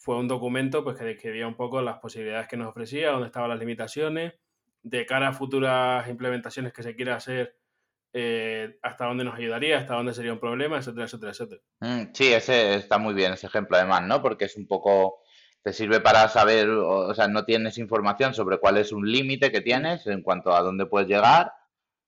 fue 0.00 0.16
un 0.16 0.28
documento 0.28 0.82
pues, 0.82 0.96
que 0.96 1.04
describía 1.04 1.46
un 1.46 1.54
poco 1.54 1.82
las 1.82 1.98
posibilidades 1.98 2.48
que 2.48 2.56
nos 2.56 2.68
ofrecía, 2.68 3.10
dónde 3.10 3.26
estaban 3.26 3.50
las 3.50 3.58
limitaciones, 3.58 4.32
de 4.82 5.04
cara 5.04 5.28
a 5.28 5.32
futuras 5.34 6.08
implementaciones 6.08 6.72
que 6.72 6.82
se 6.82 6.96
quiera 6.96 7.16
hacer, 7.16 7.54
eh, 8.14 8.78
hasta 8.80 9.04
dónde 9.04 9.24
nos 9.24 9.34
ayudaría, 9.34 9.76
hasta 9.76 9.94
dónde 9.94 10.14
sería 10.14 10.32
un 10.32 10.40
problema, 10.40 10.78
etcétera, 10.78 11.04
etcétera, 11.04 11.32
etcétera. 11.32 11.60
Mm, 11.80 12.14
sí, 12.14 12.32
ese 12.32 12.76
está 12.76 12.96
muy 12.96 13.12
bien, 13.12 13.34
ese 13.34 13.46
ejemplo 13.46 13.76
además, 13.76 14.02
¿no? 14.04 14.22
Porque 14.22 14.46
es 14.46 14.56
un 14.56 14.66
poco, 14.66 15.18
te 15.62 15.74
sirve 15.74 16.00
para 16.00 16.26
saber, 16.28 16.70
o, 16.70 17.12
sea, 17.12 17.28
no 17.28 17.44
tienes 17.44 17.76
información 17.76 18.32
sobre 18.32 18.56
cuál 18.56 18.78
es 18.78 18.92
un 18.92 19.06
límite 19.06 19.52
que 19.52 19.60
tienes 19.60 20.06
en 20.06 20.22
cuanto 20.22 20.54
a 20.54 20.62
dónde 20.62 20.86
puedes 20.86 21.08
llegar. 21.08 21.52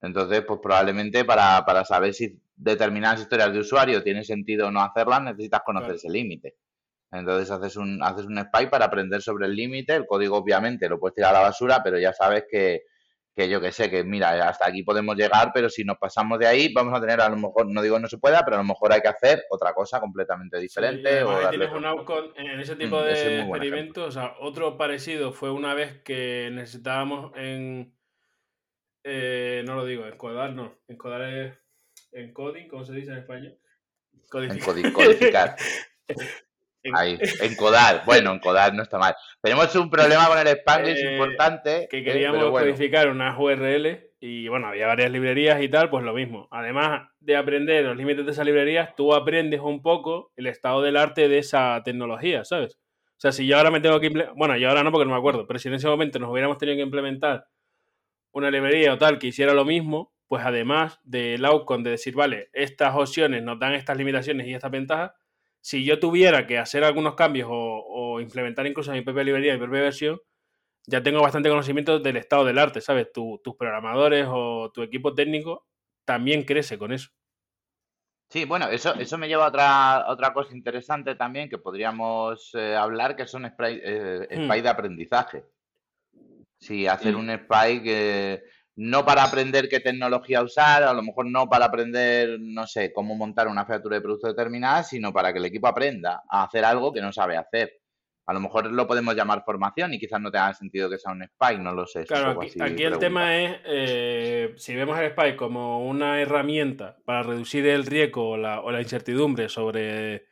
Entonces, 0.01 0.43
pues 0.49 0.61
probablemente 0.63 1.27
para, 1.27 1.63
para 1.67 1.85
saber 1.85 2.15
si 2.15 2.41
determinadas 2.57 3.21
historias 3.21 3.53
de 3.53 3.59
usuario 3.59 4.03
tiene 4.03 4.25
sentido 4.25 4.69
o 4.69 4.71
no 4.71 4.81
hacerlas, 4.81 5.23
necesitas 5.23 5.61
conocer 5.63 5.97
ese 5.97 6.09
límite. 6.09 6.57
Entonces 7.13 7.51
haces 7.51 7.77
un, 7.77 8.03
haces 8.03 8.25
un 8.25 8.39
spy 8.39 8.67
para 8.67 8.87
aprender 8.87 9.21
sobre 9.21 9.47
el 9.47 9.55
límite. 9.55 9.95
El 9.95 10.07
código, 10.07 10.39
obviamente, 10.39 10.89
lo 10.89 10.99
puedes 10.99 11.15
tirar 11.15 11.35
a 11.35 11.41
la 11.41 11.45
basura, 11.45 11.83
pero 11.85 11.99
ya 11.99 12.13
sabes 12.15 12.45
que, 12.51 12.85
que 13.37 13.51
yo 13.51 13.61
que 13.61 13.71
sé, 13.71 13.91
que 13.91 14.03
mira, 14.03 14.49
hasta 14.49 14.67
aquí 14.67 14.83
podemos 14.83 15.15
llegar, 15.15 15.51
pero 15.53 15.69
si 15.69 15.85
nos 15.85 15.99
pasamos 15.99 16.39
de 16.39 16.47
ahí, 16.47 16.73
vamos 16.73 16.97
a 16.97 17.01
tener 17.01 17.21
a 17.21 17.29
lo 17.29 17.37
mejor, 17.37 17.67
no 17.69 17.83
digo 17.83 17.99
no 17.99 18.09
se 18.09 18.17
pueda, 18.17 18.43
pero 18.45 18.57
a 18.57 18.61
lo 18.61 18.67
mejor 18.67 18.95
hay 18.95 19.03
que 19.03 19.09
hacer 19.09 19.45
otra 19.51 19.75
cosa 19.75 20.01
completamente 20.01 20.59
diferente. 20.59 21.23
o 21.23 21.51
tienes 21.51 21.71
un 21.73 21.85
outcome 21.85 22.31
en 22.37 22.61
ese 22.61 22.77
tipo 22.77 22.99
mm, 22.99 23.05
de 23.05 23.41
experimentos. 23.41 24.09
O 24.09 24.11
sea, 24.11 24.35
otro 24.41 24.79
parecido 24.79 25.33
fue 25.33 25.51
una 25.51 25.75
vez 25.75 26.03
que 26.03 26.51
necesitábamos 26.53 27.33
en. 27.37 27.95
Eh, 29.05 29.63
no 29.67 29.75
lo 29.75 29.85
digo, 29.85 30.07
encodar 30.07 30.53
no. 30.53 30.79
Encodar 30.89 31.23
es. 31.23 31.59
Encoding, 32.13 32.69
¿cómo 32.69 32.85
se 32.85 32.95
dice 32.95 33.13
en 33.13 33.19
español? 33.19 33.59
Codificar. 34.31 34.93
codificar. 34.93 35.57
Ahí, 36.95 37.19
encodar. 37.43 38.03
Bueno, 38.05 38.33
encodar 38.33 38.75
no 38.75 38.83
está 38.83 38.99
mal. 38.99 39.15
Tenemos 39.41 39.75
un 39.77 39.91
problema 39.91 40.27
con 40.27 40.39
el 40.39 40.49
Spanglish 40.49 40.99
eh, 40.99 41.13
importante. 41.13 41.89
Que 41.91 41.99
eh, 41.99 42.05
queríamos 42.05 42.51
codificar 42.51 43.09
unas 43.09 43.39
URL 43.39 44.13
y 44.21 44.49
bueno, 44.49 44.69
había 44.69 44.87
varias 44.87 45.11
librerías 45.11 45.61
y 45.63 45.69
tal, 45.69 45.91
pues 45.91 46.05
lo 46.05 46.15
mismo. 46.15 46.49
Además 46.51 47.09
de 47.21 47.37
aprender 47.37 47.85
los 47.85 47.97
límites 47.97 48.25
de 48.25 48.33
esas 48.33 48.47
librerías, 48.47 48.95
tú 48.95 49.15
aprendes 49.15 49.61
un 49.61 49.83
poco 49.83 50.33
el 50.37 50.47
estado 50.47 50.83
del 50.83 50.97
arte 50.97 51.29
de 51.29 51.39
esa 51.39 51.83
tecnología, 51.85 52.45
¿sabes? 52.45 52.75
O 52.75 53.21
sea, 53.23 53.33
si 53.33 53.47
yo 53.47 53.57
ahora 53.57 53.71
me 53.71 53.81
tengo 53.81 54.01
que 54.01 54.07
implementar, 54.07 54.37
bueno, 54.37 54.57
yo 54.57 54.69
ahora 54.69 54.83
no 54.83 54.91
porque 54.91 55.07
no 55.07 55.13
me 55.13 55.19
acuerdo, 55.19 55.47
pero 55.47 55.59
si 55.59 55.69
en 55.69 55.75
ese 55.75 55.89
momento 55.89 56.19
nos 56.19 56.31
hubiéramos 56.31 56.59
tenido 56.59 56.77
que 56.77 56.83
implementar 56.83 57.47
una 58.33 58.51
librería 58.51 58.95
o 58.95 58.99
tal 58.99 59.19
que 59.19 59.29
hiciera 59.29 59.55
lo 59.55 59.65
mismo, 59.65 60.13
pues 60.27 60.45
además 60.45 60.99
del 61.05 61.45
outcome 61.45 61.85
de 61.85 61.91
decir, 61.91 62.15
vale, 62.15 62.49
estas 62.53 62.95
opciones 62.97 63.43
nos 63.43 63.59
dan 63.59 63.75
estas 63.75 63.97
limitaciones 63.97 64.47
y 64.47 64.55
estas 64.55 64.71
ventajas, 64.71 65.13
si 65.63 65.85
yo 65.85 66.01
tuviera 66.01 66.47
que 66.47 66.59
hacer 66.59 66.85
algunos 66.85 67.15
cambios 67.15 67.49
o, 67.51 68.21
implementar 68.21 68.67
incluso 68.67 68.93
mi 68.93 69.01
propia 69.01 69.25
librería, 69.25 69.55
mi 69.55 69.61
propia 69.61 69.81
versión, 69.83 70.21
ya 70.87 71.03
tengo 71.03 71.23
bastante 71.23 71.49
conocimiento 71.49 71.99
del 71.99 72.17
estado 72.17 72.45
del 72.45 72.59
arte, 72.59 72.81
¿sabes? 72.81 73.11
tus 73.13 73.57
programadores 73.57 74.27
o 74.29 74.71
tu 74.73 74.83
equipo 74.83 75.15
técnico 75.15 75.67
también 76.05 76.43
crece 76.43 76.79
con 76.79 76.93
eso. 76.93 77.09
Sí, 78.29 78.45
bueno, 78.45 78.69
eso, 78.69 78.95
eso 78.95 79.19
me 79.19 79.29
lleva 79.29 79.45
a 79.45 79.49
otra, 79.49 80.05
otra 80.09 80.33
cosa 80.33 80.55
interesante 80.57 81.15
también 81.15 81.49
que 81.49 81.59
podríamos 81.59 82.51
eh, 82.55 82.75
hablar, 82.75 83.15
que 83.15 83.27
son 83.27 83.47
spray, 83.49 83.81
eh, 83.85 84.27
hmm. 84.31 84.51
de 84.51 84.69
aprendizaje. 84.69 85.45
Sí, 86.59 86.87
hacer 86.87 87.15
un 87.15 87.29
spy 87.29 87.83
que 87.83 88.43
no 88.77 89.05
para 89.05 89.25
aprender 89.25 89.69
qué 89.69 89.81
tecnología 89.81 90.43
usar, 90.43 90.83
a 90.83 90.95
lo 90.95 91.03
mejor 91.03 91.27
no 91.27 91.49
para 91.49 91.67
aprender, 91.67 92.39
no 92.41 92.67
sé, 92.67 92.93
cómo 92.93 93.15
montar 93.15 93.49
una 93.49 93.67
featura 93.67 93.97
de 93.97 94.03
producto 94.03 94.29
determinada, 94.29 94.83
sino 94.83 95.13
para 95.13 95.33
que 95.33 95.39
el 95.39 95.45
equipo 95.45 95.69
aprenda 95.69 96.23
a 96.29 96.45
hacer 96.45 96.65
algo 96.65 96.93
que 96.93 97.03
no 97.03 97.13
sabe 97.13 97.37
hacer. 97.37 97.83
A 98.25 98.33
lo 98.33 98.41
mejor 98.41 98.71
lo 98.73 98.87
podemos 98.87 99.17
llamar 99.17 99.43
formación 99.45 99.93
y 99.93 99.99
quizás 99.99 100.21
no 100.21 100.31
tenga 100.31 100.55
sentido 100.55 100.89
que 100.89 100.97
sea 100.97 101.13
un 101.13 101.23
spike, 101.23 101.61
no 101.61 101.75
lo 101.75 101.87
sé. 101.87 102.07
Claro, 102.07 102.41
aquí, 102.41 102.83
el 102.85 102.99
tema 102.99 103.37
es, 103.37 103.57
eh, 103.65 104.55
si 104.57 104.77
vemos 104.77 104.99
el 104.99 105.07
spike 105.07 105.37
como 105.37 105.85
una 105.87 106.21
herramienta 106.21 106.97
para 107.05 107.25
reducir 107.25 107.67
el 107.67 107.85
riesgo 107.85 108.31
o 108.31 108.37
la, 108.37 108.81
incertidumbre 108.81 109.49
sobre 109.49 110.27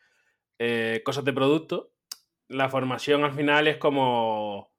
eh, 0.58 1.02
cosas 1.04 1.24
de 1.24 1.32
producto, 1.32 1.92
la 2.48 2.68
formación 2.68 3.24
al 3.24 3.32
final 3.32 3.66
es 3.66 3.76
como 3.76 4.69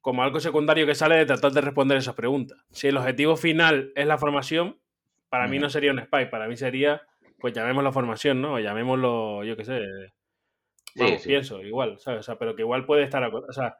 como 0.00 0.22
algo 0.22 0.40
secundario 0.40 0.86
que 0.86 0.94
sale 0.94 1.16
de 1.16 1.26
tratar 1.26 1.52
de 1.52 1.60
responder 1.60 1.98
esas 1.98 2.14
preguntas. 2.14 2.58
Si 2.70 2.88
el 2.88 2.96
objetivo 2.96 3.36
final 3.36 3.92
es 3.94 4.06
la 4.06 4.18
formación, 4.18 4.78
para 5.28 5.46
mí 5.46 5.58
no 5.58 5.68
sería 5.68 5.92
un 5.92 6.00
spy, 6.00 6.26
para 6.26 6.48
mí 6.48 6.56
sería, 6.56 7.02
pues 7.38 7.54
llamémoslo 7.54 7.92
formación, 7.92 8.40
¿no? 8.40 8.54
O 8.54 8.58
llamémoslo, 8.58 9.44
yo 9.44 9.56
qué 9.56 9.64
sé. 9.64 9.80
sí, 10.94 11.28
pienso, 11.28 11.62
igual, 11.62 11.98
¿sabes? 11.98 12.20
O 12.20 12.22
sea, 12.22 12.36
pero 12.36 12.56
que 12.56 12.62
igual 12.62 12.84
puede 12.84 13.04
estar, 13.04 13.22
o 13.24 13.52
sea... 13.52 13.76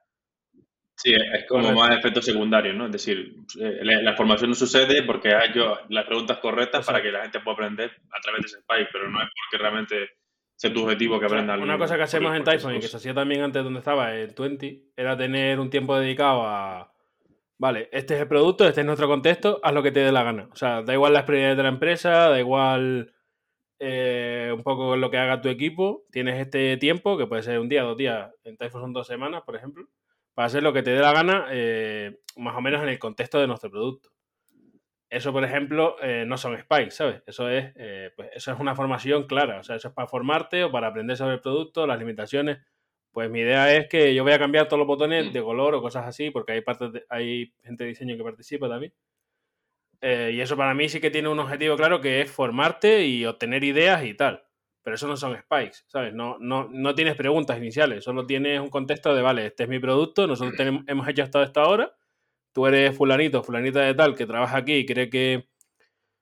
Sí, 0.94 1.14
es 1.14 1.46
como 1.48 1.72
más 1.72 1.96
efectos 1.96 2.26
secundarios, 2.26 2.76
¿no? 2.76 2.84
Es 2.84 2.92
decir, 2.92 3.34
eh, 3.58 3.80
la, 3.82 4.14
formación 4.14 4.50
no 4.50 4.54
sucede 4.54 5.02
porque 5.04 5.34
hay 5.34 5.50
yo 5.54 5.78
las 5.88 6.04
preguntas 6.04 6.38
correctas 6.40 6.84
para 6.84 7.00
que 7.00 7.10
la 7.10 7.22
gente 7.22 7.40
pueda 7.40 7.54
aprender 7.54 7.90
a 7.90 8.20
través 8.20 8.42
de 8.42 8.46
ese 8.48 8.60
spy, 8.60 8.86
pero 8.92 9.08
no 9.08 9.22
es 9.22 9.28
porque 9.30 9.62
realmente 9.62 10.10
tu 10.68 10.82
objetivo 10.82 11.18
que 11.18 11.24
aprendan. 11.24 11.62
una 11.62 11.78
cosa 11.78 11.96
que 11.96 12.02
hacemos 12.02 12.36
en 12.36 12.44
Typhon 12.44 12.74
y 12.74 12.80
que 12.80 12.88
se 12.88 12.98
hacía 12.98 13.14
también 13.14 13.40
antes 13.40 13.64
donde 13.64 13.78
estaba 13.78 14.14
en 14.14 14.34
20 14.36 14.82
era 14.94 15.16
tener 15.16 15.58
un 15.58 15.70
tiempo 15.70 15.96
dedicado 15.96 16.42
a. 16.42 16.92
Vale, 17.56 17.88
este 17.92 18.14
es 18.14 18.20
el 18.20 18.28
producto, 18.28 18.66
este 18.66 18.80
es 18.80 18.86
nuestro 18.86 19.08
contexto, 19.08 19.60
haz 19.62 19.72
lo 19.72 19.82
que 19.82 19.92
te 19.92 20.00
dé 20.00 20.12
la 20.12 20.22
gana. 20.22 20.48
O 20.52 20.56
sea, 20.56 20.82
da 20.82 20.92
igual 20.92 21.14
la 21.14 21.20
experiencia 21.20 21.54
de 21.54 21.62
la 21.62 21.68
empresa, 21.68 22.10
da 22.28 22.38
igual 22.38 23.12
eh, 23.78 24.52
un 24.54 24.62
poco 24.62 24.96
lo 24.96 25.10
que 25.10 25.18
haga 25.18 25.40
tu 25.40 25.48
equipo. 25.48 26.04
Tienes 26.10 26.38
este 26.38 26.76
tiempo, 26.76 27.16
que 27.16 27.26
puede 27.26 27.42
ser 27.42 27.58
un 27.58 27.68
día, 27.68 27.82
dos 27.82 27.96
días, 27.96 28.30
en 28.44 28.56
Typhon 28.58 28.82
son 28.82 28.92
dos 28.92 29.06
semanas, 29.06 29.42
por 29.42 29.56
ejemplo, 29.56 29.88
para 30.34 30.46
hacer 30.46 30.62
lo 30.62 30.72
que 30.72 30.82
te 30.82 30.90
dé 30.90 31.00
la 31.00 31.12
gana, 31.12 31.46
eh, 31.50 32.20
más 32.36 32.56
o 32.56 32.60
menos 32.60 32.82
en 32.82 32.90
el 32.90 32.98
contexto 32.98 33.40
de 33.40 33.46
nuestro 33.46 33.70
producto. 33.70 34.10
Eso, 35.10 35.32
por 35.32 35.42
ejemplo, 35.42 35.96
eh, 36.00 36.24
no 36.24 36.38
son 36.38 36.56
spikes, 36.56 36.92
¿sabes? 36.92 37.20
Eso 37.26 37.50
es, 37.50 37.72
eh, 37.74 38.12
pues 38.14 38.30
eso 38.32 38.52
es 38.52 38.60
una 38.60 38.76
formación 38.76 39.24
clara. 39.26 39.58
O 39.58 39.64
sea, 39.64 39.74
eso 39.74 39.88
es 39.88 39.94
para 39.94 40.06
formarte 40.06 40.62
o 40.62 40.70
para 40.70 40.86
aprender 40.86 41.16
sobre 41.16 41.34
el 41.34 41.40
producto, 41.40 41.84
las 41.84 41.98
limitaciones. 41.98 42.58
Pues 43.10 43.28
mi 43.28 43.40
idea 43.40 43.74
es 43.74 43.88
que 43.88 44.14
yo 44.14 44.22
voy 44.22 44.32
a 44.32 44.38
cambiar 44.38 44.68
todos 44.68 44.78
los 44.78 44.86
botones 44.86 45.26
mm. 45.30 45.32
de 45.32 45.42
color 45.42 45.74
o 45.74 45.82
cosas 45.82 46.06
así, 46.06 46.30
porque 46.30 46.52
hay, 46.52 46.60
partes 46.60 47.04
hay 47.08 47.52
gente 47.64 47.82
de 47.82 47.88
diseño 47.88 48.16
que 48.16 48.22
participa 48.22 48.68
también. 48.68 48.92
Eh, 50.00 50.30
y 50.34 50.40
eso 50.40 50.56
para 50.56 50.74
mí 50.74 50.88
sí 50.88 51.00
que 51.00 51.10
tiene 51.10 51.28
un 51.28 51.40
objetivo 51.40 51.76
claro 51.76 52.00
que 52.00 52.20
es 52.20 52.30
formarte 52.30 53.04
y 53.04 53.26
obtener 53.26 53.64
ideas 53.64 54.04
y 54.04 54.14
tal. 54.14 54.44
Pero 54.82 54.94
eso 54.94 55.08
no 55.08 55.16
son 55.16 55.36
spikes, 55.36 55.78
¿sabes? 55.88 56.14
No, 56.14 56.38
no, 56.38 56.68
no 56.70 56.94
tienes 56.94 57.16
preguntas 57.16 57.58
iniciales, 57.58 58.04
solo 58.04 58.26
tienes 58.26 58.60
un 58.60 58.70
contexto 58.70 59.14
de, 59.14 59.22
vale, 59.22 59.46
este 59.46 59.64
es 59.64 59.68
mi 59.68 59.78
producto, 59.78 60.26
nosotros 60.26 60.56
tenemos, 60.56 60.84
hemos 60.86 61.06
hecho 61.08 61.22
hasta 61.24 61.42
esta 61.42 61.66
hora 61.66 61.94
tú 62.52 62.66
eres 62.66 62.96
fulanito, 62.96 63.42
fulanita 63.42 63.80
de 63.80 63.94
tal, 63.94 64.14
que 64.14 64.26
trabaja 64.26 64.58
aquí 64.58 64.74
y 64.74 64.86
cree 64.86 65.10
que 65.10 65.48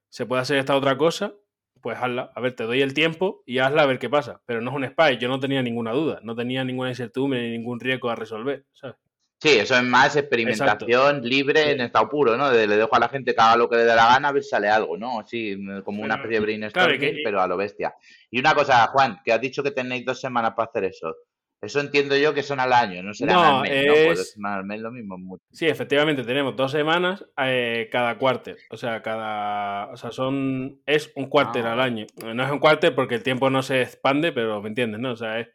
se 0.08 0.26
puede 0.26 0.42
hacer 0.42 0.58
esta 0.58 0.76
otra 0.76 0.96
cosa, 0.96 1.34
pues 1.80 1.98
hazla. 1.98 2.32
A 2.34 2.40
ver, 2.40 2.54
te 2.54 2.64
doy 2.64 2.82
el 2.82 2.94
tiempo 2.94 3.42
y 3.46 3.58
hazla 3.58 3.82
a 3.82 3.86
ver 3.86 3.98
qué 3.98 4.08
pasa. 4.08 4.40
Pero 4.46 4.60
no 4.60 4.70
es 4.70 4.76
un 4.76 4.86
spy, 4.86 5.18
yo 5.18 5.28
no 5.28 5.40
tenía 5.40 5.62
ninguna 5.62 5.92
duda, 5.92 6.20
no 6.22 6.34
tenía 6.34 6.64
ninguna 6.64 6.90
incertidumbre 6.90 7.42
ni 7.42 7.50
ningún 7.50 7.80
riesgo 7.80 8.10
a 8.10 8.16
resolver, 8.16 8.64
¿sabes? 8.72 8.96
Sí, 9.40 9.50
eso 9.50 9.76
es 9.76 9.84
más 9.84 10.16
experimentación 10.16 11.22
libre 11.22 11.70
en 11.70 11.80
estado 11.80 12.08
puro, 12.08 12.36
¿no? 12.36 12.50
le 12.50 12.66
dejo 12.66 12.96
a 12.96 12.98
la 12.98 13.08
gente 13.08 13.32
que 13.32 13.40
haga 13.40 13.56
lo 13.56 13.68
que 13.68 13.76
le 13.76 13.84
dé 13.84 13.94
la 13.94 14.08
gana 14.08 14.28
a 14.28 14.32
ver 14.32 14.42
si 14.42 14.48
sale 14.48 14.68
algo, 14.68 14.96
¿no? 14.96 15.24
Sí, 15.24 15.56
como 15.84 16.02
una 16.02 16.16
especie 16.16 16.40
de 16.40 16.44
brainstorming, 16.44 17.18
pero 17.22 17.40
a 17.40 17.46
lo 17.46 17.56
bestia. 17.56 17.94
Y 18.32 18.40
una 18.40 18.52
cosa, 18.54 18.88
Juan, 18.88 19.20
que 19.24 19.32
has 19.32 19.40
dicho 19.40 19.62
que 19.62 19.70
tenéis 19.70 20.04
dos 20.04 20.20
semanas 20.20 20.54
para 20.56 20.68
hacer 20.68 20.84
eso. 20.86 21.14
Eso 21.60 21.80
entiendo 21.80 22.16
yo 22.16 22.34
que 22.34 22.44
son 22.44 22.60
al 22.60 22.72
año, 22.72 23.02
no 23.02 23.12
será 23.12 23.58
al 23.58 23.62
mes, 23.62 23.86
¿no? 23.86 23.92
Pues 23.92 24.38
al 24.44 24.64
mes 24.64 24.80
lo 24.80 24.92
mismo. 24.92 25.38
Sí, 25.50 25.66
efectivamente, 25.66 26.22
tenemos 26.22 26.54
dos 26.54 26.70
semanas 26.70 27.24
eh, 27.36 27.88
cada 27.90 28.16
cuarter. 28.16 28.58
O 28.70 28.76
sea, 28.76 29.02
cada. 29.02 29.90
O 29.90 29.96
sea, 29.96 30.12
son. 30.12 30.80
Es 30.86 31.10
un 31.16 31.26
cuarter 31.26 31.66
ah. 31.66 31.72
al 31.72 31.80
año. 31.80 32.06
No 32.32 32.44
es 32.44 32.50
un 32.50 32.60
cuarter 32.60 32.94
porque 32.94 33.16
el 33.16 33.24
tiempo 33.24 33.50
no 33.50 33.62
se 33.62 33.82
expande, 33.82 34.30
pero 34.30 34.62
me 34.62 34.68
entiendes, 34.68 35.00
¿no? 35.00 35.10
O 35.10 35.16
sea, 35.16 35.40
es, 35.40 35.48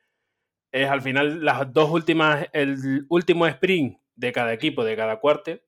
es 0.73 0.89
al 0.89 1.01
final 1.01 1.45
las 1.45 1.71
dos 1.71 1.89
últimas. 1.89 2.47
El 2.51 3.05
último 3.07 3.47
sprint 3.47 3.97
de 4.15 4.31
cada 4.33 4.51
equipo, 4.51 4.83
de 4.83 4.97
cada 4.97 5.21
cuarter, 5.21 5.63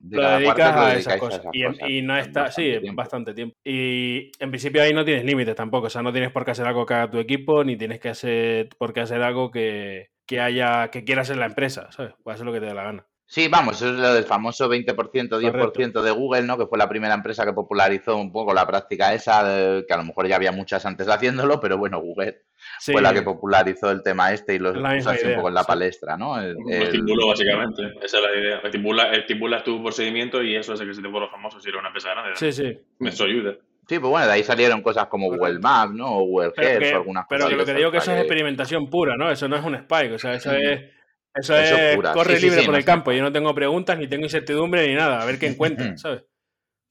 lo 0.00 0.30
dedicas 0.38 0.76
a, 0.76 0.94
esas 0.94 1.16
cosas. 1.16 1.42
y, 1.52 2.02
no 2.02 2.16
está, 2.16 2.50
sí, 2.50 2.74
bastante 2.92 3.34
tiempo. 3.34 3.56
Y 3.64 4.30
en 4.38 4.50
principio 4.50 4.82
ahí 4.82 4.92
no 4.92 5.04
tienes 5.04 5.24
límites 5.24 5.56
tampoco. 5.56 5.88
O 5.88 5.90
sea, 5.90 6.02
no 6.02 6.12
tienes 6.12 6.30
por 6.30 6.44
qué 6.44 6.52
hacer 6.52 6.66
algo 6.66 6.86
que 6.86 6.94
haga 6.94 7.10
tu 7.10 7.18
equipo, 7.18 7.64
ni 7.64 7.76
tienes 7.76 8.00
que 8.00 8.10
hacer 8.10 8.68
por 8.78 8.92
qué 8.92 9.00
hacer 9.00 9.22
algo 9.22 9.50
que, 9.50 10.10
que 10.26 10.40
haya, 10.40 10.90
que 10.90 11.04
quieras 11.04 11.30
en 11.30 11.40
la 11.40 11.46
empresa, 11.46 11.90
¿sabes? 11.90 12.14
Puede 12.22 12.34
hacer 12.34 12.46
lo 12.46 12.52
que 12.52 12.60
te 12.60 12.66
dé 12.66 12.74
la 12.74 12.84
gana. 12.84 13.06
Sí, 13.30 13.46
vamos, 13.46 13.76
eso 13.76 13.92
es 13.92 14.00
lo 14.00 14.14
del 14.14 14.24
famoso 14.24 14.70
20%, 14.70 14.86
10% 15.28 16.00
de 16.00 16.10
Google, 16.12 16.44
¿no? 16.44 16.56
Que 16.56 16.66
fue 16.66 16.78
la 16.78 16.88
primera 16.88 17.12
empresa 17.12 17.44
que 17.44 17.52
popularizó 17.52 18.16
un 18.16 18.32
poco 18.32 18.54
la 18.54 18.66
práctica 18.66 19.12
esa, 19.12 19.82
que 19.86 19.92
a 19.92 19.98
lo 19.98 20.04
mejor 20.04 20.26
ya 20.26 20.36
había 20.36 20.50
muchas 20.50 20.86
antes 20.86 21.06
haciéndolo, 21.08 21.60
pero 21.60 21.76
bueno, 21.76 22.00
Google 22.00 22.40
fue 22.80 23.02
la 23.02 23.12
que 23.12 23.20
popularizó 23.20 23.90
el 23.90 24.02
tema 24.02 24.32
este 24.32 24.54
y 24.54 24.58
lo 24.58 24.72
puso 24.72 25.10
así 25.10 25.26
un 25.26 25.34
poco 25.34 25.48
en 25.48 25.54
la 25.54 25.64
palestra, 25.64 26.16
¿no? 26.16 26.40
El, 26.40 26.56
estimuló, 26.70 27.28
básicamente, 27.28 27.82
esa 28.02 28.16
es 28.16 28.24
la 28.24 28.40
idea. 28.40 28.60
Estimula, 28.64 29.12
estimula 29.12 29.62
tu 29.62 29.82
procedimiento 29.82 30.42
y 30.42 30.56
eso 30.56 30.72
hace 30.72 30.86
que 30.86 30.94
se 30.94 31.02
te 31.02 31.08
vuelva 31.08 31.28
famoso 31.28 31.60
si 31.60 31.68
era 31.68 31.80
una 31.80 31.88
empresa 31.88 32.12
grande. 32.12 32.30
Sí, 32.34 32.50
sí. 32.50 32.78
Eso 33.00 33.24
ayuda. 33.24 33.56
Sí, 33.86 33.98
pues 33.98 34.10
bueno, 34.10 34.26
de 34.26 34.32
ahí 34.32 34.42
salieron 34.42 34.80
cosas 34.80 35.06
como 35.08 35.26
Google 35.26 35.58
Maps, 35.58 35.92
¿no? 35.92 36.16
O 36.16 36.24
Google 36.24 36.52
Health, 36.56 36.94
algunas 36.94 37.26
pero 37.28 37.44
cosas. 37.44 37.50
Pero 37.50 37.56
lo 37.58 37.64
que 37.66 37.72
te 37.72 37.78
digo 37.78 37.90
que 37.90 37.98
eso 37.98 38.12
es 38.12 38.20
experimentación 38.20 38.88
pura, 38.88 39.16
¿no? 39.18 39.30
Eso 39.30 39.48
no 39.48 39.56
es 39.56 39.64
un 39.64 39.74
spike, 39.74 40.14
o 40.14 40.18
sea, 40.18 40.32
eso 40.32 40.52
es 40.52 40.97
eso, 41.38 41.56
es, 41.56 41.96
corre 42.12 42.40
libre 42.40 42.64
por 42.64 42.74
el 42.74 42.84
campo. 42.84 43.12
Yo 43.12 43.22
no 43.22 43.32
tengo 43.32 43.54
preguntas, 43.54 43.98
ni 43.98 44.08
tengo 44.08 44.24
incertidumbre, 44.24 44.86
ni 44.88 44.94
nada. 44.94 45.22
A 45.22 45.24
ver 45.24 45.38
qué 45.38 45.46
encuentran, 45.48 45.98
¿sabes? 45.98 46.24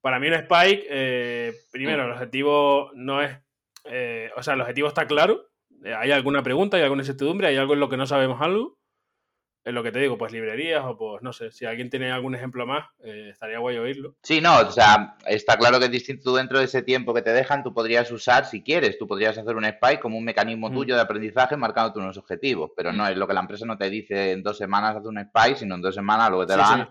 Para 0.02 0.20
mí 0.20 0.28
un 0.28 0.34
Spike, 0.36 0.88
eh, 0.90 1.54
primero, 1.72 2.06
el 2.06 2.12
objetivo 2.12 2.92
no 2.96 3.22
es... 3.22 3.38
Eh, 3.86 4.30
o 4.36 4.44
sea, 4.44 4.54
el 4.54 4.62
objetivo 4.62 4.88
está 4.88 5.08
claro. 5.08 5.50
Eh, 5.84 5.94
hay 5.94 6.12
alguna 6.12 6.44
pregunta, 6.44 6.78
hay 6.78 6.84
alguna 6.84 7.02
incertidumbre, 7.02 7.48
hay 7.48 7.58
algo 7.58 7.74
en 7.74 7.80
lo 7.80 7.90
que 7.90 7.98
no 7.98 8.06
sabemos 8.06 8.42
algo 8.42 8.78
es 9.68 9.74
lo 9.74 9.84
que 9.84 9.92
te 9.92 10.00
digo, 10.00 10.18
pues 10.18 10.32
librerías 10.32 10.86
o 10.86 10.98
pues 10.98 11.22
no 11.22 11.34
sé, 11.34 11.52
si 11.52 11.66
alguien 11.66 11.90
tiene 11.90 12.10
algún 12.10 12.34
ejemplo 12.34 12.66
más, 12.66 12.88
eh, 13.04 13.32
estaría 13.32 13.60
guay 13.60 13.78
oírlo. 13.78 14.16
Sí, 14.24 14.40
no, 14.40 14.60
o 14.60 14.72
sea, 14.72 15.18
está 15.26 15.58
claro 15.58 15.78
que 15.78 15.86
es 15.86 15.92
distinto 15.92 16.34
dentro 16.34 16.60
de 16.60 16.66
ese 16.66 16.84
tiempo 16.84 17.14
que 17.14 17.22
te 17.22 17.34
dejan, 17.34 17.64
tú 17.64 17.74
podrías 17.74 18.10
usar, 18.10 18.46
si 18.46 18.64
quieres, 18.64 18.98
tú 18.98 19.06
podrías 19.08 19.38
hacer 19.38 19.58
un 19.58 19.66
spy 19.66 20.00
como 20.02 20.18
un 20.18 20.24
mecanismo 20.24 20.70
mm. 20.70 20.74
tuyo 20.74 20.96
de 20.96 21.02
aprendizaje 21.02 21.58
marcándote 21.58 22.00
unos 22.00 22.18
objetivos, 22.18 22.72
pero 22.78 22.94
no 22.94 23.04
mm. 23.04 23.08
es 23.08 23.18
lo 23.18 23.28
que 23.28 23.34
la 23.34 23.42
empresa 23.42 23.66
no 23.66 23.78
te 23.78 23.90
dice 23.90 24.32
en 24.32 24.42
dos 24.42 24.58
semanas 24.58 24.96
hacer 24.96 25.10
un 25.10 25.20
spy, 25.20 25.58
sino 25.58 25.76
en 25.76 25.82
dos 25.82 25.96
semanas 25.96 26.32
lo 26.32 26.40
que 26.40 26.46
te 26.46 26.56
dan 26.56 26.90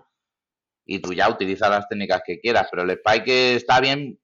y 0.85 0.99
tú 1.01 1.15
ya 1.15 1.31
utilizas 1.31 1.71
las 1.71 1.89
técnicas 1.89 2.21
que 2.27 2.39
quieras, 2.39 2.69
pero 2.71 2.83
el 2.83 2.91
spy 2.91 3.25
que 3.25 3.55
está 3.55 3.81
bien, 3.81 4.21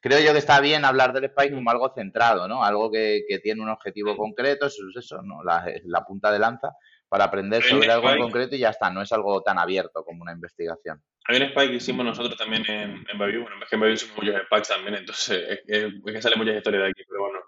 creo 0.00 0.20
yo 0.20 0.32
que 0.32 0.38
está 0.38 0.60
bien 0.60 0.84
hablar 0.84 1.12
del 1.12 1.28
spy 1.30 1.50
como 1.52 1.68
algo 1.68 1.92
centrado, 1.92 2.46
¿no? 2.46 2.62
Algo 2.62 2.92
que, 2.92 3.24
tiene 3.42 3.60
un 3.60 3.70
objetivo 3.70 4.16
concreto, 4.16 4.66
eso 4.66 4.84
es 4.88 5.04
eso, 5.04 5.20
¿no? 5.20 5.42
la 5.42 6.04
punta 6.06 6.30
de 6.30 6.38
lanza 6.38 6.76
para 7.08 7.24
aprender 7.24 7.62
sobre 7.62 7.90
algo 7.90 8.10
en 8.10 8.20
concreto 8.20 8.56
y 8.56 8.60
ya 8.60 8.70
está, 8.70 8.90
no 8.90 9.02
es 9.02 9.12
algo 9.12 9.42
tan 9.42 9.58
abierto 9.58 10.04
como 10.04 10.22
una 10.22 10.32
investigación. 10.32 11.02
Hay 11.26 11.36
un 11.36 11.42
spike 11.42 11.70
que 11.70 11.76
hicimos 11.76 12.04
nosotros 12.04 12.36
también 12.36 12.64
en, 12.68 13.04
en 13.08 13.18
Bayou, 13.18 13.42
bueno, 13.42 13.56
es 13.62 13.68
que 13.68 13.76
en 13.76 13.80
Bayou 13.80 13.94
hicimos 13.94 14.16
muchos 14.16 14.42
spikes 14.46 14.68
también, 14.68 14.94
entonces 14.94 15.60
es, 15.66 15.92
que 16.04 16.22
sale 16.22 16.36
muchas 16.36 16.56
historias 16.56 16.84
de 16.84 16.90
aquí, 16.90 17.02
pero 17.08 17.22
bueno. 17.22 17.38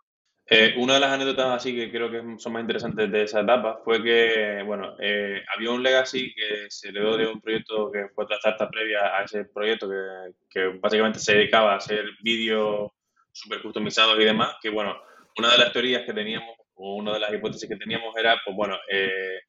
Eh, 0.53 0.75
una 0.79 0.95
de 0.95 1.01
las 1.01 1.13
anécdotas 1.13 1.47
así 1.47 1.77
que 1.77 1.93
creo 1.93 2.11
que 2.11 2.23
son 2.39 2.53
más 2.53 2.63
interesantes 2.63 3.09
de 3.09 3.23
esa 3.23 3.41
etapa 3.43 3.81
fue 3.85 4.03
que, 4.03 4.63
bueno, 4.67 4.97
eh, 4.99 5.45
había 5.55 5.71
un 5.71 5.83
legacy 5.83 6.35
que 6.35 6.69
se 6.69 6.89
heredó 6.89 7.17
de 7.17 7.29
un 7.29 7.41
proyecto 7.41 7.89
que 7.93 8.09
fue 8.13 8.25
otra 8.25 8.39
startup 8.39 8.69
previa 8.69 9.17
a 9.17 9.23
ese 9.23 9.45
proyecto 9.45 9.89
que, 9.89 10.33
que 10.51 10.79
básicamente 10.81 11.21
se 11.21 11.35
dedicaba 11.35 11.75
a 11.75 11.77
hacer 11.77 12.05
vídeos 12.21 12.91
súper 13.31 13.63
customizados 13.63 14.19
y 14.19 14.25
demás, 14.25 14.57
que 14.61 14.71
bueno, 14.71 15.01
una 15.39 15.53
de 15.53 15.59
las 15.59 15.73
teorías 15.73 16.03
que 16.05 16.13
teníamos 16.13 16.57
o 16.75 16.97
una 16.97 17.13
de 17.13 17.21
las 17.21 17.33
hipótesis 17.33 17.69
que 17.69 17.77
teníamos 17.77 18.17
era, 18.17 18.41
pues 18.45 18.57
bueno, 18.57 18.77
eh, 18.91 19.41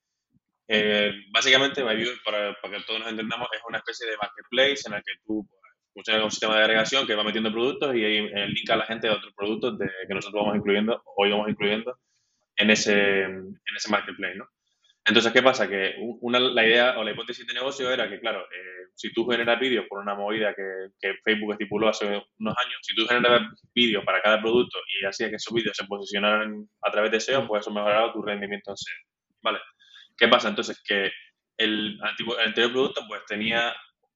eh, 0.74 1.12
básicamente, 1.34 1.84
para, 2.24 2.56
para, 2.62 2.78
que 2.78 2.84
todos 2.86 3.02
nos 3.02 3.10
entendamos, 3.10 3.50
es 3.52 3.60
una 3.68 3.80
especie 3.80 4.10
de 4.10 4.16
marketplace 4.16 4.84
en 4.88 4.94
el 4.94 5.04
que 5.04 5.12
tú 5.26 5.46
funciona 5.94 6.24
un 6.24 6.32
sistema 6.32 6.56
de 6.56 6.62
agregación 6.62 7.06
que 7.06 7.14
va 7.14 7.26
metiendo 7.26 7.52
productos 7.52 7.94
y 7.94 8.06
ahí 8.06 8.18
eh, 8.18 8.48
linka 8.48 8.76
a 8.76 8.78
la 8.78 8.86
gente 8.86 9.08
de 9.08 9.14
otros 9.14 9.34
productos 9.36 9.78
de, 9.78 9.90
que 10.08 10.14
nosotros 10.14 10.42
vamos 10.42 10.58
incluyendo 10.58 11.04
o 11.18 11.26
íbamos 11.26 11.50
incluyendo 11.50 12.00
en 12.56 12.70
ese, 12.70 13.24
en 13.24 13.76
ese 13.76 13.90
marketplace, 13.90 14.36
¿no? 14.36 14.48
Entonces, 15.04 15.34
¿qué 15.34 15.44
pasa? 15.44 15.68
Que 15.68 15.96
una, 16.22 16.40
la 16.40 16.66
idea 16.66 16.98
o 16.98 17.04
la 17.04 17.12
hipótesis 17.12 17.46
de 17.46 17.54
negocio 17.54 17.92
era 17.92 18.08
que, 18.08 18.22
claro, 18.22 18.44
eh, 18.44 18.88
si 18.96 19.12
tú 19.12 19.28
generas 19.28 19.60
vídeos 19.60 19.86
por 19.90 20.00
una 20.00 20.16
movida 20.16 20.54
que, 20.56 20.64
que, 21.02 21.16
Facebook 21.26 21.52
estipuló 21.52 21.90
hace 21.90 22.06
unos 22.06 22.56
años, 22.64 22.80
si 22.82 22.96
tú 22.96 23.06
generas 23.08 23.42
vídeos 23.76 24.06
para 24.06 24.22
cada 24.22 24.40
producto 24.40 24.78
y 24.88 25.06
hacía 25.06 25.30
que 25.30 25.36
esos 25.36 25.54
vídeos 25.54 25.76
se 25.76 25.86
posicionaran 25.86 26.66
a 26.82 26.92
través 26.92 27.12
de 27.12 27.20
SEO, 27.20 27.46
pues 27.46 27.62
eso 27.62 27.74
mejoraba 27.74 28.14
tu 28.14 28.22
rendimiento 28.22 28.72
en 28.72 28.78
SEO, 28.78 28.96
¿vale? 29.42 29.60
¿Qué 30.18 30.28
pasa? 30.28 30.50
Entonces, 30.50 30.82
que 30.86 31.12
el, 31.58 32.00
anterior 32.46 32.72
producto 32.72 33.02
pues 33.08 33.22
tenía 33.28 33.74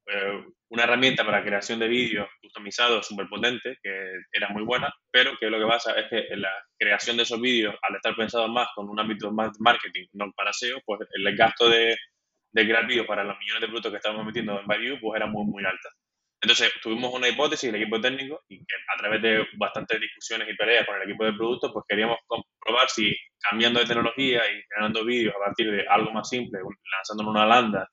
eh, 0.07 0.43
una 0.69 0.83
herramienta 0.83 1.25
para 1.25 1.43
creación 1.43 1.79
de 1.79 1.87
vídeos 1.87 2.27
customizados 2.41 3.07
súper 3.07 3.27
potente, 3.27 3.77
que 3.81 4.11
era 4.31 4.49
muy 4.49 4.63
buena, 4.63 4.93
pero 5.11 5.37
que 5.39 5.49
lo 5.49 5.59
que 5.59 5.65
pasa 5.65 5.93
es 5.99 6.09
que 6.09 6.35
la 6.35 6.51
creación 6.77 7.17
de 7.17 7.23
esos 7.23 7.39
vídeos, 7.39 7.75
al 7.81 7.95
estar 7.95 8.15
pensados 8.15 8.49
más 8.49 8.67
con 8.75 8.89
un 8.89 8.99
ámbito 8.99 9.31
más 9.31 9.51
marketing, 9.59 10.07
no 10.13 10.31
para 10.35 10.53
SEO, 10.53 10.81
pues 10.85 11.01
el 11.11 11.35
gasto 11.35 11.69
de, 11.69 11.95
de 12.51 12.63
crear 12.63 12.87
vídeos 12.87 13.05
para 13.05 13.23
los 13.23 13.37
millones 13.37 13.61
de 13.61 13.67
productos 13.67 13.91
que 13.91 13.97
estábamos 13.97 14.25
metiendo 14.25 14.59
en 14.59 14.65
Value, 14.65 14.99
pues 15.01 15.17
era 15.17 15.27
muy, 15.27 15.45
muy 15.45 15.63
alta. 15.65 15.89
Entonces, 16.45 16.71
tuvimos 16.79 17.11
una 17.11 17.27
hipótesis, 17.27 17.69
el 17.69 17.81
equipo 17.81 17.99
técnico, 17.99 18.43
y 18.47 18.59
que 18.59 18.75
a 18.93 18.97
través 18.99 19.19
de 19.19 19.47
bastantes 19.57 19.99
discusiones 19.99 20.47
y 20.47 20.55
peleas 20.55 20.85
con 20.85 20.95
el 20.95 21.01
equipo 21.01 21.25
de 21.25 21.33
producto, 21.33 21.73
pues 21.73 21.83
queríamos 21.89 22.19
comprobar 22.27 22.87
si 22.87 23.15
cambiando 23.39 23.79
de 23.79 23.87
tecnología 23.87 24.43
y 24.51 24.61
generando 24.69 25.03
vídeos 25.03 25.33
a 25.35 25.39
partir 25.39 25.71
de 25.71 25.87
algo 25.89 26.11
más 26.11 26.29
simple, 26.29 26.59
lanzando 26.59 27.31
una 27.31 27.47
lambda 27.47 27.89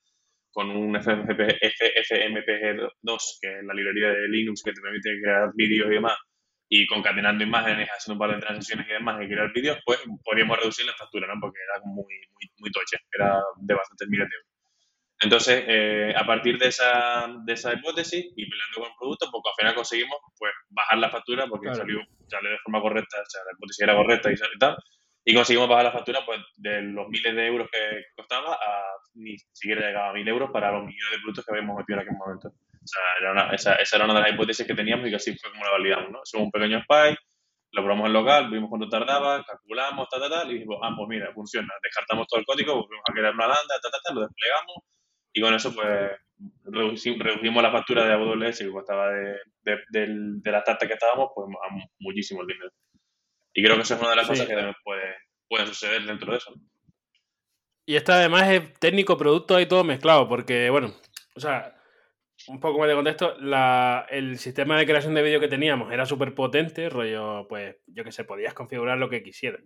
con 0.53 0.69
un 0.69 0.95
FMPG2, 0.95 2.93
que 3.41 3.59
es 3.59 3.65
la 3.65 3.73
librería 3.73 4.09
de 4.09 4.29
Linux 4.29 4.62
que 4.62 4.75
te 4.75 4.83
permite 4.83 5.19
crear 5.23 5.51
vídeos 5.55 5.91
y 5.91 5.95
demás, 5.95 6.19
y 6.69 6.87
concatenando 6.87 7.43
imágenes, 7.45 7.88
haciendo 7.88 8.23
un 8.23 8.29
par 8.29 8.37
de 8.37 8.43
transiciones 8.47 8.87
y 8.87 8.93
demás 8.93 9.19
y 9.23 9.29
crear 9.29 9.51
vídeos, 9.55 9.79
pues 9.87 9.99
podríamos 10.23 10.59
reducir 10.59 10.85
la 10.85 10.93
factura, 10.93 11.27
¿no? 11.27 11.41
Porque 11.41 11.59
era 11.59 11.81
muy, 11.87 12.05
muy, 12.05 12.51
muy 12.59 12.71
tocha, 12.71 12.99
era 13.19 13.41
de 13.62 13.75
bastantes 13.75 14.09
miles 14.11 14.29
de 14.29 14.37
euros. 14.37 14.52
Entonces, 15.22 15.64
eh, 15.68 16.12
a 16.16 16.26
partir 16.26 16.58
de 16.58 16.66
esa, 16.68 17.32
de 17.44 17.52
esa 17.52 17.72
hipótesis 17.72 18.32
y 18.37 18.50
peleando 18.50 18.78
con 18.78 18.87
el 18.87 18.96
producto, 18.98 19.28
pues 19.30 19.42
al 19.46 19.54
final 19.56 19.74
conseguimos 19.74 20.18
pues, 20.37 20.52
bajar 20.70 20.98
la 20.98 21.11
factura 21.11 21.46
porque 21.46 21.72
salió, 21.72 22.00
salió, 22.26 22.50
de 22.50 22.58
forma 22.58 22.80
correcta, 22.80 23.18
o 23.20 23.30
sea, 23.30 23.42
la 23.44 23.52
hipótesis 23.56 23.82
era 23.82 23.94
correcta 23.94 24.30
y, 24.30 24.35
y 24.35 24.58
tal, 24.58 24.76
y 25.24 25.35
conseguimos 25.35 25.68
bajar 25.68 25.85
la 25.85 25.92
factura 25.92 26.26
pues, 26.26 26.40
de 26.56 26.82
los 26.82 27.08
miles 27.08 27.37
de 27.37 27.46
euros 27.46 27.68
que 27.70 28.06
costaba 28.16 28.54
a 28.54 28.82
ni 29.14 29.37
siquiera 29.52 29.87
llegaba 29.87 30.11
a 30.11 30.12
mil 30.12 30.26
euros 30.26 30.50
para 30.50 30.72
los 30.72 30.80
millones 30.80 31.11
de 31.12 31.18
productos 31.18 31.44
que 31.44 31.52
habíamos 31.52 31.76
metido 31.76 32.00
en 32.00 32.06
aquel 32.06 32.18
momento. 32.18 32.48
O 32.48 32.87
sea, 32.87 33.02
era 33.20 33.30
una, 33.30 33.54
esa, 33.54 33.74
esa, 33.76 33.96
era 33.96 34.04
una 34.06 34.14
de 34.14 34.20
las 34.22 34.32
hipótesis 34.32 34.66
que 34.66 34.74
teníamos 34.74 35.06
y 35.06 35.11
que 35.11 35.16
así 35.16 35.37
fue 35.38 35.52
como 35.52 35.64
la 35.64 35.70
validamos, 35.70 36.11
¿no? 36.11 36.20
Somos 36.24 36.46
un 36.46 36.50
pequeño 36.50 36.82
spy, 36.82 37.14
lo 37.70 37.82
probamos 37.82 38.06
en 38.08 38.12
local, 38.12 38.50
vimos 38.50 38.68
cuánto 38.68 38.88
tardaba, 38.88 39.44
calculamos, 39.44 40.08
tal, 40.08 40.20
tal, 40.20 40.30
tal, 40.30 40.50
y 40.50 40.54
dijimos, 40.54 40.78
ah, 40.82 40.90
pues 40.96 41.08
mira, 41.08 41.33
funciona. 41.33 41.73
Descartamos 41.81 42.27
todo 42.27 42.40
el 42.40 42.46
código, 42.46 42.75
volvimos 42.75 43.04
a 43.08 43.12
crear 43.12 43.35
una 43.35 43.46
landa, 43.46 43.75
tal, 43.81 43.92
tal, 43.92 44.00
tal, 44.02 44.14
lo 44.16 44.20
desplegamos 44.23 44.83
y 45.33 45.40
con 45.40 45.54
eso, 45.54 45.74
pues, 45.74 46.10
reducimos 46.64 47.62
la 47.62 47.72
factura 47.72 48.04
de 48.04 48.12
AWS 48.12 48.58
que 48.58 48.70
costaba 48.70 49.10
de, 49.10 49.37
de, 49.62 49.78
de, 49.90 50.50
la 50.50 50.62
tarta 50.62 50.87
que 50.87 50.94
estábamos, 50.94 51.30
pues, 51.35 51.48
a 51.48 51.74
muchísimo 51.98 52.42
el 52.42 52.48
dinero. 52.48 52.70
Y 53.54 53.62
creo 53.62 53.76
que 53.76 53.83
eso 53.83 53.94
es 53.94 54.00
una 54.00 54.10
de 54.10 54.16
las 54.16 54.28
cosas 54.28 54.46
que 54.46 54.72
puede, 54.85 55.14
puede 55.48 55.66
suceder 55.66 56.02
dentro 56.04 56.33
de 56.33 56.38
eso. 56.38 56.54
Y 57.85 57.96
esta 57.96 58.14
además 58.14 58.48
es 58.48 58.74
técnico, 58.74 59.16
producto 59.16 59.60
y 59.60 59.66
todo 59.66 59.85
mezclado, 59.85 60.28
porque, 60.28 60.70
bueno, 60.70 60.94
o 61.35 61.40
sea, 61.40 61.74
un 62.48 62.60
poco 62.60 62.78
más 62.78 62.88
de 62.88 62.94
contexto, 62.94 63.37
la, 63.40 64.06
el 64.10 64.38
sistema 64.38 64.78
de 64.78 64.87
creación 64.87 65.14
de 65.14 65.22
vídeo 65.22 65.40
que 65.40 65.48
teníamos 65.48 65.92
era 65.92 66.06
súper 66.06 66.35
potente, 66.35 66.88
rollo, 66.88 67.46
pues, 67.48 67.76
yo 67.87 68.04
que 68.04 68.12
sé, 68.12 68.24
podías 68.24 68.54
configurar 68.54 68.98
lo 68.98 69.08
que 69.08 69.22
quisieras. 69.22 69.62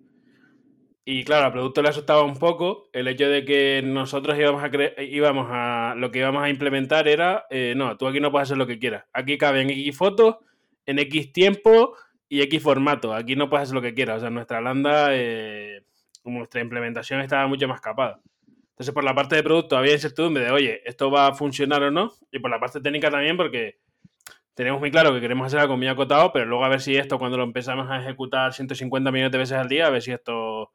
Y 1.09 1.23
claro, 1.23 1.47
al 1.47 1.53
producto 1.53 1.83
le 1.83 1.91
asustaba 1.91 2.25
un 2.25 2.37
poco 2.37 2.89
el 2.93 3.07
hecho 3.07 3.29
de 3.29 3.45
que 3.45 3.81
nosotros 3.81 4.37
íbamos 4.37 4.65
a, 4.65 5.03
íbamos 5.05 5.47
a 5.49 5.95
lo 5.97 6.11
que 6.11 6.19
íbamos 6.19 6.43
a 6.43 6.49
implementar 6.49 7.07
era, 7.07 7.47
eh, 7.49 7.75
no, 7.77 7.97
tú 7.97 8.09
aquí 8.09 8.19
no 8.19 8.33
puedes 8.33 8.49
hacer 8.49 8.59
lo 8.59 8.67
que 8.67 8.81
quieras. 8.81 9.05
Aquí 9.13 9.39
caben 9.39 9.71
X 9.71 9.97
fotos 9.97 10.39
en 10.85 10.99
X 10.99 11.33
tiempo 11.33 11.95
y 12.29 12.41
X 12.43 12.61
formato. 12.61 13.15
Aquí 13.15 13.37
no 13.37 13.49
puedes 13.49 13.63
hacer 13.63 13.77
lo 13.77 13.83
que 13.83 13.95
quieras. 13.95 14.17
O 14.17 14.21
sea, 14.23 14.31
nuestra 14.31 14.61
lambda, 14.61 15.11
eh, 15.13 15.85
nuestra 16.25 16.61
implementación 16.61 17.21
estaba 17.21 17.47
mucho 17.47 17.69
más 17.69 17.81
capada. 17.81 18.21
Entonces, 18.71 18.93
por 18.93 19.05
la 19.05 19.15
parte 19.15 19.37
de 19.37 19.45
producto 19.45 19.77
había 19.77 19.93
incertidumbre 19.93 20.43
de, 20.43 20.51
oye, 20.51 20.83
¿esto 20.87 21.09
va 21.09 21.29
a 21.29 21.35
funcionar 21.35 21.85
o 21.85 21.93
no? 21.93 22.11
Y 22.33 22.41
por 22.41 22.51
la 22.51 22.59
parte 22.59 22.81
técnica 22.81 23.13
también, 23.13 23.37
porque 23.37 23.79
tenemos 24.55 24.81
muy 24.81 24.91
claro 24.91 25.15
que 25.15 25.21
queremos 25.21 25.47
hacer 25.47 25.61
algo 25.61 25.77
muy 25.77 25.87
acotado, 25.87 26.33
pero 26.33 26.47
luego 26.47 26.65
a 26.65 26.69
ver 26.69 26.81
si 26.81 26.97
esto, 26.97 27.21
cuando 27.21 27.37
lo 27.37 27.45
empezamos 27.45 27.89
a 27.89 28.01
ejecutar 28.01 28.53
150 28.53 29.13
millones 29.13 29.31
de 29.31 29.39
veces 29.39 29.57
al 29.57 29.69
día, 29.69 29.87
a 29.87 29.91
ver 29.91 30.03
si 30.03 30.11
esto 30.11 30.73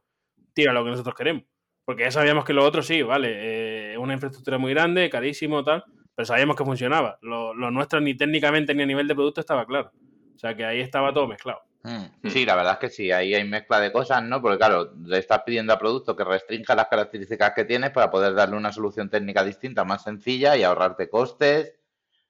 tira 0.53 0.73
lo 0.73 0.83
que 0.83 0.91
nosotros 0.91 1.15
queremos. 1.15 1.43
Porque 1.85 2.03
ya 2.03 2.11
sabíamos 2.11 2.45
que 2.45 2.53
lo 2.53 2.63
otro 2.63 2.81
sí, 2.83 3.01
vale, 3.01 3.29
eh, 3.31 3.91
es 3.93 3.97
una 3.97 4.13
infraestructura 4.13 4.57
muy 4.57 4.73
grande, 4.73 5.09
carísimo, 5.09 5.63
tal, 5.63 5.83
pero 6.15 6.25
sabíamos 6.25 6.55
que 6.55 6.63
funcionaba. 6.63 7.17
Lo, 7.21 7.53
lo 7.53 7.71
nuestro 7.71 7.99
ni 7.99 8.15
técnicamente 8.15 8.73
ni 8.73 8.83
a 8.83 8.85
nivel 8.85 9.07
de 9.07 9.15
producto 9.15 9.41
estaba 9.41 9.65
claro. 9.65 9.91
O 10.35 10.39
sea 10.39 10.55
que 10.55 10.65
ahí 10.65 10.79
estaba 10.79 11.13
todo 11.13 11.27
mezclado. 11.27 11.61
Mm, 11.83 12.29
sí, 12.29 12.45
la 12.45 12.55
verdad 12.55 12.73
es 12.73 12.79
que 12.79 12.89
sí, 12.89 13.11
ahí 13.11 13.33
hay 13.33 13.43
mezcla 13.43 13.79
de 13.79 13.91
cosas, 13.91 14.23
¿no? 14.23 14.41
Porque 14.41 14.57
claro, 14.57 14.93
le 15.03 15.17
estás 15.17 15.41
pidiendo 15.43 15.73
a 15.73 15.79
producto 15.79 16.15
que 16.15 16.23
restrinja 16.23 16.75
las 16.75 16.87
características 16.87 17.53
que 17.55 17.65
tienes 17.65 17.89
para 17.89 18.11
poder 18.11 18.35
darle 18.35 18.55
una 18.55 18.71
solución 18.71 19.09
técnica 19.09 19.43
distinta, 19.43 19.83
más 19.83 20.03
sencilla 20.03 20.55
y 20.55 20.63
ahorrarte 20.63 21.09
costes, 21.09 21.73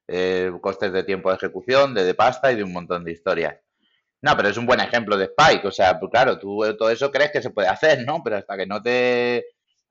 eh, 0.07 0.51
costes 0.61 0.93
de 0.93 1.03
tiempo 1.03 1.29
de 1.29 1.35
ejecución, 1.35 1.93
de, 1.93 2.05
de 2.05 2.13
pasta 2.13 2.51
y 2.51 2.55
de 2.55 2.63
un 2.63 2.71
montón 2.71 3.03
de 3.03 3.11
historias. 3.11 3.57
No, 4.21 4.37
pero 4.37 4.49
es 4.49 4.57
un 4.57 4.67
buen 4.67 4.79
ejemplo 4.79 5.17
de 5.17 5.25
Spike, 5.25 5.67
o 5.67 5.71
sea, 5.71 5.99
pues 5.99 6.11
claro, 6.11 6.37
tú 6.37 6.63
todo 6.77 6.91
eso 6.91 7.11
crees 7.11 7.31
que 7.31 7.41
se 7.41 7.49
puede 7.49 7.67
hacer, 7.67 8.05
¿no? 8.05 8.21
Pero 8.23 8.37
hasta 8.37 8.55
que 8.55 8.67
no 8.67 8.81
te 8.81 9.45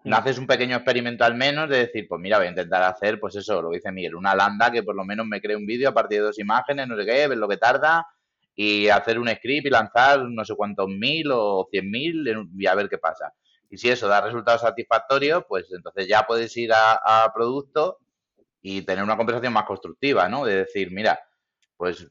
no 0.04 0.16
haces 0.16 0.38
un 0.38 0.46
pequeño 0.46 0.76
experimento 0.76 1.24
al 1.24 1.34
menos 1.34 1.68
de 1.68 1.78
decir, 1.86 2.06
pues 2.08 2.20
mira, 2.20 2.38
voy 2.38 2.46
a 2.46 2.50
intentar 2.50 2.82
hacer, 2.84 3.20
pues 3.20 3.36
eso, 3.36 3.60
lo 3.60 3.70
dice 3.70 3.92
Miguel, 3.92 4.14
una 4.14 4.34
lambda 4.34 4.70
que 4.70 4.82
por 4.82 4.94
lo 4.94 5.04
menos 5.04 5.26
me 5.26 5.40
cree 5.40 5.56
un 5.56 5.66
vídeo 5.66 5.90
a 5.90 5.94
partir 5.94 6.20
de 6.20 6.26
dos 6.26 6.38
imágenes, 6.38 6.88
no 6.88 6.96
sé 6.96 7.04
qué, 7.04 7.26
ver 7.28 7.36
lo 7.38 7.48
que 7.48 7.58
tarda 7.58 8.06
y 8.54 8.88
hacer 8.88 9.18
un 9.18 9.28
script 9.28 9.66
y 9.66 9.70
lanzar 9.70 10.22
no 10.22 10.44
sé 10.44 10.54
cuántos 10.54 10.88
mil 10.88 11.30
o 11.32 11.66
cien 11.70 11.90
mil 11.90 12.24
y 12.56 12.66
a 12.66 12.74
ver 12.74 12.88
qué 12.88 12.98
pasa. 12.98 13.32
Y 13.68 13.76
si 13.78 13.88
eso 13.90 14.08
da 14.08 14.20
resultados 14.20 14.62
satisfactorios, 14.62 15.44
pues 15.48 15.66
entonces 15.72 16.08
ya 16.08 16.22
puedes 16.26 16.56
ir 16.56 16.72
a, 16.72 17.24
a 17.24 17.32
producto 17.32 17.98
y 18.62 18.82
tener 18.82 19.04
una 19.04 19.16
conversación 19.16 19.52
más 19.52 19.64
constructiva, 19.64 20.28
¿no? 20.28 20.44
De 20.44 20.56
decir, 20.56 20.90
mira, 20.90 21.20
pues 21.76 22.08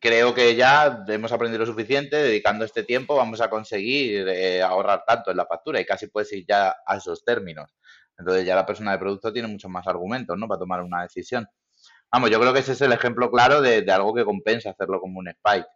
creo 0.00 0.34
que 0.34 0.56
ya 0.56 1.04
hemos 1.08 1.32
aprendido 1.32 1.60
lo 1.60 1.66
suficiente, 1.66 2.16
dedicando 2.16 2.64
este 2.64 2.84
tiempo 2.84 3.16
vamos 3.16 3.40
a 3.40 3.50
conseguir 3.50 4.28
eh, 4.28 4.62
ahorrar 4.62 5.04
tanto 5.06 5.30
en 5.30 5.36
la 5.36 5.46
factura 5.46 5.80
y 5.80 5.84
casi 5.84 6.08
puedes 6.08 6.32
ir 6.32 6.44
ya 6.46 6.76
a 6.86 6.96
esos 6.96 7.24
términos. 7.24 7.74
Entonces 8.16 8.44
ya 8.44 8.56
la 8.56 8.66
persona 8.66 8.92
de 8.92 8.98
producto 8.98 9.32
tiene 9.32 9.48
muchos 9.48 9.70
más 9.70 9.86
argumentos, 9.86 10.36
¿no? 10.36 10.48
Para 10.48 10.58
tomar 10.58 10.82
una 10.82 11.02
decisión. 11.02 11.46
Vamos, 12.10 12.30
yo 12.30 12.40
creo 12.40 12.52
que 12.52 12.60
ese 12.60 12.72
es 12.72 12.80
el 12.80 12.92
ejemplo 12.92 13.30
claro 13.30 13.60
de, 13.60 13.82
de 13.82 13.92
algo 13.92 14.14
que 14.14 14.24
compensa 14.24 14.70
hacerlo 14.70 15.00
como 15.00 15.20
un 15.20 15.28
spike. 15.28 15.68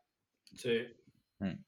Sí. 0.55 0.87
Mm. 1.39 1.65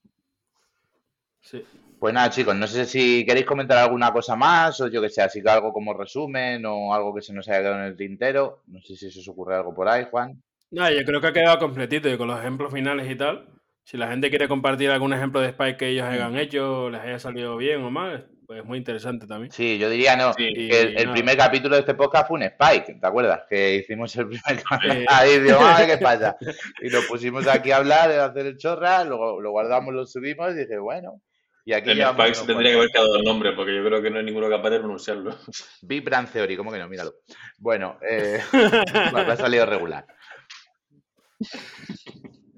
Sí. 1.40 1.64
Pues 1.98 2.12
nada, 2.12 2.30
chicos, 2.30 2.56
no 2.56 2.66
sé 2.66 2.86
si 2.86 3.24
queréis 3.24 3.46
comentar 3.46 3.78
alguna 3.78 4.12
cosa 4.12 4.34
más 4.34 4.80
o 4.80 4.88
yo 4.88 5.00
que 5.00 5.10
sé, 5.10 5.22
así 5.22 5.42
que 5.42 5.48
algo 5.48 5.72
como 5.72 5.94
resumen 5.94 6.64
o 6.66 6.92
algo 6.92 7.14
que 7.14 7.22
se 7.22 7.32
nos 7.32 7.48
haya 7.48 7.60
quedado 7.60 7.76
en 7.76 7.84
el 7.84 7.96
tintero. 7.96 8.62
No 8.66 8.80
sé 8.80 8.96
si 8.96 9.10
se 9.10 9.20
os 9.20 9.28
ocurre 9.28 9.54
algo 9.54 9.74
por 9.74 9.88
ahí, 9.88 10.06
Juan. 10.10 10.42
No, 10.74 10.90
yo 10.90 11.04
creo 11.04 11.20
que 11.20 11.26
ha 11.28 11.32
quedado 11.32 11.58
completito 11.60 12.08
y 12.08 12.16
con 12.18 12.26
los 12.26 12.40
ejemplos 12.40 12.72
finales 12.72 13.08
y 13.08 13.14
tal. 13.14 13.46
Si 13.84 13.96
la 13.96 14.08
gente 14.08 14.28
quiere 14.28 14.48
compartir 14.48 14.90
algún 14.90 15.12
ejemplo 15.12 15.40
de 15.40 15.48
Spike 15.50 15.76
que 15.76 15.88
ellos 15.88 16.04
hayan 16.04 16.36
hecho, 16.36 16.90
les 16.90 17.00
haya 17.00 17.18
salido 17.20 17.56
bien 17.56 17.80
o 17.82 17.90
mal, 17.92 18.28
pues 18.46 18.58
es 18.60 18.64
muy 18.64 18.78
interesante 18.78 19.26
también. 19.28 19.52
Sí, 19.52 19.78
yo 19.78 19.88
diría 19.88 20.16
no, 20.16 20.32
Sí, 20.32 20.52
que 20.52 20.80
el, 20.96 21.12
primer 21.12 21.36
capítulo 21.36 21.76
de 21.76 21.80
este 21.82 21.94
podcast 21.94 22.26
fue 22.26 22.38
un 22.38 22.42
Spike, 22.42 22.98
¿te 23.00 23.06
acuerdas? 23.06 23.42
Que 23.48 23.76
hicimos 23.76 24.16
el 24.16 24.26
primer 24.26 24.58
Sí. 24.58 24.64
capítulo. 24.68 25.04
Ahí 25.08 25.38
digo, 25.38 25.58
"Ay, 25.60 25.86
¿qué 25.86 25.98
pasa? 26.02 26.36
Y 26.82 26.88
nos 26.88 27.04
pusimos 27.04 27.46
aquí 27.46 27.70
a 27.70 27.76
hablar, 27.76 28.10
a 28.10 28.24
hacer 28.24 28.46
el 28.46 28.56
chorra, 28.56 29.04
luego 29.04 29.40
lo 29.40 29.50
guardamos, 29.52 29.94
lo 29.94 30.06
subimos 30.06 30.50
y 30.52 30.54
dije, 30.56 30.78
bueno, 30.78 31.20
y 31.66 31.72
aquí 31.72 31.90
El 31.90 31.98
llevamos 31.98 32.20
Spike 32.20 32.34
se 32.40 32.46
tendría 32.46 32.72
que 32.72 32.76
haber 32.78 32.90
quedado 32.90 33.16
el 33.16 33.22
nombre, 33.22 33.52
porque 33.52 33.74
yo 33.74 33.84
creo 33.84 34.02
que 34.02 34.10
no 34.10 34.18
hay 34.18 34.24
ninguno 34.24 34.50
capaz 34.50 34.70
de 34.70 34.78
pronunciarlo. 34.80 35.36
Big 35.82 36.02
Brand 36.04 36.30
Theory, 36.30 36.56
¿cómo 36.56 36.72
que 36.72 36.78
no? 36.78 36.88
Míralo. 36.88 37.12
Bueno, 37.58 37.98
eh, 38.06 38.38
me 39.14 39.20
ha 39.20 39.36
salido 39.36 39.64
regular. 39.66 40.06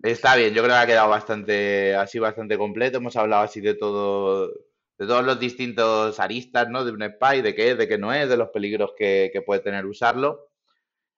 Está 0.03 0.37
bien, 0.37 0.55
yo 0.55 0.62
creo 0.62 0.74
que 0.74 0.82
ha 0.82 0.87
quedado 0.87 1.09
bastante, 1.09 1.97
así 1.97 2.18
bastante 2.20 2.57
completo. 2.57 2.99
Hemos 2.99 3.16
hablado 3.16 3.43
así 3.43 3.61
de 3.61 3.74
todo, 3.74 4.49
de 4.49 5.07
todos 5.07 5.24
los 5.24 5.41
distintos 5.41 6.20
aristas, 6.20 6.68
¿no? 6.68 6.84
De 6.84 6.93
un 6.93 7.03
spy, 7.03 7.43
de 7.43 7.55
qué 7.55 7.72
es, 7.72 7.78
de 7.78 7.89
qué 7.89 7.99
no 7.99 8.12
es, 8.12 8.28
de 8.28 8.37
los 8.37 8.51
peligros 8.51 8.93
que, 8.97 9.32
puede 9.45 9.61
tener 9.62 9.84
usarlo, 9.84 10.49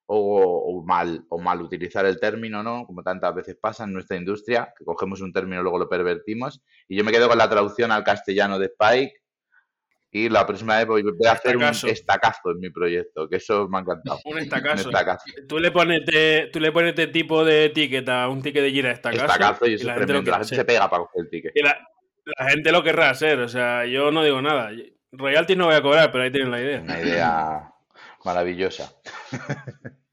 o, 0.07 0.43
o 0.43 0.83
mal, 0.83 1.27
o 1.29 1.39
mal 1.39 1.61
utilizar 1.61 2.07
el 2.07 2.19
término, 2.19 2.63
¿no? 2.63 2.87
Como 2.87 3.03
tantas 3.03 3.35
veces 3.35 3.57
pasa 3.61 3.85
en 3.85 3.93
nuestra 3.93 4.17
industria, 4.17 4.73
que 4.77 4.87
cogemos 4.87 5.21
un 5.21 5.35
término 5.35 5.61
y 5.61 5.63
luego 5.63 5.79
lo 5.79 5.89
pervertimos. 5.89 6.63
Y 6.89 6.97
yo 6.97 7.05
me 7.05 7.13
quedo 7.13 7.29
con 7.29 7.37
la 7.37 7.51
traducción 7.51 7.93
al 7.93 8.05
castellano 8.05 8.59
de 8.59 8.67
Spike. 8.67 9.21
Y 10.11 10.29
la 10.31 10.47
próxima 10.47 10.79
vez 10.79 10.87
voy 10.87 11.05
a 11.27 11.33
hacer 11.33 11.57
un 11.57 11.65
Estacazo. 11.65 12.51
en 12.53 12.61
mi 12.61 12.71
proyecto, 12.71 13.29
que 13.29 13.37
eso 13.37 13.69
me 13.69 13.79
ha 13.79 13.81
encantado. 13.83 14.19
Un 14.25 14.35
Un 14.35 14.39
estacazo. 14.41 14.89
estacazo. 14.89 15.25
Tú 15.47 15.59
le 15.59 15.71
pones 15.71 16.05
de, 16.07 16.49
tú 16.53 16.61
le 16.61 16.73
pones 16.73 16.95
de 16.97 17.09
tipo 17.09 17.45
de 17.45 17.67
etiqueta 17.67 18.27
un 18.29 18.41
ticket 18.41 18.63
de 18.63 18.71
gira 18.71 18.91
estacazo. 18.93 19.27
Estacazo 19.27 19.67
y 19.67 19.75
eso 19.75 19.87
la 19.87 19.95
gente. 19.97 20.13
La 20.31 20.39
gente 20.39 20.57
se 20.57 20.65
pega 20.65 20.89
para 20.89 21.03
coger 21.03 21.23
el 21.25 21.31
ticket. 21.31 21.53
Y 21.55 21.63
la, 21.63 21.79
la 22.39 22.49
gente 22.51 22.73
lo 22.73 22.83
querrá 22.83 23.11
hacer. 23.11 23.39
O 23.41 23.49
sea, 23.49 23.85
yo 23.85 24.11
no 24.11 24.25
digo 24.25 24.41
nada. 24.41 24.71
Royalties 25.13 25.59
no 25.59 25.67
voy 25.67 25.75
a 25.75 25.83
cobrar, 25.83 26.11
pero 26.11 26.25
ahí 26.25 26.31
tienen 26.31 26.51
la 26.51 26.61
idea. 26.61 26.81
Una 26.81 27.01
idea 27.01 27.73
maravillosa. 28.25 28.93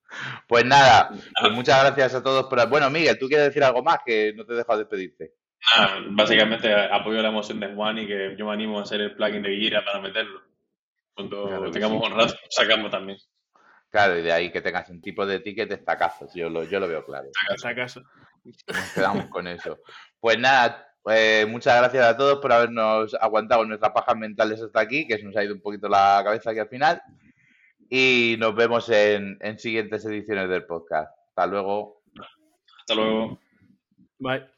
Pues 0.47 0.63
nada, 0.65 1.09
pues 1.41 1.51
muchas 1.53 1.83
gracias 1.83 2.15
a 2.15 2.23
todos 2.23 2.45
por... 2.45 2.69
Bueno, 2.69 2.89
Miguel, 2.89 3.17
¿tú 3.19 3.27
quieres 3.27 3.47
decir 3.47 3.63
algo 3.63 3.83
más? 3.83 3.97
Que 4.05 4.31
no 4.33 4.45
te 4.45 4.53
he 4.53 4.55
dejado 4.55 4.79
despedirte. 4.79 5.33
Nada, 5.75 6.03
básicamente 6.09 6.71
apoyo 6.73 7.21
la 7.21 7.29
emoción 7.29 7.59
de 7.59 7.73
Juan 7.73 7.97
y 7.97 8.07
que 8.07 8.35
yo 8.37 8.45
me 8.45 8.53
animo 8.53 8.79
a 8.79 8.83
hacer 8.83 9.01
el 9.01 9.15
plugin 9.15 9.41
de 9.41 9.55
Gira 9.55 9.83
para 9.83 9.99
meterlo. 9.99 10.41
Cuando 11.13 11.47
Claro 11.47 11.71
tengamos 11.71 12.05
sí. 12.05 12.11
un 12.11 12.19
rato, 12.19 12.33
sacamos 12.49 12.91
también. 12.91 13.17
Claro, 13.89 14.17
y 14.19 14.21
de 14.21 14.31
ahí 14.31 14.51
que 14.51 14.61
tengas 14.61 14.89
un 14.89 15.01
tipo 15.01 15.25
de 15.25 15.39
ticket 15.39 15.69
destacazos. 15.69 16.33
Yo 16.33 16.49
lo, 16.49 16.63
yo 16.65 16.79
lo 16.79 16.87
veo 16.87 17.05
claro. 17.05 17.29
Estacazo. 17.53 18.03
Nos 18.43 18.91
quedamos 18.93 19.25
con 19.27 19.47
eso. 19.47 19.79
Pues 20.19 20.37
nada, 20.37 20.85
eh, 21.09 21.45
muchas 21.47 21.77
gracias 21.77 22.05
a 22.05 22.17
todos 22.17 22.39
por 22.39 22.51
habernos 22.51 23.13
aguantado 23.15 23.63
nuestras 23.65 23.91
pajas 23.93 24.17
mentales 24.17 24.61
hasta 24.61 24.81
aquí, 24.81 25.07
que 25.07 25.17
se 25.17 25.23
nos 25.23 25.35
ha 25.37 25.43
ido 25.43 25.53
un 25.53 25.61
poquito 25.61 25.87
la 25.87 26.21
cabeza 26.23 26.51
aquí 26.51 26.59
al 26.59 26.67
final. 26.69 27.01
Y 27.89 28.35
nos 28.39 28.53
vemos 28.55 28.89
en, 28.89 29.37
en 29.39 29.57
siguientes 29.57 30.05
ediciones 30.05 30.49
del 30.49 30.65
podcast. 30.65 31.11
Hasta 31.29 31.47
luego. 31.47 32.01
Hasta 32.81 32.95
luego. 32.95 33.39
Bye. 34.19 34.54